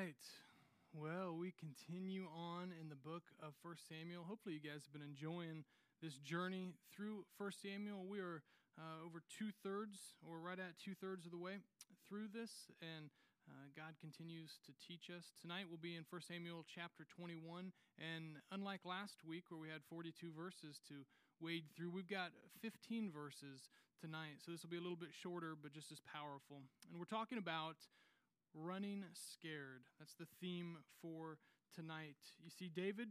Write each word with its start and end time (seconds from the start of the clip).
right. 0.00 0.24
Well, 0.96 1.36
we 1.36 1.52
continue 1.60 2.24
on 2.32 2.72
in 2.72 2.88
the 2.88 2.96
book 2.96 3.28
of 3.44 3.52
First 3.60 3.84
Samuel. 3.84 4.24
Hopefully, 4.24 4.56
you 4.56 4.64
guys 4.64 4.88
have 4.88 4.96
been 4.96 5.04
enjoying 5.04 5.68
this 6.00 6.16
journey 6.24 6.72
through 6.88 7.28
First 7.36 7.60
Samuel. 7.60 8.08
We 8.08 8.16
are 8.16 8.40
uh, 8.80 9.04
over 9.04 9.20
two 9.28 9.52
thirds, 9.60 10.16
or 10.24 10.40
right 10.40 10.56
at 10.56 10.80
two 10.80 10.96
thirds 10.96 11.28
of 11.28 11.36
the 11.36 11.42
way 11.42 11.60
through 12.08 12.32
this, 12.32 12.72
and 12.80 13.12
uh, 13.44 13.68
God 13.76 13.92
continues 14.00 14.56
to 14.64 14.72
teach 14.80 15.12
us. 15.12 15.36
Tonight 15.36 15.68
we'll 15.68 15.84
be 15.84 16.00
in 16.00 16.08
1 16.08 16.24
Samuel 16.24 16.64
chapter 16.64 17.04
21, 17.04 17.68
and 18.00 18.40
unlike 18.56 18.88
last 18.88 19.20
week 19.20 19.52
where 19.52 19.60
we 19.60 19.68
had 19.68 19.84
42 19.92 20.32
verses 20.32 20.80
to 20.88 21.04
wade 21.44 21.68
through, 21.76 21.92
we've 21.92 22.08
got 22.08 22.32
15 22.64 23.12
verses 23.12 23.68
tonight. 24.00 24.40
So 24.40 24.48
this 24.48 24.64
will 24.64 24.72
be 24.72 24.80
a 24.80 24.86
little 24.86 24.96
bit 24.96 25.12
shorter, 25.12 25.52
but 25.60 25.76
just 25.76 25.92
as 25.92 26.00
powerful. 26.08 26.64
And 26.88 26.96
we're 26.96 27.04
talking 27.04 27.36
about 27.36 27.76
running 28.54 29.04
scared. 29.12 29.82
That's 29.98 30.14
the 30.14 30.26
theme 30.40 30.78
for 31.02 31.38
tonight. 31.74 32.16
You 32.42 32.50
see, 32.50 32.68
David, 32.68 33.08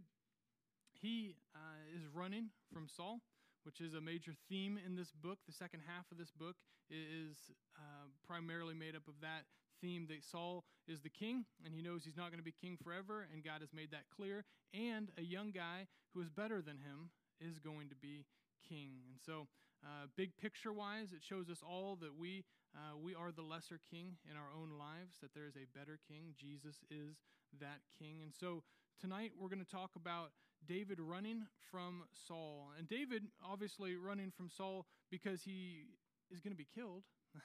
he 1.01 1.35
uh, 1.55 1.95
is 1.95 2.03
running 2.13 2.49
from 2.73 2.87
Saul, 2.87 3.19
which 3.63 3.81
is 3.81 3.93
a 3.93 4.01
major 4.01 4.33
theme 4.49 4.79
in 4.85 4.95
this 4.95 5.11
book. 5.11 5.39
The 5.47 5.53
second 5.53 5.81
half 5.87 6.11
of 6.11 6.17
this 6.17 6.31
book 6.31 6.55
is 6.89 7.51
uh, 7.77 8.07
primarily 8.25 8.73
made 8.73 8.95
up 8.95 9.07
of 9.07 9.15
that 9.21 9.45
theme 9.81 10.07
that 10.09 10.23
Saul 10.23 10.63
is 10.87 11.01
the 11.01 11.09
king, 11.09 11.45
and 11.63 11.73
he 11.73 11.81
knows 11.81 12.03
he's 12.03 12.17
not 12.17 12.31
going 12.31 12.39
to 12.39 12.43
be 12.43 12.51
king 12.51 12.77
forever, 12.83 13.27
and 13.31 13.43
God 13.43 13.61
has 13.61 13.73
made 13.73 13.91
that 13.91 14.09
clear. 14.15 14.43
And 14.73 15.09
a 15.17 15.23
young 15.23 15.51
guy 15.51 15.87
who 16.13 16.21
is 16.21 16.29
better 16.29 16.61
than 16.61 16.77
him 16.77 17.11
is 17.39 17.59
going 17.59 17.89
to 17.89 17.95
be 17.95 18.25
king. 18.67 18.99
And 19.09 19.19
so, 19.25 19.47
uh, 19.83 20.07
big 20.17 20.35
picture 20.37 20.73
wise, 20.73 21.13
it 21.13 21.23
shows 21.23 21.49
us 21.49 21.63
all 21.63 21.97
that 22.01 22.17
we 22.17 22.43
uh, 22.75 22.95
we 23.01 23.15
are 23.15 23.31
the 23.31 23.41
lesser 23.41 23.79
king 23.89 24.17
in 24.29 24.37
our 24.37 24.51
own 24.53 24.77
lives, 24.77 25.17
that 25.21 25.33
there 25.33 25.47
is 25.47 25.55
a 25.55 25.65
better 25.77 25.97
king. 26.07 26.35
Jesus 26.37 26.83
is 26.91 27.17
that 27.59 27.81
king. 27.97 28.21
And 28.21 28.33
so 28.33 28.61
tonight 29.01 29.31
we're 29.39 29.49
going 29.49 29.63
to 29.63 29.71
talk 29.71 29.91
about 29.95 30.31
David 30.67 30.99
running 30.99 31.45
from 31.71 32.03
Saul. 32.27 32.71
And 32.77 32.87
David, 32.87 33.23
obviously, 33.43 33.95
running 33.95 34.31
from 34.31 34.49
Saul 34.49 34.85
because 35.09 35.43
he 35.43 35.85
is 36.29 36.41
going 36.41 36.53
to 36.53 36.57
be 36.57 36.67
killed 36.75 37.03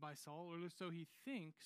by 0.00 0.14
Saul, 0.14 0.50
or 0.52 0.68
so 0.68 0.90
he 0.90 1.06
thinks. 1.24 1.64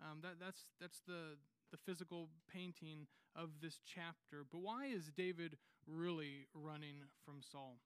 Um, 0.00 0.20
that, 0.22 0.40
that's, 0.40 0.64
that's 0.80 1.02
the, 1.06 1.36
the 1.72 1.76
physical 1.76 2.30
painting 2.52 3.06
of 3.36 3.50
this 3.60 3.78
chapter. 3.84 4.46
But 4.50 4.62
why 4.62 4.86
is 4.86 5.10
David 5.14 5.58
really 5.86 6.46
running 6.54 7.04
from 7.24 7.40
Saul? 7.42 7.76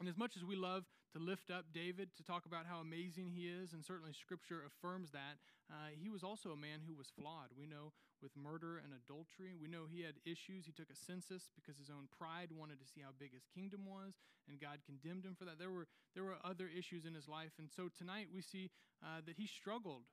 And 0.00 0.08
as 0.08 0.18
much 0.18 0.36
as 0.36 0.44
we 0.44 0.56
love 0.56 0.84
to 1.14 1.22
lift 1.22 1.50
up 1.50 1.70
David, 1.72 2.10
to 2.16 2.24
talk 2.26 2.46
about 2.46 2.66
how 2.66 2.82
amazing 2.82 3.30
he 3.30 3.46
is, 3.46 3.72
and 3.72 3.84
certainly 3.84 4.12
scripture 4.12 4.66
affirms 4.66 5.12
that, 5.12 5.38
uh, 5.70 5.94
he 5.94 6.10
was 6.10 6.26
also 6.26 6.50
a 6.50 6.58
man 6.58 6.82
who 6.82 6.94
was 6.94 7.14
flawed. 7.14 7.54
We 7.56 7.66
know 7.66 7.94
with 8.20 8.34
murder 8.34 8.82
and 8.82 8.90
adultery, 8.90 9.54
we 9.54 9.70
know 9.70 9.86
he 9.86 10.02
had 10.02 10.18
issues. 10.26 10.66
He 10.66 10.74
took 10.74 10.90
a 10.90 10.98
census 10.98 11.48
because 11.54 11.78
his 11.78 11.88
own 11.88 12.10
pride 12.10 12.50
wanted 12.50 12.82
to 12.82 12.88
see 12.90 13.00
how 13.00 13.14
big 13.14 13.32
his 13.32 13.46
kingdom 13.46 13.86
was, 13.86 14.18
and 14.50 14.58
God 14.58 14.82
condemned 14.82 15.24
him 15.24 15.38
for 15.38 15.46
that. 15.46 15.62
There 15.62 15.70
were, 15.70 15.86
there 16.18 16.24
were 16.24 16.42
other 16.42 16.66
issues 16.66 17.06
in 17.06 17.14
his 17.14 17.28
life. 17.28 17.54
And 17.62 17.70
so 17.70 17.88
tonight 17.94 18.28
we 18.34 18.42
see 18.42 18.74
uh, 18.98 19.22
that 19.26 19.38
he 19.38 19.46
struggled. 19.46 20.10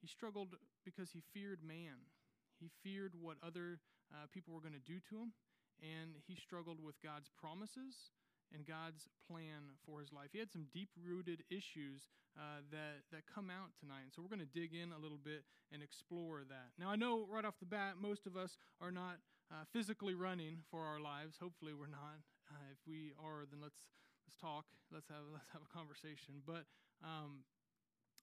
He 0.00 0.08
struggled 0.08 0.56
because 0.84 1.10
he 1.12 1.20
feared 1.34 1.60
man, 1.60 2.08
he 2.56 2.70
feared 2.82 3.12
what 3.20 3.36
other 3.44 3.78
uh, 4.08 4.26
people 4.32 4.54
were 4.54 4.64
going 4.64 4.78
to 4.78 4.88
do 4.88 4.98
to 5.10 5.20
him, 5.20 5.36
and 5.82 6.16
he 6.26 6.34
struggled 6.34 6.80
with 6.82 6.96
God's 7.02 7.28
promises 7.36 8.16
and 8.54 8.66
God's 8.66 9.08
plan 9.28 9.76
for 9.84 10.00
his 10.00 10.12
life. 10.12 10.30
He 10.32 10.38
had 10.38 10.50
some 10.52 10.66
deep 10.72 10.88
rooted 10.96 11.44
issues 11.50 12.08
uh, 12.36 12.64
that, 12.70 13.04
that 13.12 13.22
come 13.26 13.50
out 13.50 13.74
tonight. 13.80 14.08
And 14.08 14.12
so 14.12 14.22
we're 14.22 14.32
going 14.32 14.44
to 14.44 14.58
dig 14.58 14.72
in 14.72 14.92
a 14.92 14.98
little 14.98 15.20
bit 15.20 15.44
and 15.72 15.82
explore 15.82 16.44
that. 16.48 16.72
Now, 16.78 16.88
I 16.88 16.96
know 16.96 17.26
right 17.28 17.44
off 17.44 17.58
the 17.60 17.68
bat, 17.68 18.00
most 18.00 18.26
of 18.26 18.36
us 18.36 18.56
are 18.80 18.92
not 18.92 19.20
uh, 19.50 19.64
physically 19.72 20.14
running 20.14 20.64
for 20.70 20.80
our 20.80 21.00
lives. 21.00 21.36
Hopefully, 21.40 21.72
we're 21.72 21.90
not. 21.90 22.20
Uh, 22.48 22.72
if 22.72 22.78
we 22.86 23.12
are, 23.20 23.44
then 23.50 23.60
let's, 23.60 23.80
let's 24.24 24.38
talk. 24.40 24.64
Let's 24.92 25.08
have, 25.08 25.28
let's 25.32 25.50
have 25.52 25.62
a 25.62 25.72
conversation. 25.72 26.40
But 26.46 26.64
um, 27.04 27.44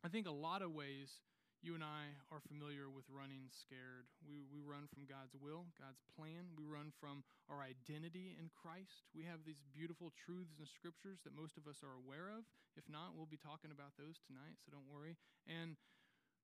I 0.04 0.10
think 0.10 0.28
a 0.28 0.34
lot 0.34 0.62
of 0.62 0.74
ways 0.74 1.22
you 1.64 1.74
and 1.74 1.84
I 1.84 2.14
are 2.30 2.44
familiar 2.44 2.92
with 2.92 3.08
running 3.10 3.50
scared. 3.50 4.06
We, 4.22 4.46
we 4.48 4.62
run 4.62 4.86
from 4.92 5.10
God's 5.10 5.34
will, 5.38 5.66
God's 5.80 6.04
plan. 6.14 6.54
We 6.54 6.68
run 6.68 6.94
from 7.00 7.26
our 7.50 7.64
identity 7.66 8.38
in 8.38 8.54
Christ. 8.54 9.08
We 9.16 9.26
have 9.26 9.44
these 9.48 9.62
beautiful 9.74 10.14
truths 10.14 10.60
and 10.62 10.68
scriptures 10.68 11.24
that 11.26 11.34
most 11.34 11.58
of 11.58 11.66
us 11.66 11.82
are 11.82 11.98
aware 11.98 12.30
of. 12.30 12.46
If 12.78 12.86
not, 12.86 13.18
we'll 13.18 13.30
be 13.30 13.40
talking 13.40 13.74
about 13.74 13.96
those 13.98 14.22
tonight, 14.22 14.60
so 14.62 14.76
don't 14.76 14.90
worry. 14.92 15.18
And, 15.48 15.80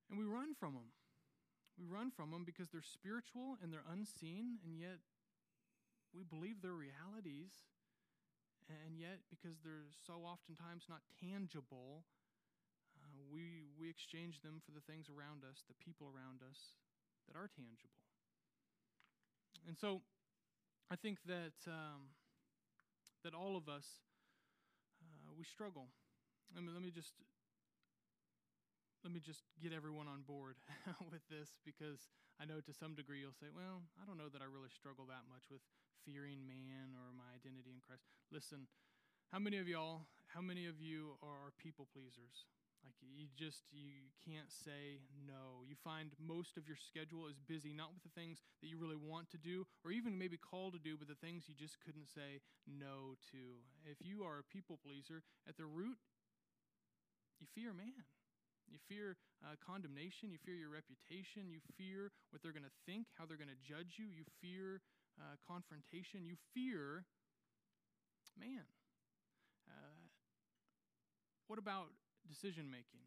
and 0.09 0.15
we 0.17 0.25
run 0.25 0.55
from 0.57 0.73
them. 0.73 0.89
We 1.77 1.85
run 1.87 2.11
from 2.11 2.31
them 2.31 2.43
because 2.43 2.69
they're 2.69 2.85
spiritual 2.85 3.57
and 3.61 3.71
they're 3.71 3.87
unseen, 3.87 4.59
and 4.65 4.77
yet 4.77 5.01
we 6.11 6.23
believe 6.23 6.61
they're 6.61 6.75
realities. 6.75 7.51
And 8.87 8.95
yet, 8.95 9.19
because 9.27 9.59
they're 9.59 9.91
so 10.07 10.23
oftentimes 10.23 10.87
not 10.87 11.03
tangible, 11.19 12.07
we, 13.31 13.63
we 13.79 13.87
exchange 13.89 14.43
them 14.43 14.59
for 14.59 14.75
the 14.75 14.83
things 14.83 15.07
around 15.07 15.47
us, 15.47 15.63
the 15.65 15.79
people 15.79 16.11
around 16.11 16.43
us 16.43 16.75
that 17.27 17.39
are 17.39 17.47
tangible. 17.47 18.03
And 19.67 19.77
so 19.79 20.03
I 20.91 20.99
think 20.99 21.23
that, 21.25 21.55
um, 21.65 22.11
that 23.23 23.33
all 23.33 23.55
of 23.55 23.71
us, 23.71 24.03
uh, 24.99 25.31
we 25.37 25.45
struggle. 25.45 25.87
I 26.51 26.59
mean, 26.59 26.75
let 26.75 26.83
me 26.83 26.91
just 26.91 27.15
let 29.01 29.09
me 29.09 29.19
just 29.19 29.41
get 29.57 29.73
everyone 29.73 30.05
on 30.05 30.21
board 30.29 30.61
with 31.09 31.25
this 31.25 31.57
because 31.65 32.05
I 32.37 32.45
know 32.45 32.61
to 32.61 32.73
some 32.73 32.93
degree 32.93 33.17
you'll 33.17 33.33
say, 33.33 33.49
well, 33.49 33.81
I 33.97 34.05
don't 34.05 34.17
know 34.17 34.29
that 34.29 34.45
I 34.45 34.47
really 34.49 34.69
struggle 34.69 35.09
that 35.09 35.25
much 35.25 35.49
with 35.49 35.65
fearing 36.05 36.45
man 36.45 36.93
or 36.93 37.09
my 37.17 37.25
identity 37.33 37.73
in 37.73 37.81
Christ. 37.81 38.05
Listen, 38.29 38.69
how 39.33 39.41
many 39.41 39.57
of 39.57 39.65
y'all, 39.65 40.05
how 40.29 40.41
many 40.41 40.69
of 40.69 40.77
you 40.77 41.17
are 41.25 41.49
people 41.57 41.89
pleasers? 41.89 42.45
Like 42.83 42.97
you 43.01 43.29
just 43.37 43.63
you 43.71 44.09
can't 44.25 44.49
say 44.49 44.99
no. 45.27 45.61
You 45.67 45.75
find 45.83 46.11
most 46.17 46.57
of 46.57 46.65
your 46.65 46.77
schedule 46.77 47.27
is 47.29 47.37
busy 47.37 47.73
not 47.73 47.93
with 47.93 48.01
the 48.01 48.13
things 48.17 48.41
that 48.61 48.67
you 48.67 48.77
really 48.77 48.97
want 48.97 49.29
to 49.31 49.37
do 49.37 49.65
or 49.85 49.91
even 49.91 50.17
maybe 50.17 50.37
called 50.37 50.73
to 50.73 50.81
do 50.81 50.97
but 50.97 51.07
the 51.07 51.19
things 51.19 51.45
you 51.45 51.53
just 51.53 51.77
couldn't 51.85 52.09
say 52.09 52.41
no 52.65 53.13
to. 53.31 53.61
If 53.85 54.01
you 54.01 54.23
are 54.23 54.41
a 54.41 54.47
people 54.49 54.79
pleaser 54.81 55.21
at 55.47 55.57
the 55.57 55.65
root 55.65 56.01
you 57.41 57.49
fear 57.57 57.73
man. 57.73 58.05
You 58.69 58.77
fear 58.87 59.17
uh, 59.43 59.59
condemnation, 59.59 60.31
you 60.31 60.37
fear 60.39 60.55
your 60.55 60.71
reputation, 60.71 61.49
you 61.49 61.59
fear 61.75 62.13
what 62.29 62.39
they're 62.39 62.55
going 62.55 62.69
to 62.69 62.79
think, 62.85 63.09
how 63.17 63.25
they're 63.25 63.41
going 63.41 63.51
to 63.51 63.59
judge 63.65 63.99
you, 63.99 64.05
you 64.07 64.23
fear 64.39 64.79
uh, 65.19 65.35
confrontation, 65.43 66.23
you 66.23 66.39
fear 66.53 67.03
man. 68.39 68.63
Uh, 69.67 70.07
what 71.49 71.59
about 71.59 71.91
decision 72.27 72.69
making. 72.69 73.05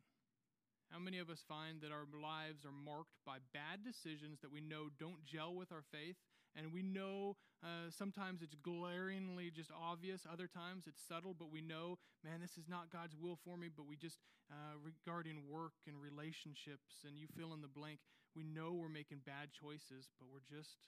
How 0.92 0.98
many 1.00 1.18
of 1.18 1.30
us 1.30 1.42
find 1.42 1.80
that 1.80 1.90
our 1.90 2.06
lives 2.14 2.62
are 2.64 2.74
marked 2.74 3.18
by 3.26 3.42
bad 3.52 3.82
decisions 3.82 4.38
that 4.40 4.52
we 4.52 4.60
know 4.60 4.94
don't 4.94 5.24
gel 5.24 5.54
with 5.54 5.72
our 5.72 5.82
faith? 5.90 6.16
And 6.54 6.70
we 6.70 6.86
know 6.86 7.34
uh, 7.66 7.90
sometimes 7.90 8.42
it's 8.42 8.54
glaringly 8.54 9.50
just 9.50 9.74
obvious, 9.74 10.22
other 10.22 10.46
times 10.46 10.86
it's 10.86 11.02
subtle, 11.02 11.34
but 11.34 11.50
we 11.50 11.58
know, 11.58 11.98
man, 12.22 12.38
this 12.38 12.54
is 12.54 12.70
not 12.70 12.94
God's 12.94 13.18
will 13.18 13.34
for 13.42 13.58
me. 13.58 13.66
But 13.74 13.90
we 13.90 13.96
just, 13.96 14.22
uh, 14.46 14.78
regarding 14.78 15.50
work 15.50 15.74
and 15.90 15.98
relationships, 15.98 17.02
and 17.02 17.18
you 17.18 17.26
fill 17.34 17.50
in 17.54 17.60
the 17.60 17.66
blank, 17.66 17.98
we 18.38 18.44
know 18.46 18.70
we're 18.70 18.92
making 18.92 19.26
bad 19.26 19.50
choices, 19.50 20.14
but 20.14 20.30
we're 20.30 20.46
just, 20.46 20.78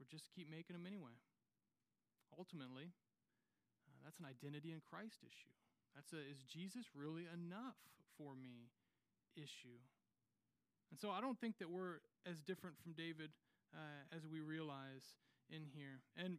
we're 0.00 0.08
just 0.08 0.32
keep 0.32 0.48
making 0.48 0.80
them 0.80 0.86
anyway. 0.88 1.12
Ultimately, 2.32 2.88
uh, 3.84 4.00
that's 4.00 4.16
an 4.16 4.24
identity 4.24 4.72
in 4.72 4.80
Christ 4.80 5.20
issue. 5.20 5.52
That's 5.96 6.12
a 6.12 6.20
is 6.20 6.44
Jesus 6.44 6.84
really 6.94 7.24
enough 7.32 7.80
for 8.20 8.36
me 8.36 8.68
issue. 9.34 9.80
And 10.90 11.00
so 11.00 11.10
I 11.10 11.20
don't 11.20 11.40
think 11.40 11.58
that 11.58 11.70
we're 11.70 12.04
as 12.28 12.40
different 12.40 12.76
from 12.78 12.92
David 12.92 13.30
uh, 13.74 14.14
as 14.14 14.22
we 14.28 14.40
realize 14.40 15.16
in 15.50 15.64
here. 15.74 16.04
And 16.16 16.38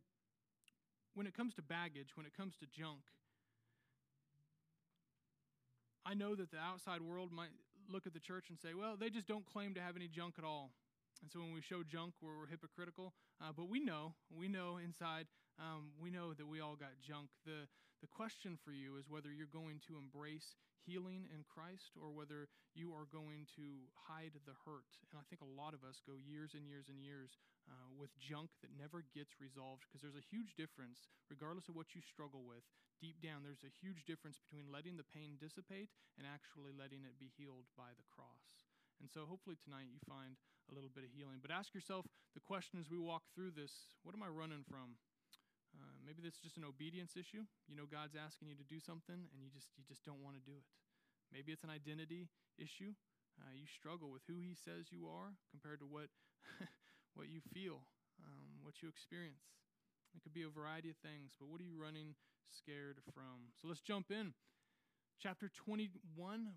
when 1.15 1.27
it 1.27 1.36
comes 1.36 1.54
to 1.56 1.62
baggage, 1.62 2.15
when 2.15 2.25
it 2.25 2.38
comes 2.38 2.56
to 2.62 2.65
junk, 2.69 3.01
I 6.06 6.13
know 6.13 6.36
that 6.36 6.51
the 6.51 6.57
outside 6.57 7.01
world 7.01 7.31
might 7.33 7.51
look 7.89 8.07
at 8.07 8.13
the 8.13 8.19
church 8.19 8.45
and 8.50 8.57
say, 8.60 8.74
well, 8.74 8.95
they 8.95 9.10
just 9.10 9.27
don't 9.27 9.45
claim 9.45 9.74
to 9.74 9.81
have 9.81 9.95
any 9.95 10.07
junk 10.07 10.36
at 10.38 10.45
all. 10.45 10.71
And 11.21 11.31
so 11.31 11.39
when 11.39 11.53
we 11.53 11.62
show 11.62 11.83
junk, 11.83 12.13
we're, 12.21 12.38
we're 12.38 12.48
hypocritical. 12.48 13.13
Uh, 13.42 13.51
but 13.56 13.68
we 13.68 13.80
know, 13.80 14.13
we 14.31 14.48
know 14.48 14.77
inside, 14.77 15.25
um, 15.57 15.94
we 15.98 16.09
know 16.13 16.33
that 16.33 16.45
we 16.45 16.62
all 16.62 16.77
got 16.77 16.94
junk. 17.01 17.30
The, 17.45 17.65
the 18.01 18.09
question 18.09 18.57
for 18.62 18.71
you 18.71 18.98
is 18.98 19.09
whether 19.09 19.33
you're 19.33 19.50
going 19.50 19.81
to 19.89 19.98
embrace 19.98 20.54
healing 20.86 21.27
in 21.33 21.44
Christ 21.44 21.98
or 22.00 22.13
whether 22.13 22.48
you 22.77 22.94
are 22.95 23.09
going 23.09 23.50
to 23.59 23.89
hide 24.07 24.38
the 24.45 24.56
hurt. 24.63 24.88
And 25.12 25.19
I 25.19 25.25
think 25.27 25.44
a 25.44 25.56
lot 25.57 25.75
of 25.75 25.83
us 25.83 26.00
go 26.06 26.15
years 26.15 26.54
and 26.54 26.63
years 26.63 26.88
and 26.88 27.01
years 27.01 27.36
uh, 27.68 27.92
with 27.92 28.13
junk 28.21 28.54
that 28.63 28.71
never 28.71 29.04
gets 29.12 29.42
resolved 29.44 29.83
because 29.83 30.00
there's 30.00 30.15
a 30.15 30.31
huge 30.31 30.56
difference, 30.56 31.12
regardless 31.27 31.68
of 31.68 31.75
what 31.75 31.92
you 31.92 32.00
struggle 32.00 32.48
with. 32.48 32.63
Deep 33.03 33.19
down, 33.21 33.45
there's 33.45 33.68
a 33.68 33.77
huge 33.83 34.07
difference 34.07 34.39
between 34.42 34.71
letting 34.74 34.98
the 34.98 35.06
pain 35.06 35.38
dissipate 35.38 35.92
and 36.18 36.25
actually 36.25 36.74
letting 36.74 37.06
it 37.06 37.19
be 37.21 37.30
healed 37.36 37.68
by 37.77 37.94
the 37.94 38.07
cross. 38.10 38.65
And 38.98 39.10
so 39.12 39.30
hopefully 39.30 39.57
tonight 39.62 39.94
you 39.94 40.01
find 40.10 40.33
a 40.71 40.74
little 40.74 40.89
bit 40.89 41.06
of 41.06 41.13
healing. 41.13 41.38
But 41.38 41.53
ask 41.53 41.75
yourself 41.77 42.10
the 42.33 42.42
question 42.42 42.81
as 42.81 42.89
we 42.89 42.98
walk 42.98 43.30
through 43.36 43.53
this 43.53 43.94
what 44.01 44.18
am 44.18 44.25
I 44.25 44.31
running 44.31 44.65
from? 44.65 44.98
Uh, 45.77 45.97
maybe 46.01 46.25
is 46.25 46.41
just 46.41 46.57
an 46.57 46.65
obedience 46.65 47.13
issue. 47.13 47.45
You 47.69 47.77
know, 47.77 47.85
God's 47.85 48.18
asking 48.18 48.50
you 48.50 48.57
to 48.57 48.65
do 48.65 48.81
something, 48.81 49.29
and 49.29 49.38
you 49.39 49.53
just 49.53 49.69
you 49.77 49.85
just 49.85 50.01
don't 50.01 50.19
want 50.25 50.33
to 50.35 50.44
do 50.44 50.57
it. 50.57 50.65
Maybe 51.29 51.53
it's 51.53 51.63
an 51.63 51.69
identity 51.69 52.27
issue. 52.57 52.97
Uh, 53.38 53.53
you 53.53 53.69
struggle 53.69 54.09
with 54.09 54.25
who 54.25 54.41
He 54.41 54.57
says 54.57 54.89
you 54.89 55.06
are 55.06 55.38
compared 55.53 55.79
to 55.85 55.88
what 55.88 56.09
what 57.15 57.29
you 57.29 57.45
feel, 57.53 57.85
um, 58.25 58.65
what 58.65 58.81
you 58.81 58.89
experience. 58.89 59.45
It 60.18 60.25
could 60.25 60.33
be 60.33 60.44
a 60.44 60.50
variety 60.50 60.89
of 60.89 60.97
things, 60.97 61.38
but 61.38 61.47
what 61.47 61.62
are 61.62 61.68
you 61.68 61.77
running 61.77 62.18
scared 62.50 62.97
from? 63.13 63.53
So 63.62 63.68
let's 63.68 63.81
jump 63.81 64.09
in. 64.09 64.33
Chapter 65.21 65.50
21, 65.65 65.97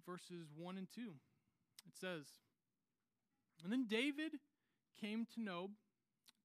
verses 0.04 0.48
1 0.56 0.76
and 0.76 0.88
2. 0.94 1.00
It 1.88 1.96
says, 1.96 2.24
And 3.64 3.72
then 3.72 3.86
David 3.88 4.32
came 5.00 5.26
to 5.34 5.40
Nob 5.40 5.70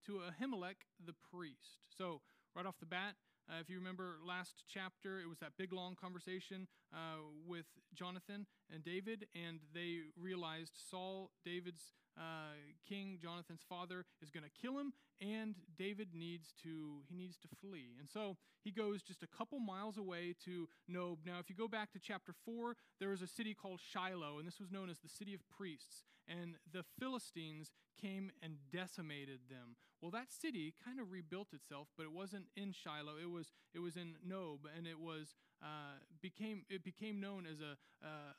to 0.06 0.20
Ahimelech 0.24 0.80
the 1.04 1.14
priest. 1.30 1.84
So, 1.96 2.20
right 2.56 2.66
off 2.66 2.80
the 2.80 2.86
bat, 2.86 3.14
uh, 3.48 3.60
if 3.60 3.70
you 3.70 3.76
remember 3.76 4.16
last 4.26 4.64
chapter, 4.66 5.20
it 5.20 5.28
was 5.28 5.38
that 5.38 5.52
big 5.56 5.72
long 5.72 5.94
conversation 5.94 6.66
uh, 6.92 7.20
with 7.46 7.66
Jonathan 7.94 8.46
and 8.74 8.82
David, 8.82 9.26
and 9.36 9.60
they 9.72 9.98
realized 10.20 10.72
Saul, 10.90 11.30
David's 11.44 11.92
uh, 12.18 12.56
king, 12.88 13.18
Jonathan's 13.22 13.60
father, 13.68 14.04
is 14.20 14.30
going 14.30 14.42
to 14.42 14.50
kill 14.60 14.78
him, 14.78 14.92
and 15.20 15.54
David 15.78 16.08
needs 16.14 16.54
to 16.62 17.02
he 17.08 17.14
needs 17.14 17.36
to 17.38 17.48
flee. 17.60 17.94
And 18.00 18.08
so 18.10 18.36
he 18.64 18.72
goes 18.72 19.02
just 19.02 19.22
a 19.22 19.28
couple 19.28 19.60
miles 19.60 19.96
away 19.96 20.34
to 20.46 20.66
Nob. 20.88 21.18
Now, 21.24 21.38
if 21.38 21.48
you 21.48 21.54
go 21.54 21.68
back 21.68 21.92
to 21.92 22.00
chapter 22.00 22.32
four, 22.44 22.74
there 22.98 23.10
was 23.10 23.22
a 23.22 23.28
city 23.28 23.54
called 23.54 23.80
Shiloh, 23.80 24.38
and 24.38 24.46
this 24.46 24.58
was 24.58 24.72
known 24.72 24.90
as 24.90 24.98
the 24.98 25.08
city 25.08 25.34
of 25.34 25.40
priests. 25.56 26.02
And 26.26 26.54
the 26.72 26.84
Philistines 26.98 27.70
came 28.00 28.32
and 28.42 28.56
decimated 28.72 29.40
them. 29.48 29.76
Well, 30.00 30.10
that 30.10 30.30
city 30.30 30.74
kind 30.84 31.00
of 31.00 31.10
rebuilt 31.10 31.48
itself, 31.52 31.88
but 31.96 32.04
it 32.04 32.12
wasn't 32.12 32.46
in 32.56 32.72
Shiloh. 32.72 33.16
It 33.20 33.30
was 33.30 33.52
it 33.74 33.80
was 33.80 33.96
in 33.96 34.16
Nob, 34.24 34.60
and 34.76 34.86
it 34.86 35.00
was 35.00 35.34
uh, 35.62 35.98
became 36.20 36.64
it 36.68 36.84
became 36.84 37.20
known 37.20 37.46
as 37.46 37.60
a 37.60 37.76
uh, 38.04 38.32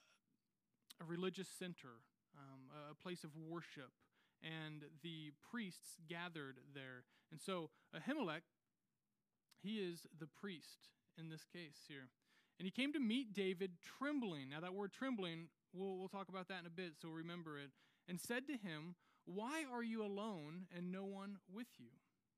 a 1.01 1.05
religious 1.05 1.47
center, 1.47 2.01
um, 2.37 2.69
a 2.91 2.95
place 2.95 3.23
of 3.23 3.31
worship, 3.35 3.91
and 4.41 4.83
the 5.03 5.31
priests 5.51 5.97
gathered 6.07 6.57
there. 6.73 7.03
And 7.31 7.41
so 7.41 7.69
Ahimelech, 7.95 8.41
he 9.61 9.77
is 9.77 10.07
the 10.17 10.27
priest 10.27 10.89
in 11.17 11.29
this 11.29 11.45
case 11.51 11.85
here. 11.87 12.09
And 12.59 12.65
he 12.65 12.71
came 12.71 12.93
to 12.93 12.99
meet 12.99 13.33
David 13.33 13.73
trembling. 13.99 14.49
Now, 14.49 14.61
that 14.61 14.73
word 14.73 14.91
trembling, 14.91 15.49
we'll, 15.73 15.97
we'll 15.97 16.07
talk 16.07 16.29
about 16.29 16.47
that 16.47 16.61
in 16.61 16.65
a 16.65 16.71
bit, 16.71 16.93
so 16.99 17.09
remember 17.09 17.59
it. 17.59 17.69
And 18.07 18.19
said 18.19 18.47
to 18.47 18.53
him, 18.53 18.95
Why 19.27 19.65
are 19.69 19.83
you 19.83 20.03
alone 20.03 20.67
and 20.75 20.89
no 20.89 21.03
one 21.03 21.37
with 21.53 21.67
you? 21.77 21.89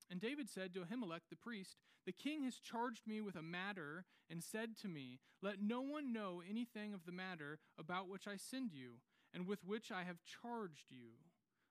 And 0.09 0.19
David 0.19 0.49
said 0.49 0.73
to 0.73 0.79
Ahimelech 0.79 1.29
the 1.29 1.35
priest, 1.35 1.77
The 2.05 2.11
king 2.11 2.43
has 2.45 2.55
charged 2.55 3.05
me 3.05 3.21
with 3.21 3.35
a 3.35 3.43
matter 3.43 4.05
and 4.27 4.43
said 4.43 4.75
to 4.81 4.87
me, 4.87 5.19
Let 5.43 5.61
no 5.61 5.81
one 5.81 6.11
know 6.11 6.41
anything 6.49 6.95
of 6.95 7.05
the 7.05 7.11
matter 7.11 7.59
about 7.77 8.09
which 8.09 8.27
I 8.27 8.37
send 8.37 8.73
you, 8.73 9.01
and 9.33 9.45
with 9.45 9.63
which 9.63 9.91
I 9.91 10.03
have 10.03 10.17
charged 10.25 10.85
you. 10.89 11.11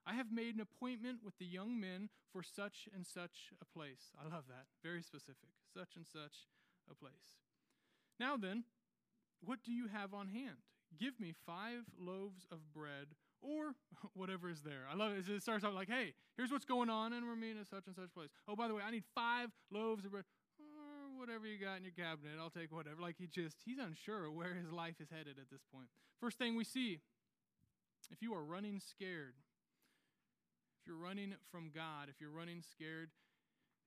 I 0.07 0.13
have 0.13 0.31
made 0.31 0.55
an 0.55 0.61
appointment 0.61 1.19
with 1.23 1.37
the 1.37 1.45
young 1.45 1.79
men 1.79 2.07
for 2.31 2.41
such 2.41 2.87
and 2.95 3.05
such 3.05 3.51
a 3.61 3.65
place. 3.65 4.13
I 4.17 4.23
love 4.23 4.45
that. 4.47 4.67
Very 4.81 5.01
specific. 5.01 5.49
Such 5.73 5.97
and 5.97 6.07
such 6.07 6.47
a 6.89 6.95
place. 6.95 7.43
Now 8.19 8.37
then, 8.37 8.63
what 9.43 9.63
do 9.63 9.73
you 9.73 9.87
have 9.87 10.13
on 10.13 10.29
hand? 10.29 10.63
Give 10.97 11.19
me 11.19 11.33
five 11.45 11.83
loaves 11.99 12.47
of 12.49 12.73
bread 12.73 13.15
or 13.41 13.75
whatever 14.13 14.49
is 14.49 14.61
there. 14.61 14.85
I 14.91 14.95
love 14.95 15.11
it. 15.13 15.27
It 15.27 15.41
starts 15.41 15.63
out 15.63 15.73
like, 15.73 15.89
hey, 15.89 16.13
here's 16.37 16.51
what's 16.51 16.65
going 16.65 16.89
on, 16.89 17.13
and 17.13 17.25
we're 17.25 17.35
meeting 17.35 17.59
at 17.59 17.67
such 17.67 17.87
and 17.87 17.95
such 17.95 18.13
place. 18.13 18.29
Oh, 18.47 18.55
by 18.55 18.67
the 18.67 18.73
way, 18.73 18.81
I 18.85 18.91
need 18.91 19.03
five 19.15 19.49
loaves 19.71 20.05
of 20.05 20.11
bread. 20.11 20.25
Or 20.59 21.19
whatever 21.19 21.47
you 21.47 21.57
got 21.57 21.77
in 21.77 21.83
your 21.83 21.93
cabinet, 21.93 22.39
I'll 22.39 22.49
take 22.49 22.71
whatever. 22.71 23.01
Like 23.01 23.15
he 23.17 23.27
just, 23.27 23.57
he's 23.65 23.79
unsure 23.79 24.31
where 24.31 24.53
his 24.53 24.71
life 24.71 24.95
is 24.99 25.09
headed 25.09 25.37
at 25.39 25.49
this 25.51 25.61
point. 25.73 25.87
First 26.19 26.37
thing 26.37 26.55
we 26.55 26.63
see 26.63 26.99
if 28.11 28.21
you 28.21 28.33
are 28.33 28.43
running 28.43 28.79
scared, 28.79 29.35
if 30.81 30.87
you're 30.87 30.97
running 30.97 31.35
from 31.51 31.71
God, 31.73 32.09
if 32.09 32.19
you're 32.19 32.31
running 32.31 32.61
scared, 32.61 33.09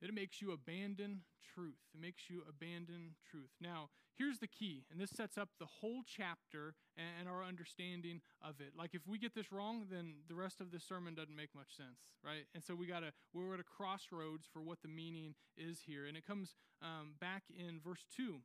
it 0.09 0.15
makes 0.15 0.41
you 0.41 0.53
abandon 0.53 1.21
truth. 1.55 1.79
It 1.95 2.01
makes 2.01 2.29
you 2.29 2.43
abandon 2.49 3.15
truth. 3.31 3.51
Now, 3.61 3.91
here's 4.17 4.39
the 4.39 4.47
key, 4.47 4.85
and 4.91 5.01
this 5.01 5.11
sets 5.11 5.39
up 5.39 5.51
the 5.59 5.67
whole 5.67 6.03
chapter 6.07 6.75
and 6.97 7.29
our 7.29 7.45
understanding 7.45 8.21
of 8.43 8.61
it. 8.61 8.73
Like, 8.77 8.95
if 8.95 9.07
we 9.07 9.19
get 9.19 9.35
this 9.35 9.53
wrong, 9.53 9.87
then 9.91 10.15
the 10.29 10.35
rest 10.35 10.61
of 10.61 10.71
the 10.71 10.81
sermon 10.81 11.15
doesn't 11.15 11.37
make 11.37 11.55
much 11.55 11.77
sense, 11.77 12.01
right? 12.25 12.47
And 12.55 12.63
so 12.63 12.75
we 12.75 12.87
gotta 12.87 13.13
we're 13.33 13.55
at 13.55 13.61
a 13.61 13.65
crossroads 13.65 14.47
for 14.53 14.63
what 14.63 14.83
the 14.83 14.89
meaning 14.89 15.35
is 15.57 15.81
here, 15.87 16.07
and 16.07 16.17
it 16.17 16.27
comes 16.27 16.57
um, 16.81 17.15
back 17.21 17.45
in 17.51 17.81
verse 17.83 18.05
two 18.15 18.41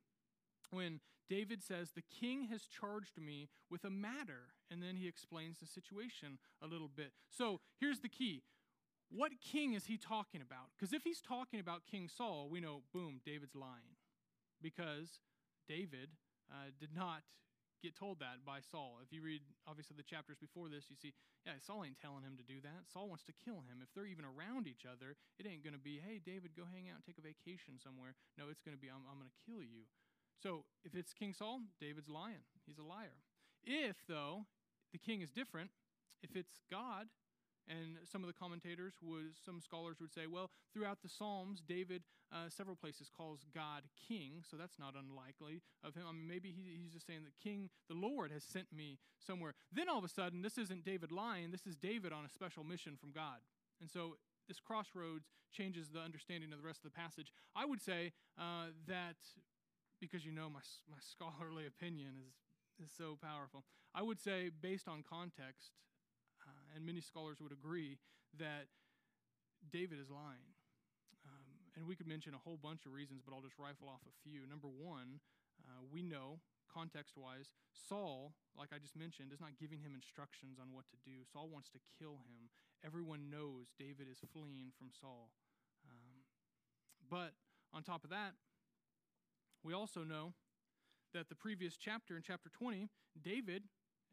when 0.72 1.00
David 1.30 1.62
says, 1.64 1.92
The 1.92 2.04
king 2.20 2.48
has 2.52 2.64
charged 2.64 3.20
me 3.20 3.50
with 3.70 3.84
a 3.84 3.90
matter. 3.90 4.54
And 4.70 4.84
then 4.84 4.98
he 4.98 5.08
explains 5.08 5.60
the 5.60 5.66
situation 5.66 6.40
a 6.62 6.68
little 6.68 6.90
bit. 6.94 7.12
So 7.30 7.62
here's 7.80 8.00
the 8.00 8.10
key 8.10 8.44
what 9.10 9.32
king 9.40 9.74
is 9.74 9.86
he 9.86 9.98
talking 9.98 10.42
about? 10.42 10.72
Because 10.76 10.94
if 10.94 11.04
he's 11.04 11.22
talking 11.22 11.60
about 11.60 11.88
King 11.90 12.10
Saul, 12.10 12.50
we 12.52 12.60
know, 12.60 12.84
boom, 12.94 13.22
David's 13.26 13.56
lying. 13.56 13.96
Because 14.62 15.20
David 15.68 16.10
uh, 16.52 16.74
did 16.80 16.92
not 16.96 17.24
get 17.84 17.96
told 17.96 18.20
that 18.20 18.42
by 18.44 18.60
Saul. 18.60 18.98
If 19.06 19.14
you 19.14 19.22
read, 19.22 19.42
obviously, 19.70 19.96
the 19.96 20.04
chapters 20.04 20.38
before 20.42 20.68
this, 20.68 20.90
you 20.90 20.98
see, 20.98 21.14
yeah, 21.46 21.62
Saul 21.62 21.86
ain't 21.86 22.02
telling 22.02 22.26
him 22.26 22.36
to 22.36 22.44
do 22.44 22.60
that. 22.66 22.90
Saul 22.92 23.08
wants 23.08 23.24
to 23.30 23.36
kill 23.46 23.62
him. 23.70 23.80
If 23.86 23.94
they're 23.94 24.10
even 24.10 24.26
around 24.26 24.66
each 24.68 24.84
other, 24.84 25.16
it 25.38 25.46
ain't 25.46 25.64
going 25.64 25.78
to 25.78 25.82
be, 25.82 26.02
hey, 26.02 26.20
David, 26.20 26.58
go 26.58 26.66
hang 26.66 26.90
out 26.90 27.00
and 27.00 27.06
take 27.06 27.22
a 27.22 27.24
vacation 27.24 27.78
somewhere. 27.78 28.18
No, 28.36 28.50
it's 28.50 28.66
going 28.66 28.76
to 28.76 28.82
be, 28.82 28.90
I'm, 28.90 29.06
I'm 29.06 29.22
going 29.22 29.30
to 29.30 29.44
kill 29.46 29.62
you. 29.62 29.86
So 30.42 30.66
if 30.84 30.98
it's 30.98 31.14
King 31.14 31.32
Saul, 31.38 31.62
David's 31.80 32.10
lying. 32.10 32.44
He's 32.66 32.82
a 32.82 32.84
liar. 32.84 33.24
If, 33.64 33.98
though, 34.10 34.50
the 34.92 35.00
king 35.00 35.22
is 35.22 35.32
different, 35.32 35.72
if 36.24 36.36
it's 36.36 36.60
God, 36.70 37.08
and 37.70 37.98
some 38.10 38.24
of 38.24 38.28
the 38.28 38.34
commentators 38.34 38.94
would, 39.02 39.36
some 39.44 39.60
scholars 39.60 39.98
would 40.00 40.14
say, 40.14 40.28
well, 40.28 40.50
throughout 40.74 41.02
the 41.02 41.10
Psalms, 41.10 41.62
David, 41.68 42.04
uh, 42.32 42.50
several 42.50 42.76
places 42.76 43.10
calls 43.10 43.46
God 43.54 43.84
king, 44.08 44.44
so 44.50 44.58
that's 44.58 44.80
not 44.80 44.96
unlikely 44.96 45.62
of 45.84 45.96
him. 45.96 46.04
I 46.08 46.12
mean, 46.12 46.28
maybe 46.28 46.52
he, 46.52 46.78
he's 46.82 46.94
just 46.94 47.08
saying 47.08 47.24
that 47.24 47.34
King, 47.44 47.70
the 47.90 47.96
Lord, 47.96 48.32
has 48.32 48.44
sent 48.44 48.68
me 48.72 49.00
somewhere. 49.20 49.54
Then 49.72 49.90
all 49.90 49.98
of 49.98 50.04
a 50.04 50.10
sudden, 50.10 50.42
this 50.42 50.58
isn't 50.58 50.86
David 50.86 51.12
lying, 51.12 51.52
this 51.52 51.68
is 51.68 51.76
David 51.76 52.12
on 52.14 52.26
a 52.26 52.30
special 52.30 52.64
mission 52.64 52.96
from 53.00 53.12
God. 53.12 53.40
And 53.82 53.90
so 53.90 54.18
this 54.48 54.60
crossroads 54.60 55.28
changes 55.52 55.90
the 55.90 56.00
understanding 56.00 56.52
of 56.54 56.62
the 56.62 56.68
rest 56.68 56.86
of 56.86 56.92
the 56.92 56.98
passage. 56.98 57.32
I 57.56 57.66
would 57.66 57.82
say 57.82 58.14
uh, 58.40 58.72
that, 58.88 59.18
because 60.00 60.26
you 60.26 60.32
know 60.32 60.50
my, 60.50 60.62
my 60.90 60.98
scholarly 61.12 61.66
opinion 61.68 62.16
is, 62.28 62.88
is 62.88 62.92
so 62.98 63.18
powerful, 63.22 63.64
I 63.94 64.04
would 64.04 64.20
say, 64.20 64.52
based 64.62 64.88
on 64.88 65.04
context, 65.08 65.72
and 66.76 66.86
many 66.86 67.02
scholars 67.02 67.38
would 67.42 67.52
agree 67.52 67.98
that 68.40 68.68
David 69.72 70.00
is 70.00 70.10
lying. 70.10 70.54
Um, 71.26 71.58
and 71.76 71.88
we 71.88 71.96
could 71.96 72.08
mention 72.08 72.34
a 72.34 72.42
whole 72.42 72.58
bunch 72.58 72.86
of 72.86 72.94
reasons, 72.94 73.22
but 73.26 73.34
I'll 73.34 73.44
just 73.44 73.60
rifle 73.60 73.90
off 73.90 74.02
a 74.08 74.16
few. 74.24 74.46
Number 74.48 74.68
one, 74.68 75.20
uh, 75.66 75.84
we 75.92 76.02
know, 76.02 76.40
context 76.72 77.18
wise, 77.18 77.52
Saul, 77.74 78.34
like 78.58 78.70
I 78.72 78.80
just 78.80 78.96
mentioned, 78.96 79.34
is 79.34 79.42
not 79.42 79.58
giving 79.60 79.82
him 79.82 79.96
instructions 79.96 80.60
on 80.62 80.72
what 80.72 80.86
to 80.94 80.98
do. 81.04 81.26
Saul 81.26 81.50
wants 81.50 81.70
to 81.74 81.80
kill 81.98 82.24
him. 82.28 82.50
Everyone 82.86 83.30
knows 83.30 83.74
David 83.80 84.08
is 84.12 84.22
fleeing 84.32 84.72
from 84.78 84.94
Saul. 84.94 85.32
Um, 85.90 86.24
but 87.10 87.34
on 87.74 87.84
top 87.84 88.04
of 88.04 88.12
that, 88.12 88.38
we 89.64 89.74
also 89.74 90.04
know 90.04 90.34
that 91.14 91.30
the 91.30 91.36
previous 91.36 91.78
chapter, 91.78 92.16
in 92.16 92.22
chapter 92.22 92.50
20, 92.50 92.90
David 93.24 93.64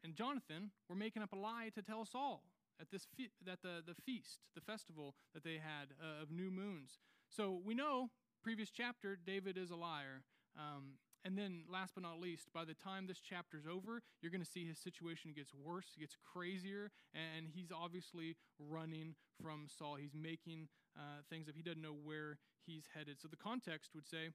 and 0.05 0.15
Jonathan 0.15 0.69
were 0.87 0.95
making 0.95 1.23
up 1.23 1.33
a 1.33 1.35
lie 1.35 1.71
to 1.73 1.81
tell 1.81 2.05
Saul 2.05 2.43
at 2.79 2.91
this 2.91 3.07
fe- 3.17 3.31
at 3.51 3.61
the, 3.63 3.81
the 3.85 3.95
feast, 4.05 4.39
the 4.53 4.61
festival 4.61 5.15
that 5.33 5.43
they 5.43 5.55
had 5.55 5.95
uh, 5.99 6.21
of 6.21 6.31
new 6.31 6.51
moons. 6.51 6.99
So 7.27 7.59
we 7.65 7.73
know, 7.73 8.09
previous 8.43 8.69
chapter, 8.69 9.17
David 9.25 9.57
is 9.57 9.71
a 9.71 9.75
liar. 9.75 10.21
Um, 10.57 10.99
and 11.25 11.35
then, 11.35 11.63
last 11.67 11.93
but 11.95 12.03
not 12.03 12.21
least, 12.21 12.53
by 12.53 12.65
the 12.65 12.75
time 12.75 13.07
this 13.07 13.19
chapter's 13.19 13.65
over, 13.65 14.03
you're 14.21 14.31
going 14.31 14.43
to 14.43 14.49
see 14.49 14.63
his 14.63 14.77
situation 14.77 15.33
gets 15.35 15.51
worse, 15.55 15.87
gets 15.99 16.15
crazier, 16.15 16.91
and 17.15 17.47
he's 17.51 17.71
obviously 17.75 18.37
running 18.59 19.15
from 19.41 19.65
Saul. 19.67 19.95
He's 19.95 20.13
making 20.13 20.67
uh, 20.95 21.25
things 21.27 21.49
up. 21.49 21.55
He 21.55 21.63
doesn't 21.63 21.81
know 21.81 21.95
where 22.03 22.37
he's 22.67 22.83
headed. 22.95 23.19
So 23.19 23.27
the 23.27 23.37
context 23.37 23.89
would 23.95 24.07
say 24.07 24.29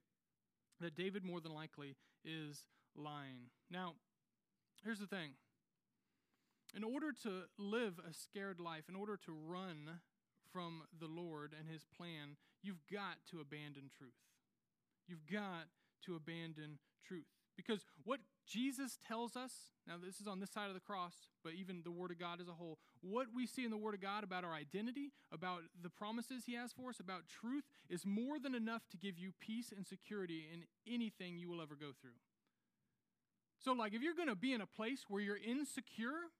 that 0.80 0.96
David 0.96 1.24
more 1.24 1.40
than 1.40 1.54
likely 1.54 1.94
is 2.24 2.64
lying. 2.96 3.50
Now, 3.70 3.94
here's 4.82 4.98
the 4.98 5.06
thing 5.06 5.34
in 6.74 6.84
order 6.84 7.12
to 7.22 7.42
live 7.58 7.94
a 7.98 8.12
scared 8.12 8.60
life, 8.60 8.84
in 8.88 8.96
order 8.96 9.16
to 9.26 9.32
run 9.32 10.00
from 10.52 10.82
the 10.98 11.06
Lord 11.06 11.54
and 11.58 11.68
his 11.68 11.84
plan, 11.96 12.36
you've 12.62 12.86
got 12.92 13.18
to 13.30 13.40
abandon 13.40 13.90
truth. 13.96 14.12
You've 15.06 15.26
got 15.26 15.66
to 16.06 16.16
abandon 16.16 16.78
truth. 17.04 17.26
Because 17.56 17.84
what 18.04 18.20
Jesus 18.46 18.98
tells 19.06 19.36
us, 19.36 19.52
now 19.86 19.94
this 20.02 20.20
is 20.20 20.26
on 20.26 20.40
this 20.40 20.50
side 20.50 20.68
of 20.68 20.74
the 20.74 20.80
cross, 20.80 21.12
but 21.44 21.52
even 21.54 21.82
the 21.84 21.90
Word 21.90 22.10
of 22.10 22.18
God 22.18 22.40
as 22.40 22.48
a 22.48 22.52
whole, 22.52 22.78
what 23.02 23.26
we 23.34 23.46
see 23.46 23.64
in 23.64 23.70
the 23.70 23.76
Word 23.76 23.94
of 23.94 24.00
God 24.00 24.24
about 24.24 24.44
our 24.44 24.54
identity, 24.54 25.12
about 25.32 25.60
the 25.82 25.90
promises 25.90 26.44
He 26.46 26.54
has 26.54 26.72
for 26.72 26.90
us, 26.90 27.00
about 27.00 27.28
truth, 27.28 27.64
is 27.88 28.06
more 28.06 28.38
than 28.38 28.54
enough 28.54 28.82
to 28.90 28.96
give 28.96 29.18
you 29.18 29.32
peace 29.40 29.72
and 29.76 29.86
security 29.86 30.46
in 30.52 30.64
anything 30.92 31.36
you 31.36 31.48
will 31.48 31.60
ever 31.60 31.74
go 31.74 31.90
through. 32.00 32.18
So, 33.58 33.72
like, 33.72 33.92
if 33.92 34.00
you're 34.00 34.14
going 34.14 34.28
to 34.28 34.34
be 34.34 34.54
in 34.54 34.62
a 34.62 34.66
place 34.66 35.04
where 35.08 35.20
you're 35.20 35.36
insecure, 35.36 36.30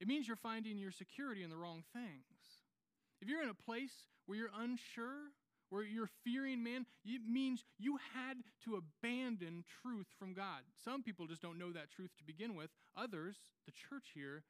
it 0.00 0.06
means 0.06 0.26
you're 0.26 0.36
finding 0.36 0.78
your 0.78 0.92
security 0.92 1.42
in 1.42 1.50
the 1.50 1.56
wrong 1.56 1.82
things. 1.92 2.22
If 3.20 3.28
you're 3.28 3.42
in 3.42 3.48
a 3.48 3.54
place 3.54 3.92
where 4.26 4.38
you're 4.38 4.50
unsure, 4.56 5.32
where 5.70 5.82
you're 5.82 6.10
fearing 6.24 6.62
man, 6.62 6.86
it 7.04 7.22
means 7.28 7.64
you 7.78 7.98
had 8.14 8.38
to 8.64 8.76
abandon 8.76 9.64
truth 9.82 10.06
from 10.18 10.34
God. 10.34 10.62
Some 10.84 11.02
people 11.02 11.26
just 11.26 11.42
don't 11.42 11.58
know 11.58 11.72
that 11.72 11.90
truth 11.90 12.10
to 12.18 12.24
begin 12.24 12.54
with. 12.54 12.70
Others, 12.96 13.36
the 13.66 13.72
church 13.72 14.12
here, 14.14 14.44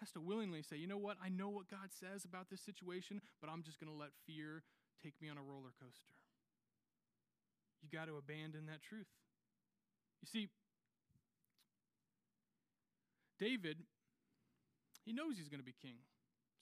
has 0.00 0.10
to 0.12 0.20
willingly 0.20 0.62
say, 0.62 0.76
you 0.76 0.86
know 0.86 0.98
what, 0.98 1.16
I 1.24 1.28
know 1.28 1.48
what 1.48 1.70
God 1.70 1.88
says 1.88 2.24
about 2.24 2.50
this 2.50 2.60
situation, 2.60 3.20
but 3.40 3.48
I'm 3.48 3.62
just 3.62 3.80
going 3.80 3.90
to 3.90 3.98
let 3.98 4.10
fear 4.26 4.62
take 5.02 5.14
me 5.20 5.28
on 5.28 5.38
a 5.38 5.42
roller 5.42 5.72
coaster. 5.80 6.12
You 7.82 7.88
got 7.88 8.06
to 8.06 8.16
abandon 8.16 8.66
that 8.66 8.82
truth. 8.82 9.06
You 10.20 10.28
see, 10.28 10.48
David, 13.38 13.76
he 15.06 15.14
knows 15.14 15.38
he's 15.38 15.48
going 15.48 15.62
to 15.62 15.64
be 15.64 15.74
king 15.80 15.96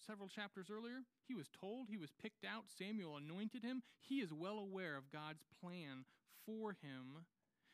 several 0.07 0.29
chapters 0.29 0.67
earlier, 0.71 1.03
he 1.27 1.35
was 1.35 1.49
told, 1.49 1.89
he 1.89 1.97
was 1.97 2.11
picked 2.23 2.45
out, 2.45 2.65
Samuel 2.79 3.17
anointed 3.17 3.65
him. 3.65 3.83
He 4.01 4.17
is 4.17 4.33
well 4.33 4.59
aware 4.59 4.97
of 4.97 5.11
God's 5.11 5.45
plan 5.61 6.05
for 6.47 6.73
him, 6.73 7.25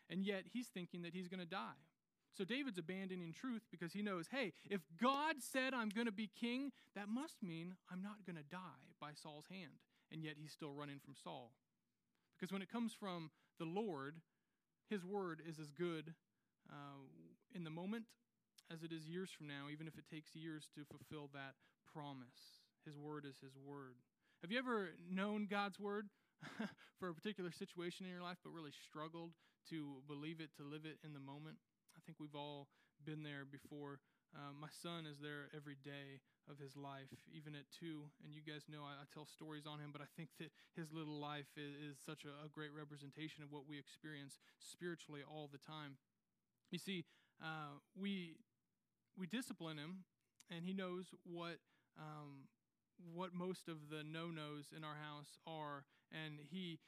and 0.09 0.25
yet 0.25 0.45
he's 0.53 0.69
thinking 0.69 1.03
that 1.03 1.15
he's 1.15 1.29
going 1.29 1.41
to 1.41 1.47
die. 1.47 1.81
So 2.37 2.45
David's 2.45 2.79
abandoning 2.79 3.33
truth 3.33 3.62
because 3.71 3.93
he 3.93 4.03
knows, 4.03 4.29
hey, 4.31 4.53
if 4.69 4.81
God 5.00 5.37
said 5.41 5.75
I'm 5.75 5.89
going 5.89 6.07
to 6.07 6.12
be 6.12 6.31
king, 6.41 6.71
that 6.95 7.09
must 7.09 7.43
mean 7.43 7.75
I'm 7.91 8.03
not 8.03 8.25
going 8.25 8.37
to 8.37 8.49
die 8.50 8.95
by 9.00 9.11
Saul's 9.21 9.47
hand. 9.50 9.83
And 10.12 10.23
yet 10.23 10.35
he's 10.41 10.53
still 10.53 10.73
running 10.73 11.00
from 11.05 11.15
Saul. 11.23 11.50
Because 12.39 12.53
when 12.53 12.62
it 12.62 12.71
comes 12.71 12.93
from 12.99 13.31
the 13.59 13.65
Lord, 13.65 14.17
his 14.89 15.05
word 15.05 15.43
is 15.47 15.59
as 15.59 15.71
good 15.71 16.15
uh, 16.71 17.03
in 17.55 17.65
the 17.65 17.71
moment 17.71 18.05
as 18.73 18.83
it 18.83 18.93
is 18.95 19.07
years 19.07 19.31
from 19.31 19.47
now, 19.50 19.67
even 19.71 19.87
if 19.87 19.99
it 19.99 20.07
takes 20.07 20.35
years 20.35 20.71
to 20.75 20.87
fulfill 20.87 21.29
that 21.35 21.59
promise. 21.93 22.62
His 22.87 22.97
word 22.97 23.27
is 23.27 23.37
His 23.43 23.59
word. 23.59 23.99
Have 24.43 24.50
you 24.50 24.59
ever 24.59 24.95
known 25.11 25.47
God's 25.50 25.79
word 25.79 26.09
for 26.99 27.11
a 27.11 27.15
particular 27.15 27.50
situation 27.53 28.07
in 28.07 28.12
your 28.12 28.23
life, 28.23 28.39
but 28.43 28.55
really 28.55 28.73
struggled 28.73 29.35
to 29.69 30.00
believe 30.07 30.41
it, 30.41 30.55
to 30.57 30.65
live 30.65 30.87
it 30.87 30.97
in 31.05 31.12
the 31.12 31.21
moment? 31.21 31.59
I 31.93 32.00
think 32.07 32.17
we've 32.23 32.39
all 32.39 32.69
been 33.05 33.23
there 33.23 33.45
before. 33.45 34.00
Uh, 34.31 34.55
my 34.55 34.71
son 34.71 35.11
is 35.11 35.19
there 35.19 35.50
every 35.50 35.75
day 35.83 36.23
of 36.47 36.59
his 36.62 36.79
life, 36.79 37.11
even 37.35 37.59
at 37.59 37.67
two. 37.69 38.07
And 38.23 38.31
you 38.31 38.41
guys 38.47 38.71
know 38.71 38.87
I, 38.87 39.03
I 39.03 39.07
tell 39.11 39.27
stories 39.27 39.67
on 39.67 39.83
him, 39.83 39.91
but 39.91 40.00
I 40.00 40.09
think 40.15 40.31
that 40.39 40.55
his 40.79 40.95
little 40.95 41.19
life 41.19 41.50
is, 41.59 41.75
is 41.95 41.97
such 41.99 42.23
a, 42.23 42.33
a, 42.47 42.49
great 42.49 42.71
representation 42.71 43.43
of 43.43 43.50
what 43.50 43.67
we 43.67 43.79
experience 43.79 44.39
spiritually 44.59 45.23
all 45.27 45.50
the 45.50 45.62
time. 45.62 45.99
You 46.71 46.79
see, 46.79 47.05
uh, 47.43 47.83
we 47.99 48.39
we 49.19 49.26
discipline 49.26 49.79
him, 49.79 50.05
and 50.50 50.64
he 50.64 50.73
knows 50.73 51.07
what 51.25 51.59
um, 51.99 52.49
what 53.14 53.35
most 53.35 53.69
of 53.69 53.88
the 53.90 54.02
no-nos 54.05 54.73
in 54.76 54.85
our 54.85 54.97
house 54.97 55.38
are, 55.47 55.85
and 56.12 56.38
he 56.50 56.79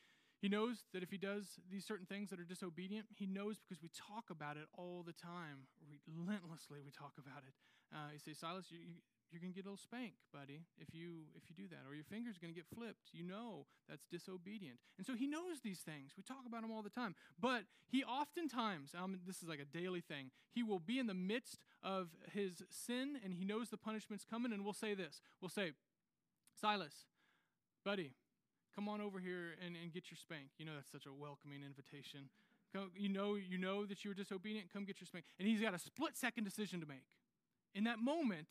he 0.42 0.48
knows 0.48 0.82
that 0.92 1.02
if 1.04 1.10
he 1.10 1.18
does 1.18 1.62
these 1.70 1.86
certain 1.86 2.06
things 2.06 2.30
that 2.30 2.40
are 2.40 2.44
disobedient, 2.44 3.06
he 3.14 3.26
knows 3.26 3.62
because 3.62 3.80
we 3.80 3.88
talk 3.94 4.26
about 4.28 4.56
it 4.56 4.66
all 4.76 5.04
the 5.06 5.14
time, 5.14 5.70
relentlessly. 6.10 6.82
We 6.82 6.90
talk 6.90 7.14
about 7.14 7.46
it. 7.46 7.54
Uh, 7.94 8.10
you 8.12 8.18
say, 8.18 8.34
Silas, 8.34 8.66
you, 8.70 8.78
you, 8.82 8.94
you're 9.32 9.40
going 9.40 9.52
to 9.52 9.56
get 9.56 9.64
a 9.64 9.72
little 9.72 9.80
spank, 9.80 10.12
buddy, 10.32 10.60
if 10.78 10.94
you 10.94 11.24
if 11.34 11.48
you 11.48 11.56
do 11.56 11.68
that, 11.72 11.88
or 11.88 11.94
your 11.94 12.04
finger's 12.04 12.36
going 12.36 12.52
to 12.52 12.58
get 12.58 12.68
flipped. 12.68 13.12
You 13.12 13.24
know 13.24 13.64
that's 13.88 14.04
disobedient, 14.04 14.76
and 14.98 15.06
so 15.06 15.14
he 15.14 15.26
knows 15.26 15.64
these 15.64 15.80
things. 15.80 16.12
We 16.16 16.22
talk 16.22 16.44
about 16.46 16.60
them 16.60 16.70
all 16.70 16.82
the 16.82 16.92
time, 16.92 17.14
but 17.40 17.64
he 17.88 18.04
oftentimes, 18.04 18.92
um, 18.92 19.18
this 19.26 19.42
is 19.42 19.48
like 19.48 19.60
a 19.60 19.64
daily 19.64 20.00
thing. 20.00 20.30
He 20.52 20.62
will 20.62 20.78
be 20.78 20.98
in 20.98 21.06
the 21.06 21.14
midst 21.16 21.58
of 21.82 22.08
his 22.32 22.62
sin, 22.68 23.16
and 23.24 23.32
he 23.32 23.44
knows 23.44 23.70
the 23.70 23.78
punishment's 23.78 24.24
coming, 24.24 24.52
and 24.52 24.64
we'll 24.64 24.74
say 24.76 24.92
this: 24.92 25.22
We'll 25.40 25.48
say, 25.48 25.72
Silas, 26.60 27.08
buddy, 27.84 28.12
come 28.74 28.88
on 28.88 29.00
over 29.00 29.18
here 29.18 29.56
and, 29.64 29.76
and 29.76 29.92
get 29.92 30.10
your 30.10 30.18
spank. 30.20 30.52
You 30.58 30.66
know 30.66 30.72
that's 30.76 30.92
such 30.92 31.06
a 31.06 31.12
welcoming 31.12 31.64
invitation. 31.64 32.28
Come, 32.74 32.90
you 32.96 33.08
know 33.08 33.36
you 33.36 33.56
know 33.56 33.86
that 33.86 34.04
you 34.04 34.10
were 34.10 34.14
disobedient. 34.14 34.72
Come 34.72 34.84
get 34.84 35.00
your 35.00 35.06
spank, 35.06 35.24
and 35.38 35.48
he's 35.48 35.60
got 35.60 35.72
a 35.72 35.78
split 35.78 36.16
second 36.16 36.44
decision 36.44 36.80
to 36.80 36.86
make. 36.86 37.08
In 37.74 37.84
that 37.84 37.98
moment 37.98 38.48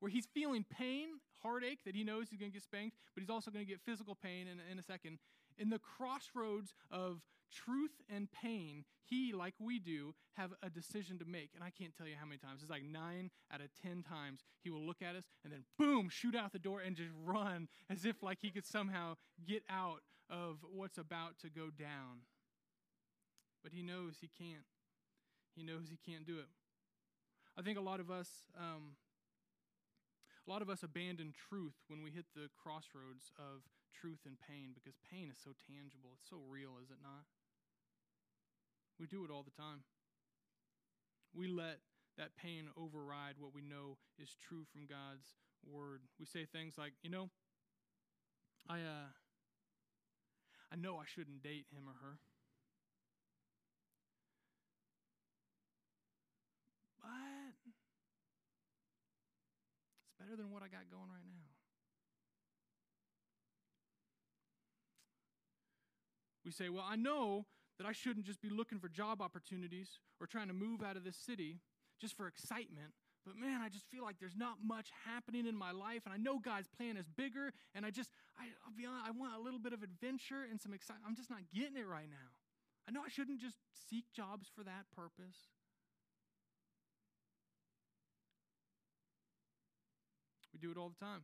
where 0.00 0.10
he's 0.10 0.26
feeling 0.26 0.64
pain, 0.70 1.08
heartache 1.42 1.80
that 1.84 1.94
he 1.94 2.04
knows 2.04 2.28
he's 2.30 2.38
going 2.38 2.50
to 2.50 2.54
get 2.54 2.62
spanked, 2.62 2.96
but 3.14 3.22
he's 3.22 3.30
also 3.30 3.50
going 3.50 3.64
to 3.64 3.70
get 3.70 3.80
physical 3.80 4.14
pain 4.14 4.46
in, 4.46 4.58
in 4.70 4.78
a 4.78 4.82
second. 4.82 5.18
In 5.58 5.70
the 5.70 5.78
crossroads 5.78 6.74
of 6.90 7.22
truth 7.52 7.92
and 8.08 8.28
pain, 8.30 8.84
he, 9.04 9.32
like 9.32 9.54
we 9.58 9.78
do, 9.78 10.14
have 10.34 10.50
a 10.62 10.68
decision 10.68 11.18
to 11.18 11.24
make. 11.24 11.50
And 11.54 11.62
I 11.62 11.70
can't 11.70 11.96
tell 11.96 12.06
you 12.06 12.14
how 12.18 12.26
many 12.26 12.38
times. 12.38 12.60
It's 12.62 12.70
like 12.70 12.84
nine 12.84 13.30
out 13.52 13.60
of 13.60 13.68
ten 13.82 14.02
times 14.02 14.40
he 14.62 14.70
will 14.70 14.84
look 14.84 15.00
at 15.00 15.16
us 15.16 15.24
and 15.44 15.52
then 15.52 15.64
boom, 15.78 16.08
shoot 16.08 16.34
out 16.34 16.52
the 16.52 16.58
door 16.58 16.80
and 16.80 16.96
just 16.96 17.10
run 17.24 17.68
as 17.88 18.04
if 18.04 18.22
like 18.22 18.38
he 18.40 18.50
could 18.50 18.66
somehow 18.66 19.16
get 19.46 19.62
out 19.70 20.00
of 20.28 20.58
what's 20.74 20.98
about 20.98 21.38
to 21.40 21.48
go 21.48 21.70
down. 21.70 22.26
But 23.62 23.72
he 23.72 23.82
knows 23.82 24.16
he 24.20 24.30
can't. 24.38 24.64
He 25.54 25.62
knows 25.62 25.88
he 25.88 25.98
can't 26.10 26.26
do 26.26 26.38
it. 26.38 26.48
I 27.58 27.62
think 27.62 27.78
a 27.78 27.82
lot 27.82 28.00
of 28.00 28.10
us 28.10 28.28
um, 28.58 28.96
a 30.46 30.50
lot 30.50 30.62
of 30.62 30.70
us 30.70 30.82
abandon 30.82 31.34
truth 31.34 31.74
when 31.88 32.02
we 32.02 32.10
hit 32.10 32.26
the 32.34 32.46
crossroads 32.54 33.34
of 33.34 33.66
truth 33.90 34.22
and 34.24 34.38
pain 34.38 34.70
because 34.74 34.94
pain 35.10 35.28
is 35.30 35.38
so 35.42 35.50
tangible. 35.66 36.14
It's 36.14 36.30
so 36.30 36.38
real, 36.46 36.78
is 36.82 36.90
it 36.90 37.02
not? 37.02 37.26
We 38.98 39.06
do 39.06 39.24
it 39.24 39.30
all 39.30 39.42
the 39.42 39.50
time. 39.50 39.82
We 41.34 41.48
let 41.48 41.82
that 42.16 42.36
pain 42.36 42.68
override 42.78 43.36
what 43.38 43.52
we 43.52 43.60
know 43.60 43.98
is 44.18 44.36
true 44.40 44.64
from 44.72 44.86
God's 44.86 45.34
word. 45.66 46.02
We 46.18 46.26
say 46.26 46.46
things 46.46 46.78
like, 46.78 46.92
you 47.02 47.10
know, 47.10 47.28
I 48.68 48.80
uh 48.80 49.10
I 50.72 50.76
know 50.76 50.96
I 50.96 51.04
shouldn't 51.06 51.42
date 51.42 51.66
him 51.74 51.88
or 51.88 51.98
her. 52.00 52.18
Better 60.26 60.36
than 60.36 60.50
what 60.50 60.62
I 60.62 60.66
got 60.66 60.90
going 60.90 61.06
right 61.06 61.26
now. 61.26 61.46
We 66.44 66.50
say, 66.50 66.68
well, 66.68 66.86
I 66.86 66.96
know 66.96 67.46
that 67.78 67.86
I 67.86 67.92
shouldn't 67.92 68.26
just 68.26 68.40
be 68.40 68.50
looking 68.50 68.78
for 68.78 68.88
job 68.88 69.20
opportunities 69.20 69.98
or 70.20 70.26
trying 70.26 70.48
to 70.48 70.54
move 70.54 70.82
out 70.82 70.96
of 70.96 71.04
this 71.04 71.16
city 71.16 71.60
just 72.00 72.16
for 72.16 72.26
excitement. 72.26 72.94
But 73.26 73.36
man, 73.36 73.60
I 73.60 73.68
just 73.68 73.86
feel 73.90 74.04
like 74.04 74.18
there's 74.20 74.36
not 74.36 74.58
much 74.62 74.90
happening 75.04 75.46
in 75.46 75.56
my 75.56 75.72
life, 75.72 76.02
and 76.06 76.14
I 76.14 76.16
know 76.16 76.38
God's 76.38 76.68
plan 76.68 76.96
is 76.96 77.10
bigger, 77.10 77.50
and 77.74 77.84
I 77.84 77.90
just, 77.90 78.10
I, 78.38 78.46
will 78.62 78.76
be 78.76 78.86
honest, 78.86 79.06
I 79.06 79.10
want 79.10 79.34
a 79.34 79.42
little 79.42 79.58
bit 79.58 79.72
of 79.72 79.82
adventure 79.82 80.46
and 80.48 80.60
some 80.60 80.72
excitement. 80.72 81.06
I'm 81.08 81.16
just 81.16 81.30
not 81.30 81.42
getting 81.52 81.76
it 81.76 81.86
right 81.86 82.08
now. 82.08 82.30
I 82.86 82.92
know 82.92 83.02
I 83.04 83.10
shouldn't 83.10 83.40
just 83.40 83.58
seek 83.90 84.06
jobs 84.14 84.46
for 84.54 84.62
that 84.62 84.86
purpose. 84.94 85.50
We 90.56 90.64
do 90.66 90.72
it 90.72 90.80
all 90.80 90.88
the 90.88 91.04
time. 91.04 91.20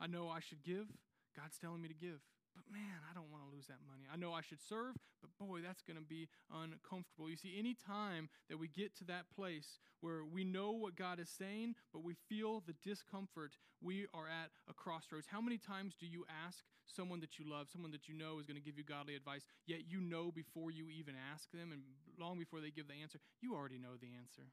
I 0.00 0.06
know 0.06 0.32
I 0.32 0.40
should 0.40 0.64
give. 0.64 0.88
God's 1.36 1.60
telling 1.60 1.82
me 1.82 1.88
to 1.88 1.94
give. 1.94 2.24
But 2.56 2.64
man, 2.72 3.04
I 3.04 3.12
don't 3.12 3.28
want 3.28 3.44
to 3.44 3.52
lose 3.52 3.66
that 3.66 3.84
money. 3.84 4.08
I 4.08 4.16
know 4.16 4.32
I 4.32 4.40
should 4.40 4.64
serve, 4.64 4.96
but 5.20 5.28
boy, 5.36 5.60
that's 5.60 5.82
going 5.82 6.00
to 6.00 6.06
be 6.06 6.30
uncomfortable. 6.48 7.28
You 7.28 7.36
see, 7.36 7.58
any 7.58 7.76
time 7.76 8.30
that 8.48 8.56
we 8.56 8.68
get 8.68 8.96
to 8.96 9.04
that 9.12 9.28
place 9.28 9.76
where 10.00 10.24
we 10.24 10.40
know 10.40 10.70
what 10.70 10.96
God 10.96 11.20
is 11.20 11.28
saying, 11.28 11.74
but 11.92 12.00
we 12.00 12.16
feel 12.30 12.62
the 12.64 12.78
discomfort, 12.80 13.58
we 13.82 14.06
are 14.14 14.24
at 14.24 14.48
a 14.64 14.72
crossroads. 14.72 15.26
How 15.28 15.42
many 15.42 15.58
times 15.58 15.92
do 16.00 16.06
you 16.06 16.24
ask 16.46 16.64
someone 16.86 17.20
that 17.20 17.36
you 17.36 17.44
love, 17.44 17.68
someone 17.68 17.90
that 17.90 18.08
you 18.08 18.14
know 18.16 18.38
is 18.40 18.46
going 18.46 18.56
to 18.56 18.64
give 18.64 18.78
you 18.78 18.84
godly 18.88 19.16
advice, 19.16 19.44
yet 19.66 19.84
you 19.84 20.00
know 20.00 20.32
before 20.32 20.70
you 20.70 20.88
even 20.88 21.12
ask 21.12 21.50
them 21.52 21.72
and 21.76 21.82
long 22.16 22.38
before 22.38 22.62
they 22.62 22.70
give 22.70 22.88
the 22.88 22.96
answer, 23.02 23.18
you 23.42 23.52
already 23.52 23.76
know 23.76 24.00
the 24.00 24.16
answer? 24.16 24.48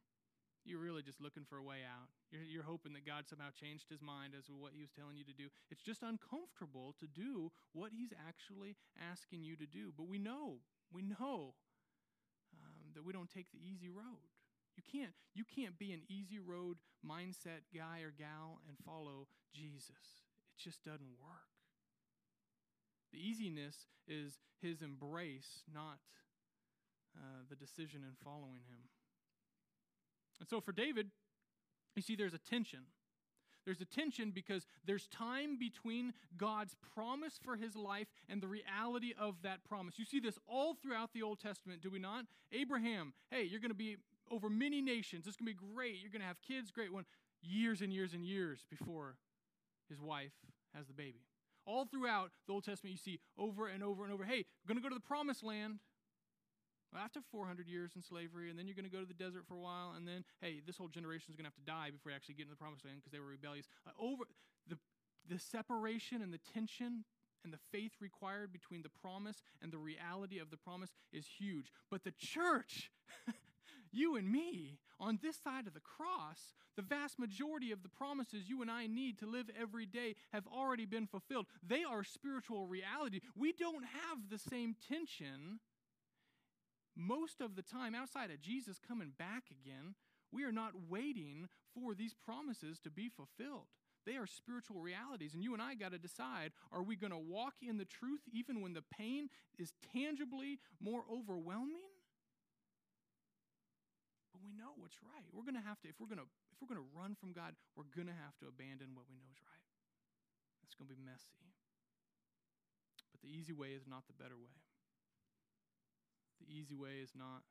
You're 0.63 0.79
really 0.79 1.01
just 1.01 1.19
looking 1.19 1.43
for 1.43 1.57
a 1.57 1.63
way 1.63 1.81
out. 1.81 2.09
You're, 2.29 2.45
you're 2.45 2.63
hoping 2.63 2.93
that 2.93 3.05
God 3.05 3.25
somehow 3.27 3.49
changed 3.49 3.89
his 3.89 4.01
mind 4.01 4.33
as 4.37 4.45
to 4.45 4.53
what 4.53 4.73
he 4.75 4.81
was 4.81 4.93
telling 4.93 5.17
you 5.17 5.25
to 5.25 5.33
do. 5.33 5.49
It's 5.69 5.81
just 5.81 6.03
uncomfortable 6.03 6.93
to 6.99 7.07
do 7.07 7.51
what 7.73 7.91
he's 7.97 8.13
actually 8.13 8.77
asking 8.99 9.41
you 9.41 9.55
to 9.57 9.65
do. 9.65 9.89
But 9.95 10.07
we 10.07 10.19
know, 10.19 10.61
we 10.93 11.01
know 11.01 11.57
um, 12.53 12.93
that 12.93 13.03
we 13.03 13.13
don't 13.13 13.29
take 13.29 13.49
the 13.51 13.59
easy 13.59 13.89
road. 13.89 14.29
You 14.77 14.83
can't, 14.85 15.13
you 15.33 15.43
can't 15.43 15.77
be 15.77 15.91
an 15.91 16.01
easy 16.07 16.39
road 16.39 16.77
mindset 17.05 17.67
guy 17.75 18.01
or 18.05 18.13
gal 18.13 18.61
and 18.67 18.77
follow 18.85 19.27
Jesus. 19.53 20.23
It 20.53 20.61
just 20.61 20.83
doesn't 20.83 21.19
work. 21.19 21.51
The 23.11 23.19
easiness 23.19 23.75
is 24.07 24.39
his 24.61 24.81
embrace, 24.81 25.63
not 25.73 25.99
uh, 27.17 27.43
the 27.49 27.55
decision 27.55 28.03
in 28.07 28.15
following 28.23 28.63
him. 28.69 28.87
And 30.41 30.49
so 30.49 30.59
for 30.59 30.71
David, 30.73 31.07
you 31.95 32.01
see, 32.01 32.15
there's 32.15 32.33
a 32.33 32.39
tension. 32.39 32.79
There's 33.63 33.79
a 33.79 33.85
tension 33.85 34.31
because 34.31 34.65
there's 34.85 35.07
time 35.07 35.59
between 35.59 36.13
God's 36.35 36.75
promise 36.95 37.39
for 37.43 37.55
his 37.55 37.75
life 37.75 38.07
and 38.27 38.41
the 38.41 38.47
reality 38.47 39.13
of 39.19 39.35
that 39.43 39.63
promise. 39.63 39.99
You 39.99 40.05
see 40.05 40.19
this 40.19 40.39
all 40.47 40.73
throughout 40.73 41.13
the 41.13 41.21
Old 41.21 41.39
Testament, 41.39 41.81
do 41.81 41.91
we 41.91 41.99
not? 41.99 42.25
Abraham, 42.51 43.13
hey, 43.29 43.43
you're 43.43 43.59
going 43.59 43.69
to 43.69 43.75
be 43.75 43.97
over 44.31 44.49
many 44.49 44.81
nations. 44.81 45.27
It's 45.27 45.37
going 45.37 45.53
to 45.53 45.53
be 45.53 45.73
great. 45.75 45.97
You're 46.01 46.11
going 46.11 46.21
to 46.21 46.27
have 46.27 46.41
kids, 46.41 46.71
great 46.71 46.91
one. 46.91 47.05
Years 47.43 47.81
and 47.81 47.93
years 47.93 48.13
and 48.13 48.25
years 48.25 48.65
before 48.67 49.15
his 49.89 50.01
wife 50.01 50.33
has 50.73 50.87
the 50.87 50.93
baby. 50.93 51.21
All 51.67 51.85
throughout 51.85 52.31
the 52.47 52.53
Old 52.53 52.63
Testament, 52.63 52.93
you 52.93 52.97
see 52.97 53.19
over 53.37 53.67
and 53.67 53.83
over 53.83 54.03
and 54.03 54.11
over 54.11 54.23
hey, 54.23 54.45
we're 54.63 54.73
going 54.73 54.81
to 54.81 54.83
go 54.83 54.89
to 54.89 54.95
the 54.95 55.07
promised 55.07 55.43
land. 55.43 55.77
After 56.97 57.21
400 57.31 57.67
years 57.67 57.91
in 57.95 58.01
slavery, 58.01 58.49
and 58.49 58.59
then 58.59 58.67
you're 58.67 58.75
going 58.75 58.89
to 58.89 58.91
go 58.91 58.99
to 58.99 59.07
the 59.07 59.13
desert 59.13 59.45
for 59.47 59.55
a 59.55 59.59
while, 59.59 59.93
and 59.95 60.07
then, 60.07 60.23
hey, 60.41 60.61
this 60.65 60.77
whole 60.77 60.89
generation 60.89 61.31
is 61.31 61.35
going 61.35 61.45
to 61.45 61.51
have 61.51 61.55
to 61.55 61.65
die 61.65 61.89
before 61.91 62.11
you 62.11 62.15
actually 62.15 62.35
get 62.35 62.43
into 62.43 62.55
the 62.55 62.59
promised 62.59 62.83
land 62.83 62.97
because 62.99 63.11
they 63.11 63.19
were 63.19 63.31
rebellious. 63.31 63.67
Uh, 63.87 63.91
over 63.99 64.25
the, 64.67 64.77
the 65.27 65.39
separation 65.39 66.21
and 66.21 66.33
the 66.33 66.39
tension 66.53 67.05
and 67.43 67.53
the 67.53 67.59
faith 67.71 67.93
required 67.99 68.51
between 68.51 68.83
the 68.83 68.89
promise 68.89 69.41
and 69.61 69.71
the 69.71 69.77
reality 69.77 70.39
of 70.39 70.51
the 70.51 70.57
promise 70.57 70.91
is 71.11 71.25
huge. 71.25 71.71
But 71.89 72.03
the 72.03 72.11
church, 72.11 72.91
you 73.91 74.15
and 74.15 74.31
me, 74.31 74.77
on 74.99 75.19
this 75.21 75.37
side 75.37 75.67
of 75.67 75.73
the 75.73 75.79
cross, 75.79 76.53
the 76.75 76.81
vast 76.81 77.19
majority 77.19 77.71
of 77.71 77.83
the 77.83 77.89
promises 77.89 78.47
you 78.47 78.61
and 78.61 78.69
I 78.69 78.87
need 78.87 79.17
to 79.19 79.25
live 79.25 79.49
every 79.59 79.85
day 79.85 80.15
have 80.31 80.45
already 80.47 80.85
been 80.85 81.07
fulfilled. 81.07 81.47
They 81.67 81.83
are 81.83 82.03
spiritual 82.03 82.67
reality. 82.67 83.21
We 83.35 83.53
don't 83.53 83.83
have 83.83 84.29
the 84.29 84.37
same 84.37 84.75
tension 84.87 85.59
most 86.95 87.41
of 87.41 87.55
the 87.55 87.61
time, 87.61 87.95
outside 87.95 88.31
of 88.31 88.41
Jesus 88.41 88.79
coming 88.79 89.11
back 89.17 89.45
again, 89.51 89.95
we 90.31 90.43
are 90.43 90.51
not 90.51 90.73
waiting 90.89 91.47
for 91.73 91.93
these 91.93 92.13
promises 92.13 92.79
to 92.79 92.89
be 92.89 93.09
fulfilled. 93.09 93.67
They 94.05 94.17
are 94.17 94.25
spiritual 94.25 94.81
realities, 94.81 95.33
and 95.33 95.43
you 95.43 95.53
and 95.53 95.61
I 95.61 95.75
got 95.75 95.91
to 95.91 96.01
decide 96.01 96.51
are 96.71 96.81
we 96.81 96.95
going 96.95 97.13
to 97.13 97.21
walk 97.21 97.61
in 97.61 97.77
the 97.77 97.85
truth 97.85 98.21
even 98.33 98.61
when 98.61 98.73
the 98.73 98.81
pain 98.81 99.29
is 99.59 99.73
tangibly 99.93 100.57
more 100.81 101.05
overwhelming? 101.05 101.85
But 104.33 104.41
we 104.41 104.57
know 104.57 104.73
what's 104.77 104.97
right. 105.05 105.29
We're 105.29 105.45
going 105.45 105.59
to 105.59 105.67
have 105.67 105.79
to 105.85 105.87
if 105.87 106.01
we're 106.01 106.09
going 106.09 106.23
to 106.23 106.29
if 106.49 106.57
we're 106.57 106.73
going 106.73 106.81
to 106.81 106.91
run 106.97 107.13
from 107.13 107.29
God, 107.31 107.53
we're 107.77 107.89
going 107.93 108.09
to 108.09 108.17
have 108.25 108.33
to 108.41 108.49
abandon 108.49 108.97
what 108.97 109.05
we 109.05 109.21
know 109.21 109.29
is 109.29 109.41
right. 109.45 109.69
It's 110.65 110.73
going 110.73 110.89
to 110.89 110.95
be 110.97 111.01
messy. 111.01 111.37
But 113.13 113.21
the 113.21 113.29
easy 113.29 113.53
way 113.53 113.77
is 113.77 113.85
not 113.85 114.09
the 114.09 114.17
better 114.17 114.37
way. 114.39 114.70
The 116.41 116.53
easy 116.53 116.75
way 116.75 117.01
is 117.03 117.11
not 117.15 117.43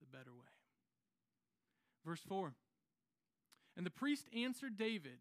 the 0.00 0.06
better 0.06 0.32
way. 0.32 0.52
Verse 2.04 2.20
4 2.28 2.52
And 3.76 3.86
the 3.86 3.90
priest 3.90 4.28
answered 4.34 4.76
David, 4.76 5.20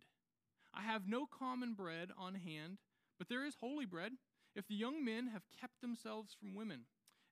I 0.74 0.82
have 0.82 1.08
no 1.08 1.26
common 1.26 1.74
bread 1.74 2.12
on 2.18 2.36
hand, 2.36 2.78
but 3.18 3.28
there 3.30 3.46
is 3.46 3.56
holy 3.60 3.86
bread, 3.86 4.14
if 4.56 4.68
the 4.68 4.76
young 4.76 5.04
men 5.04 5.28
have 5.28 5.44
kept 5.60 5.82
themselves 5.82 6.36
from 6.40 6.56
women. 6.56 6.82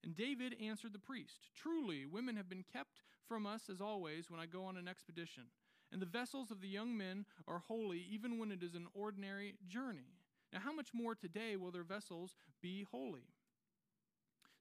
And 0.04 0.16
David 0.16 0.56
answered 0.62 0.94
the 0.94 1.00
priest, 1.00 1.50
Truly, 1.56 2.06
women 2.06 2.36
have 2.36 2.50
been 2.50 2.64
kept 2.64 3.02
from 3.28 3.46
us 3.46 3.70
as 3.70 3.82
always 3.82 4.30
when 4.30 4.40
I 4.40 4.46
go 4.46 4.64
on 4.64 4.78
an 4.78 4.88
expedition. 4.88 5.44
And 5.92 6.02
the 6.02 6.06
vessels 6.06 6.52
of 6.52 6.62
the 6.62 6.68
young 6.68 6.98
men 6.98 7.26
are 7.48 7.64
holy, 7.68 8.06
even 8.12 8.38
when 8.38 8.52
it 8.52 8.62
is 8.62 8.76
an 8.76 8.88
ordinary 8.94 9.56
journey. 9.68 10.14
Now, 10.54 10.60
how 10.60 10.74
much 10.74 10.90
more 10.94 11.16
today 11.16 11.56
will 11.56 11.72
their 11.72 11.84
vessels 11.84 12.36
be 12.62 12.86
holy? 12.92 13.34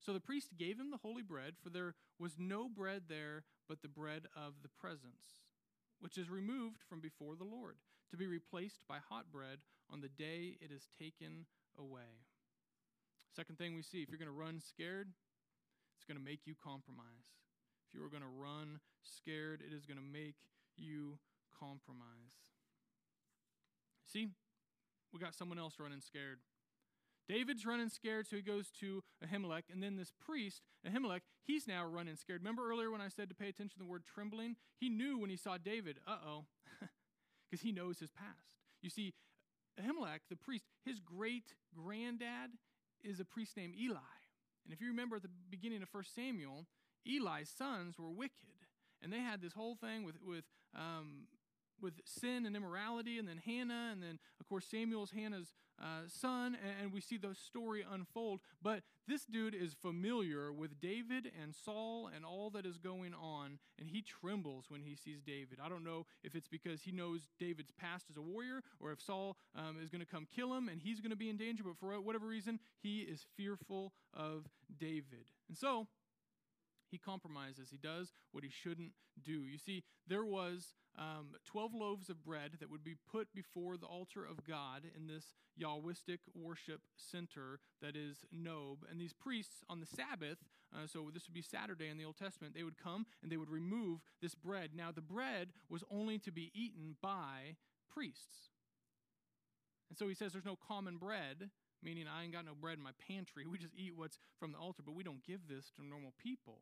So 0.07 0.13
the 0.13 0.21
priest 0.21 0.57
gave 0.57 0.79
him 0.79 0.93
the 0.93 1.03
holy 1.03 1.23
bread, 1.23 1.55
for 1.61 1.69
there 1.69 1.97
was 2.21 2.37
no 2.39 2.69
bread 2.69 3.03
there 3.09 3.43
but 3.69 3.83
the 3.83 3.89
bread 3.89 4.29
of 4.37 4.55
the 4.63 4.69
presence, 4.69 5.43
which 5.99 6.17
is 6.17 6.31
removed 6.31 6.85
from 6.89 7.01
before 7.01 7.35
the 7.35 7.43
Lord, 7.43 7.75
to 8.13 8.17
be 8.17 8.29
replaced 8.29 8.85
by 8.89 8.99
hot 8.99 9.33
bread 9.33 9.59
on 9.91 10.01
the 10.01 10.09
day 10.09 10.59
it 10.61 10.71
is 10.71 10.87
taken 10.97 11.47
away. 11.77 12.23
Second 13.35 13.59
thing 13.59 13.75
we 13.75 13.83
see 13.83 14.01
if 14.01 14.09
you're 14.09 14.17
going 14.19 14.31
to 14.31 14.33
run 14.33 14.61
scared, 14.61 15.09
it's 15.97 16.05
going 16.05 16.17
to 16.17 16.25
make 16.25 16.47
you 16.47 16.55
compromise. 16.63 17.27
If 17.89 17.99
you 17.99 18.07
are 18.07 18.09
going 18.09 18.23
to 18.23 18.29
run 18.29 18.79
scared, 19.03 19.61
it 19.61 19.75
is 19.75 19.87
going 19.87 19.99
to 19.99 20.07
make 20.07 20.37
you 20.77 21.19
compromise. 21.59 22.55
See, 24.07 24.29
we 25.13 25.19
got 25.19 25.35
someone 25.35 25.59
else 25.59 25.81
running 25.81 26.01
scared. 26.01 26.39
David's 27.29 27.67
running 27.67 27.89
scared, 27.89 28.27
so 28.27 28.37
he 28.37 28.43
goes 28.43 28.71
to 28.81 29.03
Ahimelech. 29.25 29.65
And 29.73 29.83
then 29.83 29.97
this 29.97 30.13
priest, 30.25 30.63
Ahimelech, 30.87 31.21
he's 31.45 31.67
now 31.67 31.85
running 31.85 32.17
scared. 32.17 32.41
Remember 32.41 32.71
earlier 32.71 32.91
when 32.91 33.01
I 33.01 33.09
said 33.09 33.29
to 33.29 33.35
pay 33.35 33.49
attention 33.49 33.71
to 33.71 33.79
the 33.79 33.91
word 33.91 34.05
trembling? 34.05 34.57
He 34.79 34.89
knew 34.89 35.19
when 35.19 35.31
he 35.31 35.37
saw 35.37 35.59
David, 35.59 35.99
uh 36.07 36.19
oh, 36.27 36.45
because 37.51 37.63
he 37.65 37.73
knows 37.73 37.99
his 37.99 38.11
past. 38.11 38.55
You 38.83 38.91
see, 38.91 39.15
Ahimelech, 39.81 40.21
the 40.31 40.37
priest, 40.37 40.65
his 40.85 41.01
great 41.01 41.55
granddad 41.75 42.51
is 43.03 43.21
a 43.21 43.25
priest 43.25 43.57
named 43.57 43.75
Eli. 43.81 43.99
And 44.65 44.73
if 44.73 44.81
you 44.81 44.89
remember 44.89 45.17
at 45.17 45.23
the 45.23 45.31
beginning 45.51 45.83
of 45.83 45.89
1 45.93 46.05
Samuel, 46.15 46.67
Eli's 47.07 47.49
sons 47.49 47.99
were 47.99 48.11
wicked. 48.11 48.33
And 49.03 49.13
they 49.13 49.21
had 49.21 49.41
this 49.41 49.53
whole 49.53 49.77
thing 49.77 50.05
with, 50.05 50.17
with 50.27 50.45
um, 50.75 51.29
with 51.81 51.95
sin 52.05 52.47
and 52.47 52.57
immorality, 52.57 53.19
and 53.19 53.29
then 53.29 53.41
Hannah, 53.45 53.91
and 53.93 54.03
then, 54.03 54.19
of 54.41 54.49
course, 54.49 54.67
Samuel's 54.67 55.11
Hannah's 55.11 55.53
uh, 55.81 56.09
son, 56.09 56.57
and 56.81 56.93
we 56.93 57.01
see 57.01 57.19
the 57.19 57.35
story 57.35 57.85
unfold. 57.91 58.41
But 58.63 58.83
this 59.07 59.25
dude 59.25 59.55
is 59.55 59.75
familiar 59.75 60.53
with 60.53 60.81
David 60.81 61.31
and 61.41 61.55
Saul 61.55 62.09
and 62.15 62.25
all 62.25 62.51
that 62.51 62.65
is 62.65 62.79
going 62.79 63.15
on, 63.15 63.59
and 63.79 63.89
he 63.89 64.03
trembles 64.03 64.67
when 64.69 64.81
he 64.81 64.97
sees 64.97 65.21
David. 65.21 65.59
I 65.63 65.69
don't 65.69 65.85
know 65.85 66.07
if 66.25 66.35
it's 66.35 66.49
because 66.49 66.83
he 66.83 66.93
knows 66.93 67.29
David's 67.39 67.73
past 67.73 68.07
as 68.11 68.17
a 68.17 68.23
warrior, 68.23 68.63
or 68.81 68.93
if 68.93 69.01
Saul 69.01 69.37
um, 69.55 69.77
is 69.83 69.91
going 69.91 70.01
to 70.01 70.07
come 70.07 70.27
kill 70.35 70.55
him 70.55 70.69
and 70.69 70.81
he's 70.81 71.01
going 71.01 71.11
to 71.11 71.17
be 71.17 71.29
in 71.29 71.37
danger, 71.37 71.63
but 71.65 71.77
for 71.79 72.01
whatever 72.01 72.27
reason, 72.27 72.59
he 72.81 73.01
is 73.01 73.27
fearful 73.37 73.93
of 74.15 74.49
David. 74.79 75.31
And 75.49 75.57
so, 75.57 75.87
he 76.91 76.99
compromises. 76.99 77.69
He 77.71 77.77
does 77.77 78.13
what 78.33 78.45
he 78.45 78.51
shouldn't 78.51 78.93
do. 79.23 79.47
You 79.47 79.59
see, 79.59 79.85
there 80.07 80.25
was 80.25 80.75
um, 80.99 81.35
12 81.47 81.75
loaves 81.75 82.09
of 82.09 82.25
bread 82.25 82.53
that 82.61 82.71
would 82.71 82.85
be 82.85 82.97
put 83.11 83.29
before 83.35 83.77
the 83.77 83.87
altar 83.87 84.25
of 84.25 84.47
God 84.47 84.83
in 84.97 85.07
this 85.07 85.35
Yahwistic 85.61 86.19
worship 86.35 86.81
center 86.97 87.61
that 87.83 87.97
is 87.97 88.25
Nob. 88.33 88.79
And 88.91 89.01
these 89.01 89.13
priests 89.13 89.65
on 89.69 89.81
the 89.81 89.87
Sabbath, 89.87 90.39
uh, 90.75 90.87
so 90.87 91.11
this 91.13 91.27
would 91.27 91.35
be 91.35 91.43
Saturday 91.43 91.89
in 91.89 91.99
the 91.99 92.05
Old 92.05 92.17
Testament, 92.17 92.55
they 92.55 92.63
would 92.63 92.79
come 92.79 93.07
and 93.23 93.31
they 93.31 93.37
would 93.37 93.51
remove 93.51 94.01
this 94.23 94.35
bread. 94.35 94.71
Now, 94.75 94.91
the 94.93 95.03
bread 95.03 95.49
was 95.69 95.85
only 95.91 96.19
to 96.21 96.33
be 96.33 96.51
eaten 96.55 96.97
by 97.03 97.57
priests. 97.93 98.51
And 99.89 99.99
so 99.99 100.09
he 100.09 100.15
says 100.15 100.33
there's 100.33 100.45
no 100.45 100.59
common 100.67 100.97
bread, 100.97 101.51
meaning 101.83 102.07
I 102.09 102.25
ain't 102.25 102.33
got 102.33 102.45
no 102.45 102.55
bread 102.55 102.79
in 102.79 102.85
my 102.85 102.97
pantry. 103.07 103.45
We 103.51 103.59
just 103.59 103.75
eat 103.77 103.93
what's 103.95 104.19
from 104.39 104.53
the 104.53 104.59
altar, 104.59 104.83
but 104.85 104.95
we 104.95 105.05
don't 105.05 105.25
give 105.25 105.49
this 105.49 105.71
to 105.77 105.87
normal 105.87 106.13
people. 106.23 106.61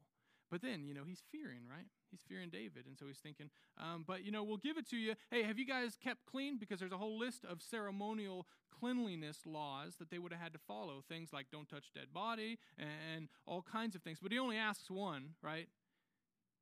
But 0.54 0.62
then, 0.62 0.86
you 0.86 0.94
know, 0.94 1.02
he's 1.04 1.20
fearing, 1.32 1.62
right? 1.68 1.86
He's 2.12 2.20
fearing 2.28 2.48
David. 2.48 2.86
And 2.86 2.96
so 2.96 3.06
he's 3.08 3.18
thinking, 3.18 3.50
um, 3.76 4.04
but, 4.06 4.24
you 4.24 4.30
know, 4.30 4.44
we'll 4.44 4.56
give 4.56 4.78
it 4.78 4.88
to 4.90 4.96
you. 4.96 5.14
Hey, 5.28 5.42
have 5.42 5.58
you 5.58 5.66
guys 5.66 5.98
kept 6.00 6.26
clean? 6.30 6.58
Because 6.60 6.78
there's 6.78 6.92
a 6.92 6.96
whole 6.96 7.18
list 7.18 7.44
of 7.44 7.60
ceremonial 7.60 8.46
cleanliness 8.70 9.38
laws 9.44 9.96
that 9.98 10.10
they 10.10 10.18
would 10.20 10.30
have 10.30 10.40
had 10.40 10.52
to 10.52 10.60
follow. 10.60 11.02
Things 11.08 11.32
like 11.32 11.46
don't 11.50 11.68
touch 11.68 11.90
dead 11.92 12.14
body 12.14 12.60
and 12.78 13.26
all 13.48 13.62
kinds 13.62 13.96
of 13.96 14.02
things. 14.02 14.18
But 14.22 14.30
he 14.30 14.38
only 14.38 14.56
asks 14.56 14.88
one, 14.88 15.30
right? 15.42 15.66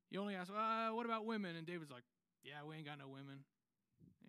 He 0.08 0.16
only 0.16 0.36
asks, 0.36 0.50
uh, 0.56 0.88
what 0.94 1.04
about 1.04 1.26
women? 1.26 1.54
And 1.54 1.66
David's 1.66 1.90
like, 1.90 2.04
yeah, 2.42 2.66
we 2.66 2.76
ain't 2.76 2.86
got 2.86 2.98
no 2.98 3.08
women. 3.08 3.40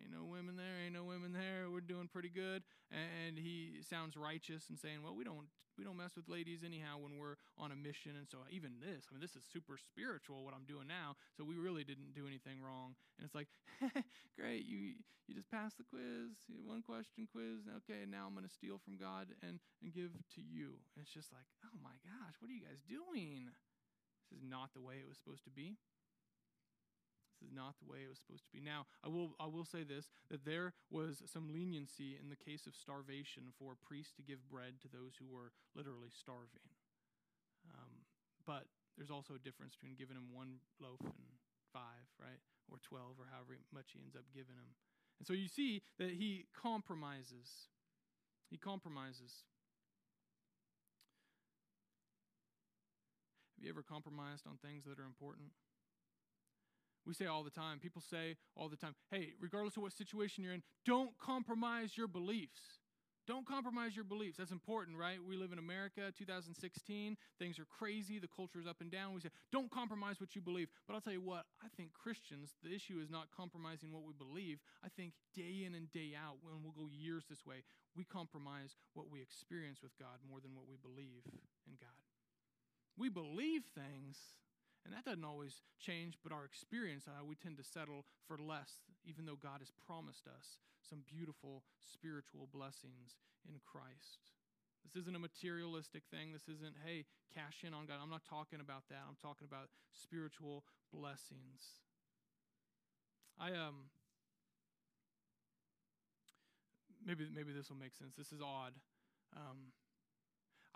Ain't 0.00 0.12
no 0.12 0.24
women 0.24 0.56
there, 0.56 0.82
ain't 0.84 0.94
no 0.94 1.04
women 1.04 1.32
there. 1.32 1.70
We're 1.70 1.80
doing 1.84 2.08
pretty 2.08 2.30
good. 2.30 2.62
And 2.90 3.38
he 3.38 3.82
sounds 3.82 4.16
righteous 4.16 4.68
and 4.68 4.78
saying, 4.78 5.02
Well, 5.02 5.14
we 5.14 5.24
don't 5.24 5.48
we 5.76 5.82
don't 5.82 5.98
mess 5.98 6.14
with 6.14 6.30
ladies 6.30 6.62
anyhow 6.62 7.02
when 7.02 7.18
we're 7.18 7.34
on 7.58 7.74
a 7.74 7.78
mission. 7.78 8.14
And 8.14 8.30
so 8.30 8.46
uh, 8.46 8.50
even 8.50 8.78
this, 8.78 9.10
I 9.10 9.14
mean, 9.14 9.22
this 9.22 9.34
is 9.34 9.42
super 9.42 9.74
spiritual 9.74 10.46
what 10.46 10.54
I'm 10.54 10.66
doing 10.66 10.86
now. 10.86 11.18
So 11.34 11.42
we 11.42 11.58
really 11.58 11.82
didn't 11.82 12.14
do 12.14 12.26
anything 12.26 12.62
wrong. 12.62 12.94
And 13.18 13.26
it's 13.26 13.34
like, 13.34 13.50
great, 14.38 14.66
you 14.66 15.02
you 15.26 15.32
just 15.34 15.50
passed 15.50 15.80
the 15.80 15.88
quiz, 15.88 16.36
one 16.62 16.84
question 16.84 17.26
quiz. 17.26 17.64
Okay, 17.82 18.04
now 18.06 18.28
I'm 18.28 18.34
gonna 18.34 18.52
steal 18.52 18.78
from 18.78 18.96
God 19.00 19.34
and 19.42 19.58
and 19.82 19.90
give 19.90 20.14
to 20.38 20.42
you. 20.42 20.78
And 20.94 21.02
it's 21.02 21.14
just 21.14 21.32
like, 21.34 21.48
oh 21.66 21.78
my 21.82 21.96
gosh, 22.06 22.38
what 22.38 22.50
are 22.50 22.56
you 22.56 22.64
guys 22.64 22.82
doing? 22.86 23.50
This 24.30 24.40
is 24.40 24.44
not 24.44 24.72
the 24.74 24.84
way 24.84 25.02
it 25.02 25.08
was 25.08 25.18
supposed 25.18 25.44
to 25.44 25.52
be. 25.52 25.76
Is 27.44 27.52
not 27.52 27.76
the 27.76 27.84
way 27.84 28.00
it 28.00 28.08
was 28.08 28.16
supposed 28.16 28.48
to 28.48 28.52
be. 28.56 28.64
Now, 28.64 28.88
I 29.04 29.12
will, 29.12 29.36
I 29.36 29.44
will 29.44 29.68
say 29.68 29.84
this 29.84 30.08
that 30.32 30.48
there 30.48 30.72
was 30.88 31.20
some 31.28 31.52
leniency 31.52 32.16
in 32.16 32.32
the 32.32 32.40
case 32.40 32.64
of 32.64 32.72
starvation 32.72 33.52
for 33.60 33.76
priests 33.76 34.16
to 34.16 34.24
give 34.24 34.40
bread 34.48 34.80
to 34.80 34.88
those 34.88 35.20
who 35.20 35.28
were 35.28 35.52
literally 35.76 36.08
starving. 36.08 36.72
Um, 37.68 38.08
but 38.48 38.64
there's 38.96 39.12
also 39.12 39.36
a 39.36 39.42
difference 39.42 39.76
between 39.76 40.00
giving 40.00 40.16
him 40.16 40.32
one 40.32 40.64
loaf 40.80 41.04
and 41.04 41.28
five, 41.72 42.08
right? 42.16 42.40
Or 42.72 42.80
12, 42.80 43.20
or 43.20 43.28
however 43.28 43.60
much 43.74 43.92
he 43.92 44.00
ends 44.00 44.16
up 44.16 44.24
giving 44.32 44.56
him. 44.56 44.72
And 45.18 45.26
so 45.26 45.32
you 45.32 45.48
see 45.48 45.82
that 45.98 46.16
he 46.16 46.46
compromises. 46.56 47.68
He 48.50 48.56
compromises. 48.56 49.44
Have 53.56 53.64
you 53.64 53.70
ever 53.70 53.82
compromised 53.82 54.46
on 54.46 54.56
things 54.58 54.84
that 54.84 54.98
are 54.98 55.06
important? 55.06 55.50
We 57.06 57.14
say 57.14 57.26
all 57.26 57.42
the 57.42 57.50
time, 57.50 57.78
people 57.78 58.02
say 58.02 58.36
all 58.56 58.68
the 58.68 58.76
time, 58.76 58.94
hey, 59.10 59.34
regardless 59.40 59.76
of 59.76 59.82
what 59.82 59.92
situation 59.92 60.42
you're 60.42 60.54
in, 60.54 60.62
don't 60.86 61.10
compromise 61.18 61.96
your 61.96 62.08
beliefs. 62.08 62.80
Don't 63.26 63.46
compromise 63.46 63.96
your 63.96 64.04
beliefs. 64.04 64.36
That's 64.36 64.52
important, 64.52 64.98
right? 64.98 65.16
We 65.16 65.36
live 65.36 65.52
in 65.52 65.58
America, 65.58 66.12
2016. 66.12 67.16
Things 67.38 67.58
are 67.58 67.64
crazy. 67.64 68.18
The 68.18 68.28
culture 68.28 68.60
is 68.60 68.66
up 68.66 68.82
and 68.82 68.90
down. 68.90 69.14
We 69.14 69.20
say, 69.20 69.32
don't 69.50 69.70
compromise 69.70 70.20
what 70.20 70.36
you 70.36 70.42
believe. 70.42 70.68
But 70.86 70.92
I'll 70.92 71.00
tell 71.00 71.16
you 71.16 71.24
what, 71.24 71.48
I 71.64 71.68
think 71.74 71.94
Christians, 71.94 72.52
the 72.62 72.74
issue 72.74 73.00
is 73.02 73.08
not 73.08 73.32
compromising 73.34 73.92
what 73.92 74.04
we 74.04 74.12
believe. 74.12 74.60
I 74.84 74.88
think 74.92 75.14
day 75.34 75.64
in 75.64 75.74
and 75.74 75.90
day 75.90 76.12
out, 76.12 76.36
when 76.44 76.60
we'll 76.62 76.76
go 76.76 76.92
years 76.92 77.24
this 77.28 77.46
way, 77.46 77.64
we 77.96 78.04
compromise 78.04 78.76
what 78.92 79.08
we 79.08 79.22
experience 79.22 79.80
with 79.82 79.96
God 79.98 80.20
more 80.28 80.40
than 80.40 80.54
what 80.54 80.68
we 80.68 80.76
believe 80.76 81.24
in 81.64 81.80
God. 81.80 81.96
We 82.98 83.08
believe 83.08 83.64
things, 83.74 84.36
and 84.84 84.92
that 84.92 85.04
doesn't 85.04 85.24
always 85.24 85.64
change, 85.80 86.20
but 86.22 86.32
our 86.32 86.44
experience, 86.44 87.08
uh, 87.08 87.24
we 87.24 87.34
tend 87.34 87.56
to 87.56 87.64
settle 87.64 88.04
for 88.28 88.36
less, 88.36 88.84
even 89.08 89.24
though 89.24 89.40
God 89.40 89.64
has 89.64 89.72
promised 89.72 90.28
us 90.28 90.60
some 90.84 91.00
beautiful 91.08 91.64
spiritual 91.80 92.48
blessings 92.52 93.16
in 93.48 93.56
Christ. 93.64 94.36
This 94.84 95.00
isn't 95.00 95.16
a 95.16 95.18
materialistic 95.18 96.04
thing. 96.12 96.36
This 96.36 96.44
isn't, 96.44 96.76
hey, 96.84 97.08
cash 97.32 97.64
in 97.64 97.72
on 97.72 97.88
God. 97.88 97.96
I'm 98.04 98.12
not 98.12 98.28
talking 98.28 98.60
about 98.60 98.84
that. 98.92 99.00
I'm 99.08 99.16
talking 99.16 99.48
about 99.48 99.72
spiritual 99.90 100.64
blessings. 100.92 101.80
I 103.40 103.50
um 103.56 103.90
maybe 107.02 107.26
maybe 107.34 107.50
this 107.50 107.68
will 107.72 107.80
make 107.80 107.96
sense. 107.96 108.14
This 108.14 108.30
is 108.30 108.40
odd. 108.40 108.76
Um, 109.34 109.74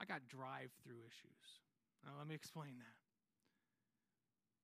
I 0.01 0.05
got 0.05 0.27
drive-through 0.27 0.99
issues. 1.07 1.63
Now 2.03 2.19
let 2.19 2.27
me 2.27 2.35
explain 2.41 2.75
that 2.81 2.98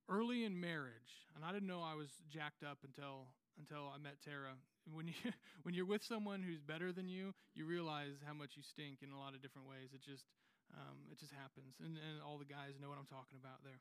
early 0.08 0.44
in 0.44 0.58
marriage, 0.58 1.26
and 1.34 1.44
I 1.44 1.52
didn't 1.52 1.68
know 1.68 1.82
I 1.82 1.94
was 1.94 2.10
jacked 2.30 2.62
up 2.62 2.78
until 2.84 3.28
until 3.58 3.86
I 3.94 3.98
met 3.98 4.18
Tara. 4.24 4.58
When 4.90 5.08
you 5.08 5.16
when 5.64 5.74
you're 5.74 5.88
with 5.88 6.04
someone 6.04 6.42
who's 6.42 6.60
better 6.60 6.92
than 6.92 7.08
you, 7.08 7.34
you 7.54 7.64
realize 7.64 8.20
how 8.24 8.34
much 8.34 8.56
you 8.56 8.62
stink 8.62 9.00
in 9.02 9.12
a 9.12 9.18
lot 9.18 9.34
of 9.34 9.42
different 9.42 9.68
ways. 9.68 9.92
It 9.94 10.02
just 10.02 10.26
um, 10.72 11.06
it 11.12 11.18
just 11.20 11.32
happens, 11.32 11.76
and, 11.80 11.96
and 11.96 12.20
all 12.24 12.38
the 12.38 12.48
guys 12.48 12.80
know 12.80 12.88
what 12.88 12.98
I'm 12.98 13.08
talking 13.08 13.38
about 13.38 13.62
there. 13.64 13.80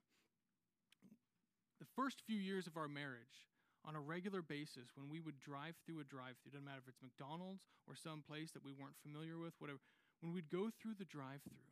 The 1.80 1.90
first 1.96 2.22
few 2.24 2.40
years 2.40 2.68
of 2.68 2.78
our 2.78 2.88
marriage, 2.88 3.50
on 3.84 3.96
a 3.96 4.00
regular 4.00 4.42
basis, 4.42 4.88
when 4.96 5.10
we 5.10 5.20
would 5.20 5.40
drive 5.40 5.76
through 5.84 6.00
a 6.00 6.08
drive-through, 6.08 6.52
doesn't 6.52 6.64
matter 6.64 6.80
if 6.80 6.88
it's 6.88 7.04
McDonald's 7.04 7.68
or 7.88 7.96
some 7.96 8.24
place 8.24 8.52
that 8.56 8.64
we 8.64 8.72
weren't 8.72 8.96
familiar 9.04 9.36
with, 9.36 9.52
whatever. 9.60 9.80
When 10.22 10.32
we'd 10.32 10.48
go 10.48 10.72
through 10.72 10.96
the 10.96 11.10
drive-through, 11.10 11.68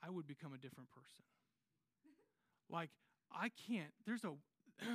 I 0.00 0.08
would 0.08 0.26
become 0.26 0.54
a 0.54 0.60
different 0.60 0.90
person. 0.90 1.24
Like 2.66 2.90
I 3.32 3.50
can't. 3.68 3.92
There's 4.06 4.24
a 4.24 4.32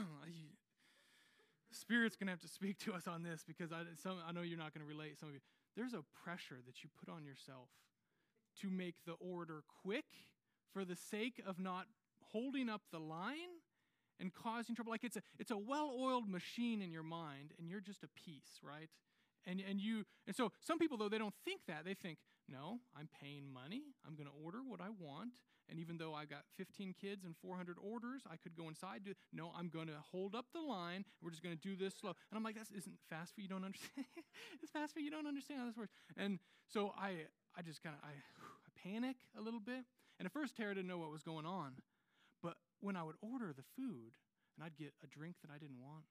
Spirit's 1.72 2.17
to 2.28 2.32
have 2.32 2.41
to 2.41 2.48
speak 2.48 2.78
to 2.80 2.94
us 2.94 3.08
on 3.08 3.24
this 3.24 3.44
because 3.48 3.72
I, 3.72 3.84
some, 4.02 4.17
I 4.28 4.32
know 4.32 4.41
you're 4.41 4.58
not 4.58 4.74
to 4.86 4.88
relate, 4.88 5.20
some 5.20 5.30
of 5.30 5.36
you. 5.36 5.41
There's 5.76 5.94
a 5.94 6.04
pressure 6.24 6.58
that 6.65 6.84
you 6.84 6.89
put 7.00 7.12
on 7.12 7.24
yourself 7.24 7.70
to 8.62 8.70
make 8.70 8.96
the 9.06 9.13
order 9.13 9.63
quick 9.84 10.06
for 10.74 10.84
the 10.84 10.96
sake 10.96 11.41
of 11.46 11.60
not 11.60 11.86
holding 12.32 12.70
up 12.70 12.82
the 12.91 13.00
line 13.00 13.62
and 14.20 14.34
causing 14.34 14.76
trouble. 14.76 14.91
Like 14.91 15.04
it's 15.04 15.15
a, 15.15 15.22
it's 15.39 15.52
a 15.52 15.58
well 15.58 15.96
oiled 15.98 16.28
machine 16.28 16.82
in 16.82 16.91
your 16.91 17.04
mind, 17.04 17.54
and 17.58 17.70
you're 17.70 17.82
just 17.82 18.04
a 18.04 18.10
piece, 18.10 18.60
right? 18.62 18.89
And, 19.48 19.62
and 19.67 19.80
you 19.82 20.04
and 20.28 20.36
so 20.36 20.52
some 20.60 20.78
people 20.78 20.98
though 20.98 21.10
they 21.10 21.17
don't 21.17 21.34
think 21.44 21.62
that 21.67 21.84
they 21.84 21.96
think 21.96 22.20
no 22.52 22.80
i'm 22.98 23.08
paying 23.22 23.52
money. 23.52 23.84
I'm 24.06 24.16
going 24.16 24.28
to 24.28 24.38
order 24.44 24.60
what 24.68 24.82
i 24.82 24.90
want. 24.90 25.32
And 25.70 25.80
even 25.80 25.98
though 25.98 26.14
I've 26.14 26.30
got 26.30 26.44
15 26.58 26.96
kids 27.00 27.24
and 27.24 27.36
400 27.38 27.78
orders 27.82 28.24
i 28.30 28.36
could 28.36 28.56
go 28.56 28.68
inside 28.68 29.02
no 29.32 29.52
i'm 29.58 29.70
going 29.70 29.88
to 29.88 30.00
hold 30.12 30.36
up 30.36 30.46
the 30.54 30.60
line. 30.60 31.06
We're 31.22 31.32
just 31.32 31.44
going 31.44 31.56
to 31.56 31.62
do 31.62 31.76
this 31.76 31.96
slow. 31.96 32.12
And 32.30 32.38
i'm 32.38 32.44
like 32.44 32.56
this 32.56 32.72
isn't 32.76 32.98
fast 33.10 33.36
food 33.36 33.44
you 33.44 33.50
don't 33.50 33.64
understand? 33.66 34.06
It's 34.62 34.72
fast 34.72 34.94
food 34.94 35.04
you 35.04 35.12
don't 35.12 35.28
understand 35.28 35.60
how 35.60 35.66
this 35.68 35.78
works. 35.78 35.94
And 36.18 36.40
so 36.68 36.94
i 36.98 37.28
i 37.58 37.62
just 37.62 37.82
kind 37.82 37.96
of 37.96 38.02
I, 38.04 38.12
I 38.12 38.70
panic 38.84 39.18
a 39.38 39.42
little 39.42 39.62
bit. 39.62 39.86
And 40.20 40.26
at 40.26 40.34
first 40.34 40.58
tara 40.58 40.76
didn't 40.76 40.88
know 40.88 40.98
what 40.98 41.12
was 41.12 41.24
going 41.24 41.46
on. 41.46 41.74
But 42.44 42.58
when 42.82 42.96
i 42.96 43.04
would 43.04 43.16
order 43.22 43.54
the 43.56 43.64
food 43.76 44.18
and 44.56 44.66
i'd 44.66 44.76
get 44.78 44.94
a 45.04 45.08
drink 45.08 45.36
that 45.42 45.52
i 45.54 45.58
didn't 45.58 45.80
want 45.80 46.06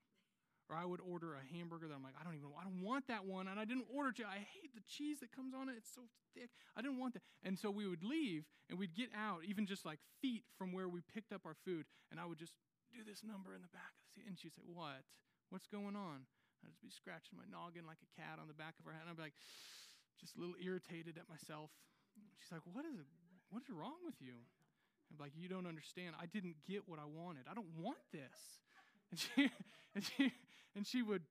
or 0.70 0.78
I 0.78 0.86
would 0.86 1.02
order 1.02 1.34
a 1.34 1.42
hamburger 1.50 1.90
that 1.90 1.94
I'm 1.98 2.06
like, 2.06 2.14
I 2.14 2.22
don't 2.22 2.38
even, 2.38 2.54
I 2.54 2.62
don't 2.62 2.78
want 2.86 3.10
that 3.10 3.26
one, 3.26 3.50
and 3.50 3.58
I 3.58 3.66
didn't 3.66 3.90
order 3.90 4.14
it. 4.14 4.22
I 4.22 4.38
hate 4.38 4.70
the 4.70 4.86
cheese 4.86 5.18
that 5.18 5.34
comes 5.34 5.50
on 5.50 5.66
it; 5.66 5.74
it's 5.74 5.90
so 5.90 6.06
thick. 6.30 6.54
I 6.78 6.80
didn't 6.80 7.02
want 7.02 7.18
that. 7.18 7.26
And 7.42 7.58
so 7.58 7.74
we 7.74 7.90
would 7.90 8.06
leave, 8.06 8.46
and 8.70 8.78
we'd 8.78 8.94
get 8.94 9.10
out, 9.10 9.42
even 9.42 9.66
just 9.66 9.82
like 9.82 9.98
feet 10.22 10.46
from 10.54 10.70
where 10.70 10.86
we 10.86 11.02
picked 11.02 11.34
up 11.34 11.42
our 11.42 11.58
food, 11.66 11.90
and 12.14 12.22
I 12.22 12.24
would 12.24 12.38
just 12.38 12.54
do 12.94 13.02
this 13.02 13.26
number 13.26 13.50
in 13.58 13.66
the 13.66 13.74
back 13.74 13.98
of 13.98 14.02
the 14.06 14.10
seat, 14.14 14.26
and 14.30 14.38
she'd 14.38 14.54
say, 14.54 14.62
"What? 14.62 15.02
What's 15.50 15.66
going 15.66 15.98
on?" 15.98 16.30
I'd 16.62 16.70
just 16.70 16.82
be 16.86 16.94
scratching 16.94 17.34
my 17.34 17.48
noggin 17.50 17.88
like 17.88 17.98
a 18.06 18.10
cat 18.14 18.38
on 18.38 18.46
the 18.46 18.54
back 18.54 18.78
of 18.78 18.86
her 18.86 18.94
head, 18.94 19.02
and 19.02 19.10
I'd 19.10 19.18
be 19.18 19.26
like, 19.26 19.38
just 20.22 20.36
a 20.36 20.40
little 20.40 20.58
irritated 20.62 21.18
at 21.18 21.26
myself. 21.26 21.74
She's 22.38 22.54
like, 22.54 22.62
"What 22.70 22.86
is 22.86 22.94
it? 22.94 23.10
What 23.50 23.66
is 23.66 23.74
wrong 23.74 23.98
with 24.06 24.22
you?" 24.22 24.46
I'm 25.10 25.18
like, 25.18 25.34
"You 25.34 25.50
don't 25.50 25.66
understand. 25.66 26.14
I 26.14 26.30
didn't 26.30 26.62
get 26.62 26.86
what 26.86 27.02
I 27.02 27.10
wanted. 27.10 27.50
I 27.50 27.58
don't 27.58 27.74
want 27.74 27.98
this." 28.14 28.62
And 29.10 29.20
she, 29.20 29.50
and 29.94 30.04
she, 30.04 30.32
and 30.76 30.86
she 30.86 31.02
would 31.02 31.22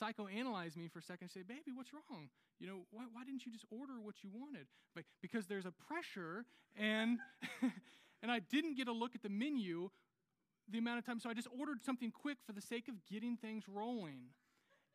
psychoanalyze 0.00 0.76
me 0.76 0.88
for 0.88 0.98
a 0.98 1.02
second 1.02 1.24
and 1.24 1.30
say, 1.30 1.42
Baby, 1.42 1.72
what's 1.74 1.92
wrong? 1.92 2.28
You 2.58 2.66
know, 2.66 2.78
why, 2.90 3.04
why 3.12 3.24
didn't 3.24 3.44
you 3.44 3.52
just 3.52 3.64
order 3.70 3.94
what 4.00 4.22
you 4.22 4.30
wanted? 4.32 4.66
Like, 4.94 5.06
because 5.20 5.46
there's 5.46 5.66
a 5.66 5.72
pressure, 5.72 6.44
and, 6.76 7.18
and 8.22 8.30
I 8.30 8.38
didn't 8.38 8.76
get 8.76 8.88
a 8.88 8.92
look 8.92 9.14
at 9.14 9.22
the 9.22 9.28
menu 9.28 9.90
the 10.70 10.78
amount 10.78 10.98
of 10.98 11.04
time, 11.04 11.18
so 11.18 11.28
I 11.28 11.34
just 11.34 11.48
ordered 11.58 11.82
something 11.82 12.12
quick 12.12 12.38
for 12.46 12.52
the 12.52 12.60
sake 12.60 12.86
of 12.88 12.94
getting 13.10 13.36
things 13.36 13.64
rolling. 13.68 14.30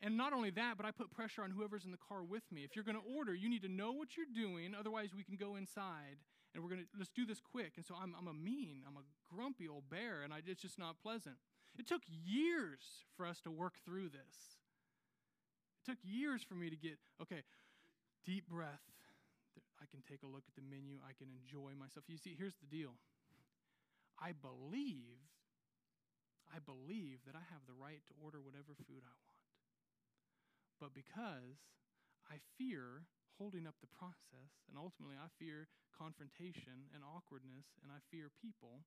And 0.01 0.15
not 0.15 0.31
only 0.31 0.49
that, 0.51 0.77
but 0.77 0.85
I 0.85 0.91
put 0.91 1.11
pressure 1.11 1.43
on 1.43 1.51
whoever's 1.51 1.83
in 1.83 1.91
the 1.91 1.97
car 1.97 2.23
with 2.23 2.43
me. 2.51 2.63
If 2.63 2.75
you're 2.75 2.85
going 2.85 2.97
to 2.97 3.15
order, 3.17 3.33
you 3.33 3.49
need 3.49 3.63
to 3.63 3.69
know 3.69 3.91
what 3.91 4.15
you're 4.15 4.25
doing, 4.33 4.73
otherwise, 4.77 5.09
we 5.15 5.23
can 5.23 5.35
go 5.35 5.55
inside 5.55 6.17
and 6.53 6.63
we're 6.63 6.69
going 6.69 6.81
to 6.81 6.87
let's 6.97 7.11
do 7.11 7.25
this 7.25 7.39
quick. 7.39 7.73
And 7.77 7.85
so 7.85 7.95
I'm, 7.95 8.15
I'm 8.17 8.27
a 8.27 8.33
mean, 8.33 8.81
I'm 8.87 8.97
a 8.97 9.05
grumpy 9.33 9.67
old 9.67 9.89
bear, 9.89 10.21
and 10.23 10.33
I, 10.33 10.41
it's 10.45 10.61
just 10.61 10.79
not 10.79 10.97
pleasant. 11.01 11.35
It 11.77 11.87
took 11.87 12.01
years 12.07 13.05
for 13.15 13.25
us 13.25 13.39
to 13.41 13.51
work 13.51 13.73
through 13.85 14.09
this. 14.09 14.57
It 15.81 15.91
took 15.91 15.99
years 16.01 16.41
for 16.41 16.55
me 16.55 16.69
to 16.69 16.75
get, 16.75 16.97
okay, 17.21 17.43
deep 18.25 18.49
breath. 18.49 18.81
I 19.77 19.85
can 19.85 20.01
take 20.01 20.25
a 20.25 20.29
look 20.29 20.43
at 20.49 20.55
the 20.57 20.65
menu. 20.65 20.97
I 21.05 21.13
can 21.13 21.29
enjoy 21.37 21.77
myself. 21.77 22.09
You 22.09 22.17
see, 22.17 22.33
here's 22.33 22.57
the 22.57 22.65
deal. 22.65 22.97
I 24.17 24.33
believe, 24.33 25.21
I 26.49 26.57
believe 26.57 27.21
that 27.29 27.37
I 27.37 27.45
have 27.53 27.61
the 27.69 27.77
right 27.77 28.01
to 28.09 28.13
order 28.17 28.41
whatever 28.41 28.73
food 28.73 29.05
I 29.05 29.13
want. 29.21 29.37
But 30.81 30.97
because 30.97 31.61
I 32.25 32.41
fear 32.57 33.05
holding 33.37 33.69
up 33.69 33.77
the 33.79 33.93
process, 33.93 34.65
and 34.67 34.75
ultimately 34.75 35.15
I 35.15 35.29
fear 35.37 35.69
confrontation 35.93 36.89
and 36.93 37.05
awkwardness, 37.05 37.77
and 37.85 37.93
I 37.93 38.01
fear 38.09 38.33
people, 38.33 38.85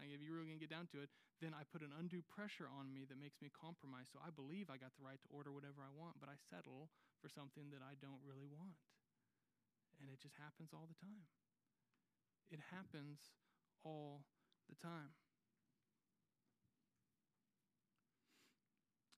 if 0.00 0.24
you're 0.24 0.40
really 0.40 0.48
going 0.48 0.60
to 0.60 0.64
get 0.64 0.72
down 0.72 0.88
to 0.96 1.04
it, 1.04 1.12
then 1.44 1.52
I 1.52 1.68
put 1.68 1.84
an 1.84 1.92
undue 1.92 2.24
pressure 2.24 2.64
on 2.64 2.88
me 2.88 3.04
that 3.12 3.20
makes 3.20 3.44
me 3.44 3.52
compromise. 3.52 4.08
So 4.08 4.18
I 4.24 4.32
believe 4.32 4.72
I 4.72 4.80
got 4.80 4.96
the 4.96 5.04
right 5.04 5.20
to 5.20 5.28
order 5.28 5.52
whatever 5.52 5.84
I 5.84 5.92
want, 5.92 6.16
but 6.16 6.32
I 6.32 6.40
settle 6.48 6.88
for 7.20 7.28
something 7.28 7.68
that 7.76 7.84
I 7.84 7.98
don't 8.00 8.22
really 8.24 8.48
want. 8.48 8.80
And 10.00 10.08
it 10.08 10.16
just 10.16 10.40
happens 10.40 10.72
all 10.72 10.88
the 10.88 10.96
time. 10.96 11.28
It 12.48 12.60
happens 12.72 13.36
all 13.84 14.24
the 14.72 14.80
time. 14.80 15.12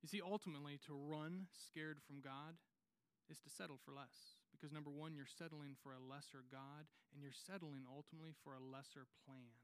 You 0.03 0.09
see, 0.11 0.21
ultimately, 0.21 0.77
to 0.85 0.93
run 0.93 1.49
scared 1.55 2.03
from 2.03 2.21
God 2.21 2.59
is 3.31 3.39
to 3.41 3.49
settle 3.49 3.79
for 3.81 3.95
less. 3.95 4.44
Because 4.55 4.73
number 4.73 4.91
one, 4.91 5.15
you're 5.15 5.29
settling 5.29 5.75
for 5.83 5.93
a 5.93 6.01
lesser 6.01 6.47
God, 6.49 6.87
and 7.13 7.21
you're 7.21 7.35
settling 7.35 7.85
ultimately 7.91 8.33
for 8.47 8.55
a 8.55 8.63
lesser 8.63 9.11
plan. 9.27 9.59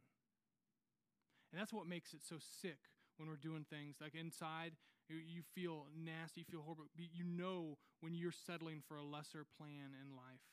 And 1.51 1.59
that's 1.59 1.73
what 1.73 1.87
makes 1.87 2.15
it 2.15 2.21
so 2.23 2.37
sick 2.39 2.79
when 3.17 3.29
we're 3.29 3.41
doing 3.41 3.67
things. 3.71 3.97
Like 4.03 4.15
inside 4.15 4.75
you 5.11 5.43
feel 5.55 5.87
nasty 5.91 6.41
you 6.41 6.47
feel 6.47 6.63
horrible 6.63 6.85
you 6.95 7.25
know 7.25 7.77
when 8.01 8.15
you're 8.15 8.31
settling 8.31 8.83
for 8.87 8.97
a 8.97 9.03
lesser 9.03 9.45
plan 9.59 9.91
in 9.99 10.15
life. 10.15 10.47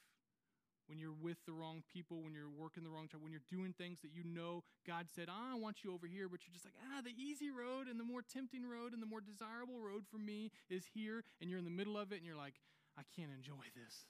When 0.87 0.97
you're 0.97 1.13
with 1.13 1.37
the 1.45 1.51
wrong 1.51 1.83
people 1.91 2.23
when 2.23 2.33
you're 2.33 2.49
working 2.49 2.83
the 2.83 2.89
wrong 2.89 3.09
job 3.11 3.21
when 3.21 3.31
you're 3.31 3.45
doing 3.51 3.75
things 3.77 3.99
that 4.01 4.15
you 4.15 4.23
know 4.23 4.63
god 4.87 5.07
said 5.13 5.27
ah, 5.29 5.51
i 5.51 5.55
want 5.59 5.83
you 5.83 5.93
over 5.93 6.07
here 6.07 6.29
but 6.29 6.39
you're 6.47 6.53
just 6.53 6.63
like 6.63 6.79
ah 6.79 7.03
the 7.03 7.11
easy 7.11 7.51
road 7.51 7.91
and 7.91 7.99
the 7.99 8.07
more 8.07 8.23
tempting 8.23 8.63
road 8.63 8.93
and 8.93 9.03
the 9.03 9.05
more 9.05 9.19
desirable 9.19 9.83
road 9.83 10.07
for 10.09 10.17
me 10.17 10.49
is 10.69 10.87
here 10.95 11.25
and 11.41 11.49
you're 11.49 11.59
in 11.59 11.67
the 11.67 11.75
middle 11.75 11.97
of 11.97 12.13
it 12.13 12.23
and 12.23 12.25
you're 12.25 12.39
like 12.39 12.55
i 12.97 13.03
can't 13.19 13.35
enjoy 13.35 13.67
this 13.75 14.07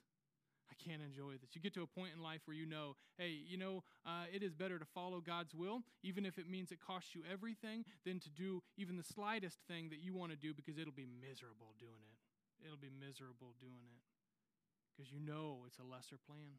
I 0.69 0.75
can't 0.75 1.01
enjoy 1.01 1.39
this. 1.39 1.55
You 1.55 1.61
get 1.61 1.73
to 1.75 1.83
a 1.83 1.87
point 1.87 2.11
in 2.15 2.21
life 2.21 2.41
where 2.45 2.55
you 2.55 2.65
know, 2.65 2.95
hey, 3.17 3.31
you 3.31 3.57
know, 3.57 3.83
uh, 4.05 4.27
it 4.33 4.43
is 4.43 4.53
better 4.53 4.77
to 4.79 4.85
follow 4.85 5.21
God's 5.21 5.55
will, 5.55 5.83
even 6.03 6.25
if 6.25 6.37
it 6.37 6.49
means 6.49 6.71
it 6.71 6.79
costs 6.79 7.15
you 7.15 7.23
everything, 7.31 7.85
than 8.05 8.19
to 8.19 8.29
do 8.29 8.61
even 8.77 8.97
the 8.97 9.03
slightest 9.03 9.59
thing 9.67 9.89
that 9.89 9.99
you 9.99 10.13
want 10.13 10.31
to 10.31 10.37
do 10.37 10.53
because 10.53 10.77
it'll 10.77 10.95
be 10.95 11.07
miserable 11.07 11.73
doing 11.79 12.03
it. 12.11 12.19
It'll 12.65 12.81
be 12.81 12.91
miserable 12.91 13.55
doing 13.61 13.87
it 13.95 14.03
because 14.91 15.11
you 15.11 15.19
know 15.19 15.63
it's 15.67 15.77
a 15.79 15.85
lesser 15.85 16.17
plan. 16.17 16.57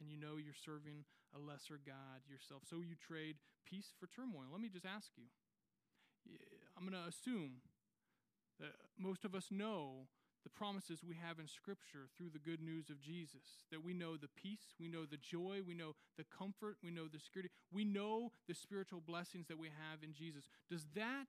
and 0.00 0.08
you 0.08 0.16
know 0.16 0.40
you're 0.40 0.56
serving 0.56 1.04
a 1.36 1.38
lesser 1.38 1.76
God 1.76 2.24
yourself. 2.24 2.62
So 2.64 2.80
you 2.80 2.96
trade 2.96 3.36
peace 3.68 3.92
for 4.00 4.08
turmoil. 4.08 4.48
Let 4.50 4.60
me 4.60 4.72
just 4.72 4.86
ask 4.86 5.12
you. 5.16 5.28
I'm 6.76 6.88
going 6.88 6.96
to 6.96 7.08
assume 7.08 7.60
that 8.58 8.72
most 8.98 9.24
of 9.24 9.34
us 9.34 9.48
know 9.50 10.08
the 10.42 10.50
promises 10.50 11.04
we 11.04 11.16
have 11.16 11.38
in 11.38 11.46
Scripture 11.46 12.08
through 12.16 12.30
the 12.30 12.38
good 12.38 12.60
news 12.60 12.88
of 12.88 13.00
Jesus. 13.00 13.68
That 13.70 13.84
we 13.84 13.92
know 13.92 14.16
the 14.16 14.32
peace, 14.36 14.72
we 14.80 14.88
know 14.88 15.04
the 15.04 15.20
joy, 15.20 15.60
we 15.66 15.74
know 15.74 15.94
the 16.16 16.24
comfort, 16.24 16.76
we 16.82 16.90
know 16.90 17.08
the 17.08 17.20
security, 17.20 17.50
we 17.72 17.84
know 17.84 18.32
the 18.48 18.54
spiritual 18.54 19.02
blessings 19.04 19.48
that 19.48 19.58
we 19.58 19.68
have 19.68 20.02
in 20.02 20.14
Jesus. 20.14 20.48
Does 20.68 20.86
that 20.94 21.28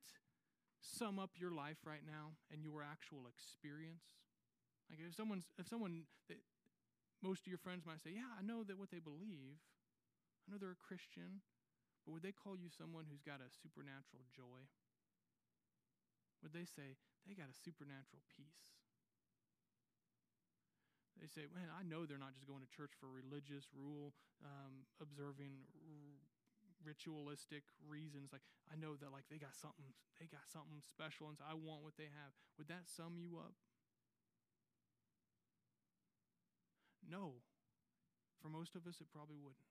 sum 0.80 1.19
up 1.19 1.32
your 1.36 1.52
life 1.52 1.78
right 1.86 2.06
now 2.06 2.39
and 2.52 2.63
your 2.63 2.84
actual 2.84 3.28
experience? 3.28 4.04
Like 4.89 5.00
if 5.00 5.15
someone's 5.15 5.47
if 5.58 5.67
someone 5.67 6.04
that 6.28 6.39
most 7.21 7.41
of 7.41 7.47
your 7.47 7.62
friends 7.62 7.86
might 7.86 8.02
say, 8.02 8.12
"Yeah, 8.12 8.32
I 8.38 8.41
know 8.41 8.63
that 8.63 8.78
what 8.78 8.91
they 8.91 9.00
believe. 9.00 9.60
I 10.47 10.52
know 10.52 10.58
they're 10.58 10.76
a 10.76 10.88
Christian." 10.88 11.41
But 12.06 12.17
would 12.17 12.24
they 12.26 12.34
call 12.34 12.58
you 12.58 12.69
someone 12.74 13.06
who's 13.06 13.21
got 13.21 13.45
a 13.45 13.54
supernatural 13.62 14.26
joy? 14.34 14.65
Would 16.41 16.54
they 16.54 16.65
say 16.65 16.97
they 17.28 17.38
got 17.38 17.54
a 17.54 17.54
supernatural 17.54 18.26
peace? 18.26 18.80
They 21.21 21.29
say, 21.29 21.45
man, 21.53 21.69
I 21.69 21.86
know 21.86 22.10
they're 22.10 22.17
not 22.21 22.34
just 22.34 22.49
going 22.49 22.65
to 22.65 22.71
church 22.73 22.97
for 22.97 23.05
religious, 23.05 23.69
rule 23.77 24.17
um, 24.41 24.89
observing, 24.97 25.69
r- 25.77 26.17
ritualistic 26.81 27.62
reasons. 27.86 28.34
Like 28.34 28.41
I 28.67 28.75
know 28.75 28.97
that 28.97 29.13
like 29.13 29.29
they 29.29 29.38
got 29.38 29.53
something, 29.53 29.93
they 30.17 30.25
got 30.25 30.49
something 30.49 30.81
special, 30.81 31.29
and 31.29 31.38
so 31.38 31.45
I 31.45 31.53
want 31.53 31.86
what 31.86 31.93
they 31.93 32.10
have. 32.10 32.34
Would 32.57 32.73
that 32.73 32.89
sum 32.89 33.21
you 33.21 33.38
up? 33.38 33.53
No. 37.05 37.45
For 38.41 38.49
most 38.49 38.73
of 38.73 38.89
us, 38.89 38.97
it 38.97 39.13
probably 39.13 39.38
wouldn't. 39.38 39.69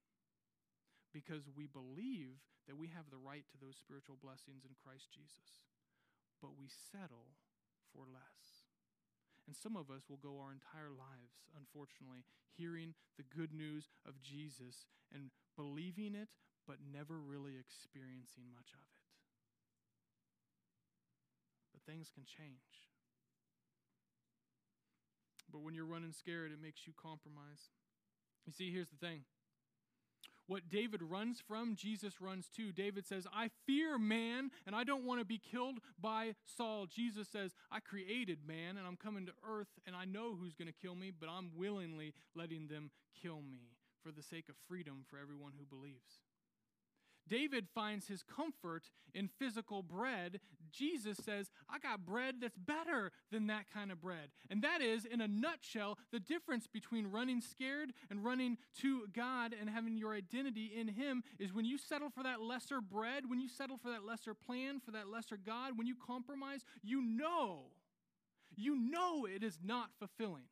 Because 1.11 1.51
we 1.51 1.67
believe 1.67 2.39
that 2.71 2.79
we 2.79 2.95
have 2.95 3.11
the 3.11 3.19
right 3.19 3.43
to 3.51 3.59
those 3.59 3.75
spiritual 3.75 4.15
blessings 4.23 4.63
in 4.63 4.79
Christ 4.79 5.11
Jesus, 5.11 5.67
but 6.39 6.55
we 6.55 6.71
settle 6.71 7.35
for 7.91 8.07
less. 8.07 8.60
And 9.51 9.59
some 9.59 9.75
of 9.75 9.91
us 9.91 10.07
will 10.07 10.23
go 10.23 10.39
our 10.39 10.55
entire 10.55 10.95
lives, 10.95 11.43
unfortunately, 11.59 12.23
hearing 12.55 12.95
the 13.19 13.27
good 13.35 13.51
news 13.51 13.91
of 14.07 14.23
Jesus 14.23 14.87
and 15.11 15.35
believing 15.59 16.15
it, 16.15 16.39
but 16.71 16.79
never 16.79 17.19
really 17.19 17.59
experiencing 17.59 18.47
much 18.55 18.71
of 18.71 18.79
it. 18.79 19.03
But 21.75 21.83
things 21.83 22.15
can 22.15 22.23
change. 22.23 22.95
But 25.51 25.67
when 25.67 25.75
you're 25.75 25.91
running 25.91 26.15
scared, 26.15 26.55
it 26.55 26.63
makes 26.63 26.87
you 26.87 26.95
compromise. 26.95 27.75
You 28.47 28.53
see, 28.55 28.71
here's 28.71 28.95
the 28.95 29.03
thing 29.03 29.27
what 30.51 30.69
David 30.69 31.01
runs 31.01 31.41
from, 31.47 31.77
Jesus 31.77 32.21
runs 32.21 32.49
to. 32.57 32.73
David 32.73 33.07
says, 33.07 33.25
I 33.33 33.51
fear 33.67 33.99
man, 33.99 34.51
and 34.67 34.75
I 34.75 34.83
don't 34.83 35.05
want 35.05 35.21
to 35.21 35.25
be 35.25 35.39
killed 35.39 35.79
by 36.01 36.35
Saul. 36.45 36.87
Jesus 36.87 37.29
says, 37.29 37.55
I 37.71 37.79
created 37.79 38.41
man, 38.45 38.77
and 38.77 38.85
I'm 38.85 38.97
coming 38.97 39.27
to 39.27 39.33
earth, 39.49 39.69
and 39.87 39.95
I 39.95 40.07
know 40.07 40.35
who's 40.35 40.57
going 40.57 40.67
to 40.67 40.75
kill 40.75 40.97
me, 40.97 41.13
but 41.13 41.29
I'm 41.29 41.53
willingly 41.57 42.15
letting 42.35 42.67
them 42.67 42.91
kill 43.23 43.43
me 43.43 43.77
for 44.03 44.11
the 44.11 44.25
sake 44.25 44.49
of 44.49 44.57
freedom 44.67 45.05
for 45.09 45.19
everyone 45.23 45.53
who 45.57 45.65
believes. 45.65 46.19
David 47.29 47.67
finds 47.75 48.09
his 48.09 48.23
comfort 48.23 48.91
in 49.15 49.29
physical 49.29 49.83
bread. 49.83 50.41
Jesus 50.73 51.19
says, 51.25 51.51
I 51.69 51.79
got 51.79 52.05
bread 52.05 52.37
that's 52.41 52.57
better 52.57 53.13
than 53.31 53.47
that 53.49 53.71
kind 53.73 53.91
of 53.91 54.01
bread. 54.01 54.31
And 54.51 54.63
that 54.63 54.81
is, 54.81 55.05
in 55.05 55.21
a 55.21 55.29
nutshell, 55.29 55.99
the 56.13 56.21
difference 56.21 56.67
between 56.67 57.07
running 57.09 57.41
scared 57.41 57.93
and 58.11 58.25
running 58.25 58.59
to 58.81 59.07
God 59.15 59.55
and 59.59 59.69
having 59.69 59.97
your 59.97 60.15
identity 60.15 60.73
in 60.77 60.89
Him 60.89 61.23
is 61.39 61.53
when 61.53 61.65
you 61.65 61.79
settle 61.79 62.11
for 62.11 62.23
that 62.23 62.41
lesser 62.41 62.81
bread, 62.81 63.25
when 63.29 63.41
you 63.41 63.49
settle 63.49 63.79
for 63.79 63.91
that 63.91 64.05
lesser 64.05 64.35
plan, 64.35 64.81
for 64.81 64.93
that 64.93 65.09
lesser 65.09 65.37
God, 65.37 65.77
when 65.77 65.87
you 65.87 65.95
compromise, 65.95 66.65
you 66.83 67.03
know, 67.03 67.65
you 68.57 68.77
know 68.77 69.27
it 69.27 69.43
is 69.43 69.59
not 69.63 69.91
fulfilling. 69.99 70.45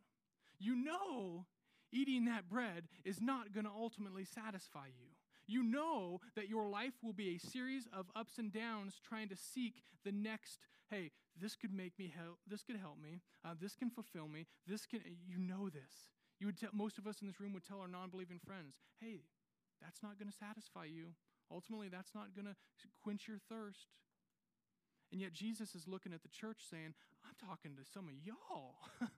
You 0.58 0.74
know 0.74 1.46
eating 1.92 2.26
that 2.26 2.48
bread 2.48 2.84
is 3.04 3.20
not 3.20 3.52
going 3.52 3.64
to 3.64 3.72
ultimately 3.72 4.24
satisfy 4.24 4.86
you 4.86 5.06
you 5.48 5.62
know 5.62 6.20
that 6.36 6.48
your 6.48 6.68
life 6.68 6.92
will 7.02 7.14
be 7.14 7.34
a 7.34 7.38
series 7.38 7.88
of 7.92 8.06
ups 8.14 8.38
and 8.38 8.52
downs 8.52 9.00
trying 9.02 9.28
to 9.28 9.36
seek 9.36 9.82
the 10.04 10.12
next 10.12 10.60
hey 10.90 11.10
this 11.40 11.56
could 11.56 11.72
make 11.72 11.98
me 11.98 12.12
help 12.14 12.38
this 12.46 12.62
could 12.62 12.76
help 12.76 12.98
me 13.02 13.22
uh, 13.44 13.54
this 13.60 13.74
can 13.74 13.90
fulfill 13.90 14.28
me 14.28 14.46
this 14.66 14.86
can 14.86 15.00
you 15.26 15.38
know 15.38 15.68
this. 15.68 16.12
You 16.38 16.46
would 16.46 16.60
tell 16.60 16.70
most 16.72 16.98
of 16.98 17.06
us 17.08 17.20
in 17.20 17.26
this 17.26 17.40
room 17.40 17.52
would 17.54 17.66
tell 17.66 17.80
our 17.80 17.88
non-believing 17.88 18.38
friends 18.46 18.76
hey 19.00 19.24
that's 19.82 20.02
not 20.02 20.18
going 20.18 20.30
to 20.30 20.36
satisfy 20.36 20.84
you. 20.84 21.14
Ultimately 21.50 21.88
that's 21.88 22.14
not 22.14 22.34
going 22.34 22.46
to 22.46 22.56
quench 23.02 23.26
your 23.26 23.38
thirst. 23.48 23.88
And 25.10 25.20
yet 25.20 25.32
jesus 25.32 25.74
is 25.74 25.88
looking 25.88 26.12
at 26.12 26.22
the 26.22 26.28
church 26.28 26.60
saying 26.70 26.92
i'm 27.24 27.34
talking 27.40 27.74
to 27.76 27.90
some 27.90 28.04
of 28.04 28.14
y'all 28.22 28.76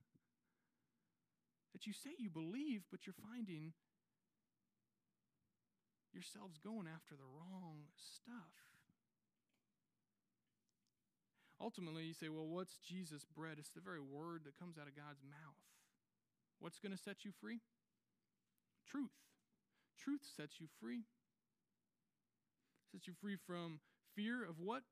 that 1.72 1.86
you 1.86 1.92
say 1.92 2.10
you 2.16 2.30
believe 2.30 2.82
but 2.90 3.06
you're 3.06 3.14
finding 3.14 3.72
yourselves 6.12 6.58
going 6.58 6.86
after 6.86 7.14
the 7.14 7.26
wrong 7.26 7.88
stuff. 7.96 8.56
Ultimately, 11.60 12.04
you 12.04 12.14
say, 12.14 12.28
well, 12.28 12.48
what's 12.48 12.80
Jesus' 12.80 13.26
bread? 13.36 13.56
It's 13.58 13.70
the 13.76 13.84
very 13.84 14.00
word 14.00 14.42
that 14.44 14.58
comes 14.58 14.78
out 14.80 14.88
of 14.88 14.96
God's 14.96 15.20
mouth. 15.22 15.60
What's 16.58 16.78
going 16.78 16.96
to 16.96 17.02
set 17.02 17.24
you 17.24 17.32
free? 17.40 17.60
Truth. 18.88 19.12
Truth 19.98 20.24
sets 20.36 20.58
you 20.58 20.68
free. 20.80 21.04
Sets 22.92 23.06
you 23.06 23.12
free 23.20 23.36
from 23.46 23.80
fear 24.16 24.42
of 24.42 24.58
what? 24.58 24.82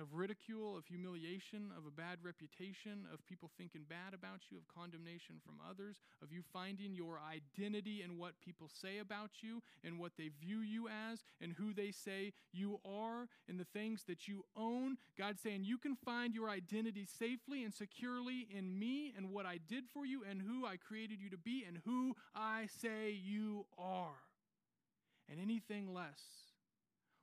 Of 0.00 0.14
ridicule, 0.14 0.76
of 0.76 0.86
humiliation, 0.86 1.70
of 1.76 1.84
a 1.86 1.90
bad 1.90 2.18
reputation, 2.22 3.06
of 3.12 3.24
people 3.26 3.50
thinking 3.58 3.82
bad 3.88 4.14
about 4.14 4.40
you, 4.50 4.56
of 4.56 4.66
condemnation 4.68 5.36
from 5.44 5.56
others, 5.68 5.96
of 6.22 6.32
you 6.32 6.42
finding 6.52 6.94
your 6.94 7.18
identity 7.20 8.02
in 8.02 8.18
what 8.18 8.40
people 8.40 8.68
say 8.72 8.98
about 8.98 9.42
you, 9.42 9.62
and 9.84 9.98
what 9.98 10.12
they 10.16 10.30
view 10.40 10.60
you 10.60 10.88
as, 10.88 11.24
and 11.40 11.52
who 11.52 11.74
they 11.74 11.90
say 11.90 12.32
you 12.52 12.80
are, 12.84 13.28
and 13.48 13.60
the 13.60 13.66
things 13.72 14.04
that 14.08 14.26
you 14.26 14.44
own. 14.56 14.96
God's 15.18 15.42
saying 15.42 15.64
you 15.64 15.78
can 15.78 15.96
find 15.96 16.34
your 16.34 16.48
identity 16.48 17.06
safely 17.06 17.64
and 17.64 17.74
securely 17.74 18.48
in 18.50 18.78
me 18.78 19.12
and 19.16 19.30
what 19.30 19.46
I 19.46 19.58
did 19.68 19.84
for 19.92 20.06
you, 20.06 20.22
and 20.28 20.40
who 20.40 20.64
I 20.66 20.76
created 20.76 21.20
you 21.20 21.30
to 21.30 21.38
be, 21.38 21.64
and 21.66 21.80
who 21.84 22.16
I 22.34 22.68
say 22.80 23.10
you 23.10 23.66
are. 23.78 24.22
And 25.28 25.40
anything 25.40 25.92
less 25.92 26.20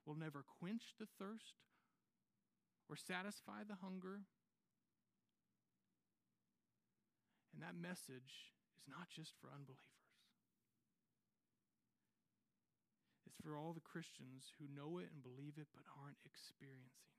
will 0.05 0.15
never 0.15 0.43
quench 0.59 0.93
the 0.99 1.07
thirst 1.19 1.55
or 2.89 2.97
satisfy 2.97 3.61
the 3.61 3.77
hunger. 3.85 4.25
And 7.53 7.61
that 7.61 7.77
message 7.77 8.49
is 8.73 8.89
not 8.89 9.09
just 9.13 9.37
for 9.37 9.53
unbelievers, 9.53 9.77
it's 13.27 13.37
for 13.45 13.55
all 13.55 13.73
the 13.73 13.85
Christians 13.85 14.49
who 14.57 14.65
know 14.73 14.97
it 14.97 15.13
and 15.13 15.21
believe 15.21 15.61
it 15.61 15.69
but 15.69 15.85
aren't 16.01 16.17
experiencing 16.25 16.89
it. 16.89 17.09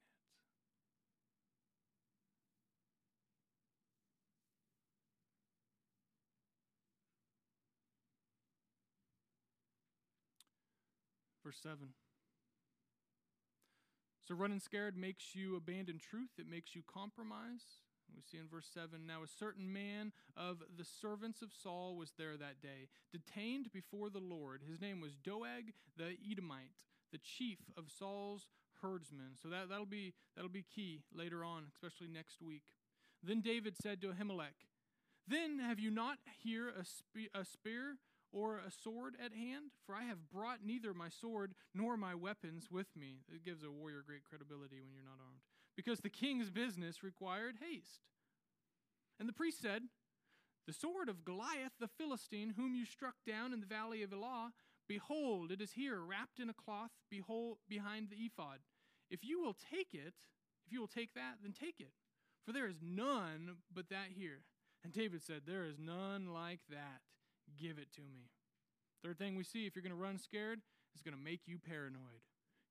Verse 11.44 11.58
7. 11.62 11.94
So 14.26 14.34
running 14.34 14.60
scared 14.60 14.96
makes 14.96 15.34
you 15.34 15.56
abandon 15.56 15.98
truth, 15.98 16.30
it 16.38 16.48
makes 16.48 16.74
you 16.74 16.82
compromise. 16.86 17.82
We 18.14 18.22
see 18.22 18.38
in 18.38 18.48
verse 18.48 18.68
7 18.72 19.06
Now 19.06 19.22
a 19.22 19.28
certain 19.28 19.72
man 19.72 20.12
of 20.36 20.62
the 20.76 20.84
servants 20.84 21.42
of 21.42 21.50
Saul 21.52 21.96
was 21.96 22.12
there 22.18 22.36
that 22.36 22.60
day, 22.60 22.88
detained 23.12 23.72
before 23.72 24.10
the 24.10 24.20
Lord. 24.20 24.62
His 24.68 24.80
name 24.80 25.00
was 25.00 25.16
Doeg 25.16 25.72
the 25.96 26.16
Edomite, 26.30 26.74
the 27.12 27.18
chief 27.18 27.58
of 27.76 27.84
Saul's 27.96 28.46
herdsmen. 28.82 29.36
So 29.40 29.48
that, 29.48 29.68
that'll, 29.68 29.86
be, 29.86 30.14
that'll 30.34 30.50
be 30.50 30.64
key 30.74 31.02
later 31.14 31.44
on, 31.44 31.64
especially 31.72 32.08
next 32.08 32.40
week. 32.42 32.62
Then 33.22 33.40
David 33.40 33.74
said 33.80 34.00
to 34.02 34.08
Ahimelech, 34.08 34.66
Then 35.28 35.58
have 35.58 35.78
you 35.78 35.90
not 35.90 36.18
here 36.42 36.68
a, 36.68 36.84
spe- 36.84 37.34
a 37.34 37.44
spear 37.44 37.96
or 38.32 38.58
a 38.58 38.70
sword 38.70 39.14
at 39.24 39.32
hand? 39.32 39.70
For 39.86 39.94
I 39.94 40.04
have 40.04 40.30
brought 40.32 40.64
neither 40.64 40.94
my 40.94 41.08
sword 41.08 41.54
nor 41.74 41.96
my 41.96 42.14
weapons 42.14 42.68
with 42.70 42.88
me. 42.96 43.20
It 43.32 43.44
gives 43.44 43.62
a 43.62 43.70
warrior 43.70 44.02
great 44.06 44.24
credibility 44.24 44.80
when 44.80 44.92
you're 44.92 45.04
not 45.04 45.22
armed. 45.24 45.40
Because 45.76 46.00
the 46.00 46.10
king's 46.10 46.50
business 46.50 47.02
required 47.02 47.56
haste. 47.60 48.00
And 49.18 49.28
the 49.28 49.34
priest 49.34 49.60
said, 49.60 49.82
The 50.66 50.72
sword 50.72 51.08
of 51.08 51.24
Goliath 51.24 51.72
the 51.78 51.88
Philistine, 51.88 52.54
whom 52.56 52.74
you 52.74 52.84
struck 52.86 53.16
down 53.26 53.52
in 53.52 53.60
the 53.60 53.66
valley 53.66 54.02
of 54.02 54.12
Elah, 54.12 54.52
behold, 54.88 55.50
it 55.52 55.60
is 55.60 55.72
here, 55.72 56.00
wrapped 56.00 56.40
in 56.40 56.48
a 56.48 56.54
cloth, 56.54 56.90
behold, 57.10 57.58
behind 57.68 58.08
the 58.08 58.16
ephod. 58.16 58.58
If 59.10 59.24
you 59.24 59.40
will 59.40 59.56
take 59.70 59.92
it, 59.92 60.14
if 60.66 60.72
you 60.72 60.80
will 60.80 60.88
take 60.88 61.14
that, 61.14 61.36
then 61.42 61.52
take 61.52 61.80
it. 61.80 61.92
For 62.46 62.52
there 62.52 62.68
is 62.68 62.80
none 62.82 63.56
but 63.72 63.88
that 63.90 64.08
here. 64.16 64.42
And 64.82 64.92
David 64.92 65.22
said, 65.22 65.42
There 65.46 65.64
is 65.64 65.78
none 65.78 66.32
like 66.32 66.60
that. 66.70 67.00
Give 67.58 67.78
it 67.78 67.92
to 67.94 68.02
me. 68.02 68.30
Third 69.02 69.18
thing 69.18 69.36
we 69.36 69.44
see 69.44 69.66
if 69.66 69.74
you're 69.74 69.82
going 69.82 69.96
to 69.96 70.02
run 70.02 70.18
scared, 70.18 70.60
it's 70.94 71.02
going 71.02 71.16
to 71.16 71.22
make 71.22 71.40
you 71.46 71.58
paranoid. 71.58 72.20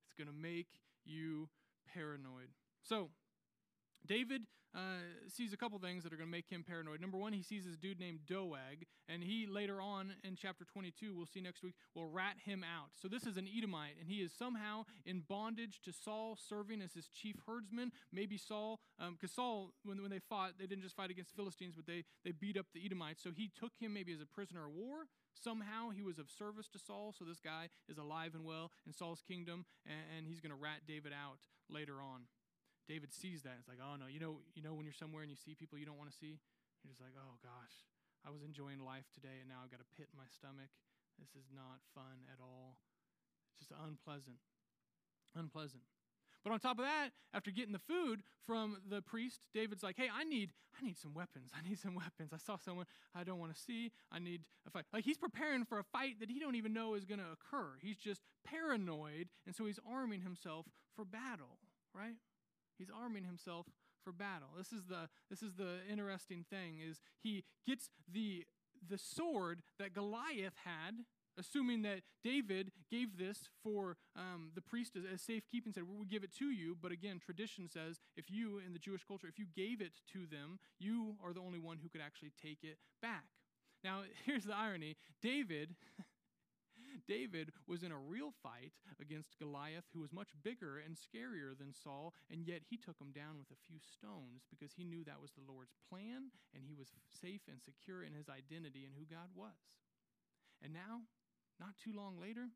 It's 0.06 0.14
going 0.18 0.28
to 0.28 0.34
make 0.34 0.68
you 1.06 1.50
paranoid. 1.94 2.50
So, 2.84 3.10
David 4.06 4.42
uh, 4.76 5.02
sees 5.28 5.52
a 5.52 5.58
couple 5.58 5.80
things 5.80 6.04
that 6.04 6.14
are 6.14 6.18
going 6.18 6.28
to 6.28 6.32
make 6.32 6.50
him 6.50 6.64
paranoid. 6.68 7.02
Number 7.02 7.18
one, 7.18 7.34
he 7.34 7.42
sees 7.42 7.66
this 7.66 7.76
dude 7.76 8.00
named 8.00 8.20
Doeg, 8.28 8.86
and 9.08 9.24
he 9.24 9.48
later 9.48 9.82
on 9.82 10.14
in 10.24 10.36
chapter 10.36 10.64
22, 10.64 11.16
we'll 11.16 11.26
see 11.26 11.42
next 11.42 11.64
week, 11.64 11.74
will 11.96 12.08
rat 12.08 12.36
him 12.46 12.64
out. 12.64 12.90
So 13.02 13.08
this 13.08 13.26
is 13.26 13.38
an 13.38 13.48
Edomite, 13.48 13.96
and 14.00 14.08
he 14.08 14.18
is 14.18 14.32
somehow 14.32 14.86
in 15.06 15.24
bondage 15.28 15.82
to 15.86 15.92
Saul, 15.92 16.38
serving 16.38 16.82
as 16.82 16.94
his 16.94 17.08
chief 17.08 17.38
herdsman. 17.48 17.92
Maybe 18.12 18.38
Saul, 18.38 18.80
because 18.98 19.32
um, 19.32 19.36
Saul, 19.36 19.72
when, 19.84 20.02
when 20.02 20.12
they 20.12 20.20
fought, 20.20 20.54
they 20.60 20.68
didn't 20.68 20.84
just 20.84 20.96
fight 20.96 21.10
against 21.10 21.32
the 21.32 21.42
Philistines, 21.42 21.74
but 21.76 21.88
they, 21.88 22.04
they 22.24 22.32
beat 22.32 22.58
up 22.58 22.68
the 22.74 22.86
Edomites. 22.86 23.24
So 23.24 23.32
he 23.36 23.52
took 23.60 23.72
him 23.80 23.94
maybe 23.94 24.14
as 24.14 24.22
a 24.22 24.28
prisoner 24.28 24.66
of 24.66 24.74
war. 24.74 25.06
Somehow 25.34 25.90
he 25.90 26.02
was 26.02 26.20
of 26.20 26.30
service 26.30 26.68
to 26.70 26.80
Saul, 26.80 27.14
so 27.18 27.26
this 27.26 27.40
guy 27.40 27.70
is 27.88 27.98
alive 27.98 28.36
and 28.36 28.46
well 28.46 28.72
in 28.86 28.94
Saul's 28.94 29.24
kingdom, 29.28 29.66
and, 29.86 30.18
and 30.18 30.28
he's 30.28 30.42
going 30.42 30.52
to 30.52 30.62
rat 30.62 30.82
David 30.88 31.14
out 31.14 31.38
later 31.70 32.02
on. 32.02 32.24
David 32.90 33.14
sees 33.14 33.46
that. 33.46 33.62
It's 33.62 33.70
like, 33.70 33.78
oh 33.78 34.02
no, 34.02 34.10
you 34.10 34.18
know, 34.18 34.42
you 34.58 34.66
know 34.66 34.74
when 34.74 34.84
you're 34.84 34.98
somewhere 34.98 35.22
and 35.22 35.30
you 35.30 35.38
see 35.38 35.54
people 35.54 35.78
you 35.78 35.86
don't 35.86 36.02
want 36.02 36.10
to 36.10 36.18
see, 36.18 36.42
you're 36.82 36.90
just 36.90 37.00
like, 37.00 37.14
oh 37.14 37.38
gosh, 37.46 37.86
I 38.26 38.34
was 38.34 38.42
enjoying 38.42 38.82
life 38.82 39.06
today 39.14 39.38
and 39.40 39.48
now 39.48 39.62
I've 39.62 39.70
got 39.70 39.80
a 39.80 39.90
pit 39.94 40.10
in 40.10 40.18
my 40.18 40.26
stomach. 40.34 40.74
This 41.22 41.38
is 41.38 41.54
not 41.54 41.86
fun 41.94 42.26
at 42.34 42.42
all. 42.42 42.82
It's 43.54 43.62
just 43.62 43.78
unpleasant. 43.78 44.42
Unpleasant. 45.38 45.86
But 46.44 46.54
on 46.54 46.60
top 46.60 46.80
of 46.80 46.86
that, 46.86 47.10
after 47.34 47.52
getting 47.52 47.74
the 47.74 47.84
food 47.84 48.24
from 48.48 48.78
the 48.90 49.02
priest, 49.02 49.46
David's 49.54 49.84
like, 49.84 49.98
"Hey, 49.98 50.08
I 50.12 50.24
need, 50.24 50.52
I 50.80 50.86
need 50.86 50.98
some 50.98 51.14
weapons. 51.14 51.52
I 51.54 51.68
need 51.68 51.78
some 51.78 51.96
weapons. 51.96 52.32
I 52.34 52.38
saw 52.38 52.56
someone 52.58 52.86
I 53.14 53.24
don't 53.24 53.40
want 53.40 53.54
to 53.54 53.60
see. 53.60 53.92
I 54.12 54.20
need 54.20 54.42
a 54.66 54.70
fight." 54.72 54.86
Like 54.94 55.04
he's 55.04 55.18
preparing 55.18 55.66
for 55.66 55.80
a 55.80 55.84
fight 55.84 56.20
that 56.22 56.30
he 56.30 56.40
don't 56.40 56.56
even 56.56 56.74
know 56.74 56.94
is 56.94 57.06
going 57.06 57.20
to 57.20 57.26
occur. 57.32 57.78
He's 57.82 57.98
just 57.98 58.22
paranoid, 58.46 59.28
and 59.46 59.54
so 59.54 59.66
he's 59.66 59.80
arming 59.86 60.22
himself 60.22 60.66
for 60.96 61.04
battle. 61.04 61.60
Right? 61.94 62.16
He's 62.80 62.90
arming 62.90 63.26
himself 63.26 63.68
for 64.04 64.12
battle. 64.12 64.48
This 64.58 64.72
is 64.72 64.86
the 64.86 65.10
this 65.30 65.44
is 65.44 65.54
the 65.54 65.80
interesting 65.92 66.46
thing 66.50 66.80
is 66.80 67.00
he 67.22 67.44
gets 67.68 67.90
the 68.12 68.46
the 68.88 68.98
sword 68.98 69.62
that 69.78 69.94
Goliath 69.94 70.56
had, 70.64 71.04
assuming 71.38 71.82
that 71.82 72.02
David 72.24 72.72
gave 72.90 73.18
this 73.18 73.50
for 73.62 73.98
um, 74.16 74.52
the 74.56 74.62
priest 74.62 74.96
as, 74.96 75.04
as 75.14 75.22
safekeeping, 75.22 75.74
said, 75.74 75.84
We'll 75.88 76.06
give 76.06 76.24
it 76.24 76.34
to 76.38 76.46
you." 76.46 76.78
But 76.82 76.92
again, 76.92 77.20
tradition 77.20 77.70
says 77.70 78.00
if 78.16 78.32
you 78.32 78.60
in 78.66 78.74
the 78.74 78.80
Jewish 78.80 79.04
culture, 79.06 79.28
if 79.28 79.38
you 79.38 79.46
gave 79.56 79.82
it 79.82 79.94
to 80.14 80.26
them, 80.26 80.60
you 80.80 81.16
are 81.24 81.34
the 81.34 81.42
only 81.42 81.60
one 81.60 81.78
who 81.84 81.90
could 81.90 82.02
actually 82.02 82.32
take 82.42 82.64
it 82.64 82.78
back. 83.02 83.26
Now, 83.84 84.04
here's 84.26 84.46
the 84.46 84.56
irony: 84.56 84.96
David. 85.22 85.76
David 87.08 87.52
was 87.68 87.84
in 87.84 87.92
a 87.92 87.98
real 87.98 88.32
fight 88.44 88.74
against 89.02 89.40
Goliath, 89.40 89.86
who 89.94 90.02
was 90.02 90.14
much 90.14 90.30
bigger 90.44 90.78
and 90.80 90.96
scarier 90.96 91.58
than 91.58 91.74
Saul, 91.74 92.14
and 92.30 92.46
yet 92.46 92.62
he 92.70 92.78
took 92.78 93.00
him 93.00 93.12
down 93.12 93.38
with 93.38 93.52
a 93.52 93.64
few 93.68 93.80
stones 93.80 94.46
because 94.50 94.74
he 94.74 94.84
knew 94.84 95.04
that 95.04 95.22
was 95.22 95.32
the 95.32 95.46
Lord's 95.46 95.76
plan, 95.90 96.32
and 96.54 96.64
he 96.66 96.74
was 96.74 96.94
safe 97.10 97.42
and 97.50 97.62
secure 97.62 98.04
in 98.04 98.14
his 98.14 98.30
identity 98.30 98.86
and 98.86 98.94
who 98.98 99.06
God 99.06 99.34
was. 99.36 99.58
And 100.62 100.74
now, 100.74 101.08
not 101.60 101.78
too 101.78 101.94
long 101.96 102.20
later, 102.20 102.50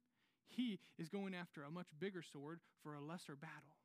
he 0.48 0.80
is 1.00 1.10
going 1.10 1.34
after 1.34 1.64
a 1.64 1.72
much 1.72 1.88
bigger 2.00 2.22
sword 2.22 2.60
for 2.82 2.94
a 2.94 3.02
lesser 3.02 3.36
battle. 3.36 3.80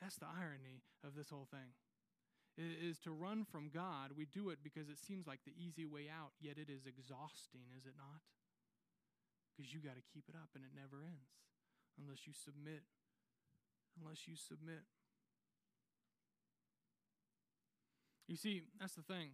That's 0.00 0.16
the 0.16 0.26
irony 0.26 0.82
of 1.06 1.14
this 1.14 1.30
whole 1.30 1.46
thing. 1.50 1.78
Is 2.58 2.98
to 3.00 3.12
run 3.12 3.46
from 3.48 3.70
God. 3.72 4.12
We 4.14 4.26
do 4.26 4.50
it 4.50 4.58
because 4.62 4.90
it 4.90 4.98
seems 4.98 5.26
like 5.26 5.40
the 5.46 5.56
easy 5.56 5.86
way 5.86 6.10
out, 6.12 6.32
yet 6.38 6.58
it 6.58 6.68
is 6.68 6.84
exhausting, 6.84 7.72
is 7.78 7.86
it 7.86 7.94
not? 7.96 8.20
Because 9.52 9.72
you 9.72 9.80
got 9.80 9.94
to 9.94 10.04
keep 10.12 10.24
it 10.28 10.34
up 10.34 10.48
and 10.54 10.64
it 10.64 10.72
never 10.74 11.04
ends 11.04 11.44
unless 12.00 12.26
you 12.26 12.32
submit. 12.32 12.82
Unless 14.00 14.26
you 14.26 14.34
submit. 14.36 14.88
You 18.26 18.36
see, 18.36 18.62
that's 18.80 18.94
the 18.94 19.02
thing. 19.02 19.30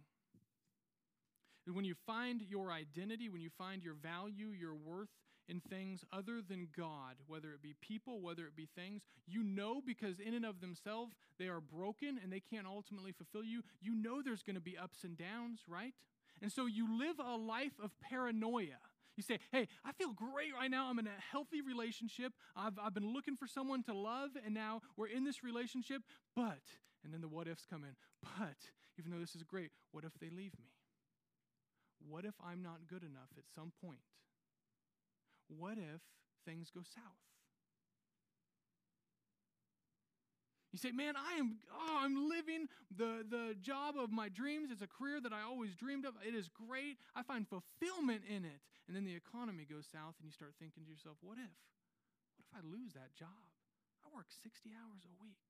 When 1.71 1.85
you 1.85 1.95
find 2.05 2.41
your 2.41 2.71
identity, 2.71 3.29
when 3.29 3.41
you 3.41 3.49
find 3.57 3.83
your 3.83 3.93
value, 3.93 4.47
your 4.47 4.75
worth 4.75 5.09
in 5.47 5.61
things 5.61 6.03
other 6.11 6.41
than 6.47 6.67
God, 6.75 7.15
whether 7.27 7.49
it 7.53 7.61
be 7.61 7.75
people, 7.81 8.21
whether 8.21 8.45
it 8.45 8.55
be 8.55 8.67
things, 8.75 9.01
you 9.27 9.43
know 9.43 9.81
because 9.85 10.19
in 10.19 10.33
and 10.33 10.45
of 10.45 10.61
themselves 10.61 11.15
they 11.37 11.47
are 11.47 11.61
broken 11.61 12.19
and 12.21 12.31
they 12.31 12.39
can't 12.41 12.67
ultimately 12.67 13.11
fulfill 13.11 13.43
you. 13.43 13.63
You 13.81 13.95
know 13.95 14.21
there's 14.21 14.43
going 14.43 14.55
to 14.55 14.61
be 14.61 14.77
ups 14.77 15.03
and 15.03 15.17
downs, 15.17 15.61
right? 15.67 15.93
And 16.41 16.51
so 16.51 16.65
you 16.65 16.97
live 16.97 17.19
a 17.19 17.35
life 17.35 17.79
of 17.83 17.91
paranoia. 18.01 18.79
You 19.19 19.23
say, 19.23 19.39
hey, 19.51 19.67
I 19.83 19.91
feel 19.91 20.13
great 20.13 20.55
right 20.55 20.71
now. 20.71 20.89
I'm 20.89 20.97
in 20.97 21.05
a 21.05 21.19
healthy 21.29 21.59
relationship. 21.59 22.31
I've, 22.55 22.79
I've 22.81 22.93
been 22.93 23.11
looking 23.11 23.35
for 23.35 23.47
someone 23.47 23.83
to 23.83 23.93
love, 23.93 24.29
and 24.45 24.53
now 24.53 24.79
we're 24.95 25.07
in 25.11 25.25
this 25.25 25.43
relationship. 25.43 26.03
But, 26.37 26.63
and 27.03 27.13
then 27.13 27.19
the 27.19 27.27
what 27.27 27.45
ifs 27.45 27.65
come 27.69 27.83
in. 27.83 27.97
But, 28.23 28.55
even 28.97 29.11
though 29.11 29.19
this 29.19 29.35
is 29.35 29.43
great, 29.43 29.71
what 29.91 30.05
if 30.05 30.13
they 30.21 30.29
leave 30.29 30.57
me? 30.57 30.71
What 32.07 32.23
if 32.23 32.35
I'm 32.41 32.63
not 32.63 32.87
good 32.87 33.03
enough 33.03 33.27
at 33.37 33.43
some 33.53 33.73
point? 33.83 33.99
What 35.49 35.77
if 35.77 35.99
things 36.45 36.71
go 36.73 36.79
south? 36.79 37.19
You 40.69 40.77
say, 40.77 40.93
man, 40.93 41.17
I 41.17 41.41
am, 41.41 41.57
oh, 41.73 41.97
I'm 41.97 42.29
living 42.29 42.69
the, 42.93 43.25
the 43.25 43.57
job 43.57 43.97
of 43.97 44.13
my 44.13 44.29
dreams. 44.29 44.69
It's 44.69 44.85
a 44.85 44.91
career 44.91 45.17
that 45.17 45.33
I 45.33 45.41
always 45.41 45.73
dreamed 45.73 46.05
of. 46.05 46.13
It 46.21 46.37
is 46.37 46.45
great. 46.45 47.01
I 47.17 47.25
find 47.25 47.49
fulfillment 47.49 48.21
in 48.29 48.45
it. 48.45 48.61
And 48.85 48.93
then 48.93 49.05
the 49.05 49.17
economy 49.17 49.65
goes 49.65 49.89
south, 49.89 50.17
and 50.21 50.29
you 50.29 50.33
start 50.33 50.53
thinking 50.61 50.85
to 50.85 50.89
yourself, 50.89 51.17
what 51.25 51.41
if? 51.41 51.53
What 52.37 52.45
if 52.45 52.53
I 52.53 52.61
lose 52.61 52.93
that 52.93 53.17
job? 53.17 53.49
I 54.05 54.13
work 54.13 54.29
60 54.29 54.69
hours 54.77 55.05
a 55.09 55.13
week. 55.21 55.41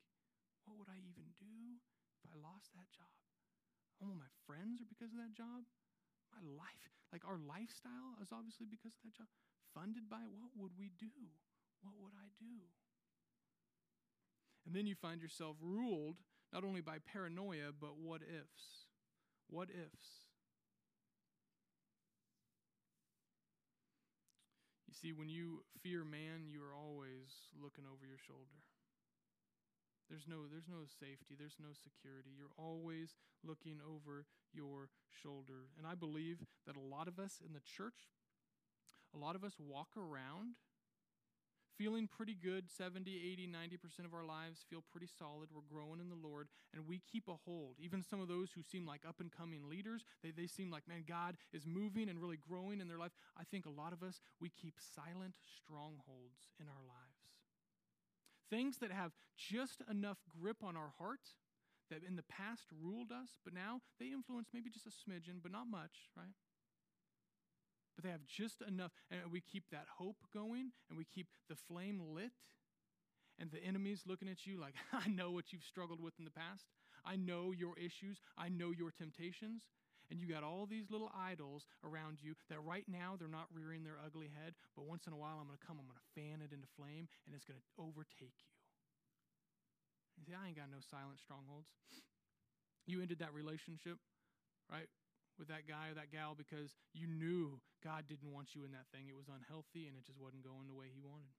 What 0.63 0.79
would 0.79 0.91
I 0.91 0.99
even 1.03 1.36
do 1.36 1.79
if 2.23 2.32
I 2.32 2.36
lost 2.39 2.71
that 2.75 2.88
job? 2.95 3.12
All 3.99 4.15
my 4.15 4.32
friends 4.47 4.79
are 4.79 4.88
because 4.88 5.12
of 5.12 5.19
that 5.19 5.36
job. 5.36 5.67
My 6.32 6.43
life, 6.43 6.95
like 7.12 7.27
our 7.27 7.41
lifestyle, 7.41 8.15
is 8.23 8.32
obviously 8.32 8.69
because 8.69 8.95
of 8.95 9.03
that 9.03 9.17
job. 9.19 9.32
Funded 9.75 10.08
by 10.08 10.23
what 10.29 10.55
would 10.55 10.75
we 10.79 10.95
do? 10.95 11.12
What 11.84 11.99
would 11.99 12.15
I 12.15 12.32
do? 12.39 12.71
And 14.69 14.77
then 14.77 14.86
you 14.86 14.93
find 14.93 15.19
yourself 15.19 15.58
ruled 15.65 16.21
not 16.53 16.63
only 16.63 16.79
by 16.79 16.97
paranoia, 17.01 17.73
but 17.73 17.97
what 17.97 18.21
ifs. 18.21 18.86
What 19.49 19.69
ifs? 19.73 20.29
You 24.86 24.93
see, 24.93 25.12
when 25.12 25.27
you 25.27 25.65
fear 25.82 26.05
man, 26.05 26.45
you 26.45 26.62
are 26.62 26.77
always 26.77 27.49
looking 27.60 27.86
over 27.89 28.05
your 28.05 28.21
shoulder. 28.21 28.62
There's 30.08 30.29
no, 30.29 30.45
there's 30.45 30.69
no 30.69 30.86
safety, 30.86 31.34
there's 31.34 31.58
no 31.58 31.73
security. 31.73 32.29
You're 32.38 32.53
always 32.55 33.17
looking 33.41 33.82
over 33.82 34.27
your 34.53 34.93
shoulder. 35.10 35.73
And 35.79 35.88
I 35.88 35.95
believe 35.95 36.45
that 36.67 36.77
a 36.77 36.79
lot 36.79 37.08
of 37.08 37.17
us 37.17 37.41
in 37.41 37.53
the 37.53 37.65
church, 37.65 38.13
a 39.15 39.17
lot 39.17 39.36
of 39.36 39.43
us 39.43 39.58
walk 39.58 39.97
around 39.97 40.62
feeling 41.80 42.10
pretty 42.12 42.36
good 42.36 42.70
70, 42.70 43.08
80, 43.08 43.48
90% 43.48 44.06
of 44.06 44.13
our 44.13 44.26
lives, 44.26 44.65
feel 44.70 44.84
pretty 44.92 45.08
solid. 45.08 45.48
We're 45.56 45.63
growing 45.72 46.02
in 46.02 46.10
the 46.10 46.28
Lord, 46.28 46.50
and 46.76 46.86
we 46.86 47.02
keep 47.10 47.30
a 47.30 47.39
hold. 47.46 47.78
Even 47.80 48.04
some 48.04 48.20
of 48.20 48.28
those 48.28 48.52
who 48.54 48.62
seem 48.62 48.86
like 48.86 49.02
up 49.08 49.22
and 49.22 49.32
coming 49.32 49.70
leaders, 49.70 50.04
they, 50.22 50.32
they 50.32 50.46
seem 50.46 50.70
like, 50.70 50.88
man, 50.89 51.06
God 51.08 51.38
is 51.54 51.65
moving 51.65 52.10
and 52.10 52.20
really 52.20 52.38
growing 52.38 52.82
in 52.82 52.89
their 52.89 53.00
life. 53.00 53.15
I 53.39 53.44
think 53.50 53.65
a 53.65 53.72
lot 53.72 53.94
of 53.94 54.04
us, 54.04 54.20
we 54.42 54.50
keep 54.50 54.76
silent 54.94 55.36
strongholds 55.56 56.52
in 56.60 56.68
our 56.68 56.84
lives. 56.84 57.24
Things 58.50 58.78
that 58.80 58.92
have 58.92 59.13
just 59.38 59.82
enough 59.89 60.18
grip 60.28 60.58
on 60.63 60.76
our 60.76 60.92
heart 61.00 61.24
that 61.89 62.04
in 62.04 62.18
the 62.18 62.28
past 62.28 62.65
ruled 62.84 63.12
us, 63.12 63.39
but 63.46 63.54
now 63.54 63.80
they 64.00 64.08
influence 64.08 64.50
maybe 64.54 64.70
just 64.70 64.86
a 64.86 64.89
smidgen, 64.89 65.39
but 65.42 65.52
not 65.52 65.65
much, 65.70 66.12
right? 66.18 66.36
But 67.99 68.07
they 68.07 68.15
have 68.15 68.23
just 68.31 68.63
enough. 68.63 68.95
And 69.12 69.19
we 69.29 69.43
keep 69.43 69.67
that 69.75 69.83
hope 69.99 70.23
going 70.33 70.71
and 70.88 70.95
we 70.95 71.03
keep 71.03 71.27
the 71.51 71.59
flame 71.67 71.99
lit. 72.15 72.31
And 73.35 73.52
the 73.52 73.60
enemy's 73.60 74.08
looking 74.08 74.31
at 74.31 74.47
you 74.47 74.56
like, 74.56 74.75
I 74.95 75.10
know 75.12 75.31
what 75.31 75.52
you've 75.52 75.67
struggled 75.67 76.00
with 76.00 76.15
in 76.17 76.23
the 76.23 76.31
past. 76.31 76.63
I 77.04 77.17
know 77.17 77.52
your 77.52 77.75
issues. 77.75 78.23
I 78.37 78.47
know 78.47 78.71
your 78.71 78.91
temptations. 78.95 79.67
And 80.10 80.15
you 80.15 80.31
got 80.31 80.47
all 80.47 80.63
these 80.65 80.87
little 80.89 81.12
idols 81.12 81.67
around 81.83 82.23
you 82.23 82.39
that 82.50 82.63
right 82.63 82.87
now 82.87 83.19
they're 83.19 83.27
not 83.27 83.52
rearing 83.52 83.83
their 83.83 84.00
ugly 84.00 84.31
head, 84.31 84.56
but 84.79 84.87
once 84.87 85.06
in 85.06 85.13
a 85.13 85.19
while 85.19 85.37
I'm 85.37 85.52
going 85.52 85.60
to 85.60 85.67
come, 85.67 85.77
I'm 85.77 85.85
going 85.85 86.00
to 86.00 86.12
fan 86.15 86.39
it 86.41 86.56
into 86.56 86.65
flame, 86.73 87.06
and 87.27 87.35
it's 87.35 87.45
going 87.45 87.60
to 87.62 87.67
overtake 87.77 88.33
you. 88.41 88.50
You 90.17 90.25
say, 90.25 90.33
I 90.33 90.50
ain't 90.50 90.58
got 90.58 90.73
no 90.73 90.81
silent 90.81 91.21
strongholds. 91.21 91.69
You 92.89 93.06
ended 93.06 93.21
that 93.21 93.37
relationship, 93.37 94.02
right? 94.65 94.89
With 95.40 95.48
that 95.48 95.65
guy 95.65 95.90
or 95.90 95.96
that 95.96 96.12
gal 96.12 96.35
because 96.35 96.75
you 96.94 97.08
knew 97.08 97.58
God 97.81 98.04
didn't 98.08 98.29
want 98.29 98.54
you 98.54 98.67
in 98.67 98.75
that 98.75 98.92
thing. 98.92 99.08
It 99.08 99.15
was 99.15 99.31
unhealthy 99.31 99.87
and 99.87 99.96
it 99.96 100.06
just 100.06 100.19
wasn't 100.19 100.44
going 100.44 100.67
the 100.67 100.75
way 100.75 100.92
He 100.92 101.00
wanted. 101.00 101.31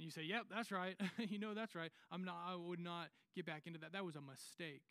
And 0.00 0.08
you 0.08 0.10
say, 0.10 0.24
"Yep, 0.24 0.48
that's 0.48 0.72
right. 0.72 0.96
you 1.30 1.38
know 1.38 1.52
that's 1.52 1.76
right. 1.76 1.92
I'm 2.10 2.24
not. 2.24 2.40
I 2.48 2.56
would 2.56 2.80
not 2.80 3.12
get 3.36 3.44
back 3.44 3.68
into 3.68 3.78
that. 3.84 3.92
That 3.92 4.08
was 4.08 4.16
a 4.16 4.24
mistake." 4.24 4.82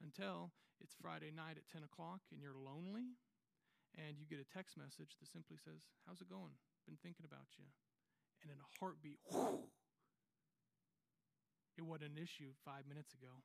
Until 0.00 0.56
it's 0.80 0.96
Friday 0.96 1.28
night 1.28 1.60
at 1.60 1.68
10 1.68 1.84
o'clock 1.84 2.24
and 2.32 2.40
you're 2.40 2.56
lonely 2.56 3.20
and 4.00 4.16
you 4.16 4.24
get 4.24 4.40
a 4.40 4.48
text 4.48 4.80
message 4.80 5.20
that 5.20 5.28
simply 5.28 5.60
says, 5.60 5.84
How's 6.08 6.24
it 6.24 6.32
going? 6.32 6.56
Been 6.88 6.96
thinking 7.04 7.28
about 7.28 7.52
you. 7.60 7.68
And 8.40 8.48
in 8.48 8.56
a 8.56 8.68
heartbeat, 8.80 9.20
whoosh, 9.28 9.68
it 11.78 11.84
wasn't 11.84 12.16
an 12.16 12.18
issue 12.18 12.56
five 12.64 12.88
minutes 12.88 13.12
ago. 13.12 13.44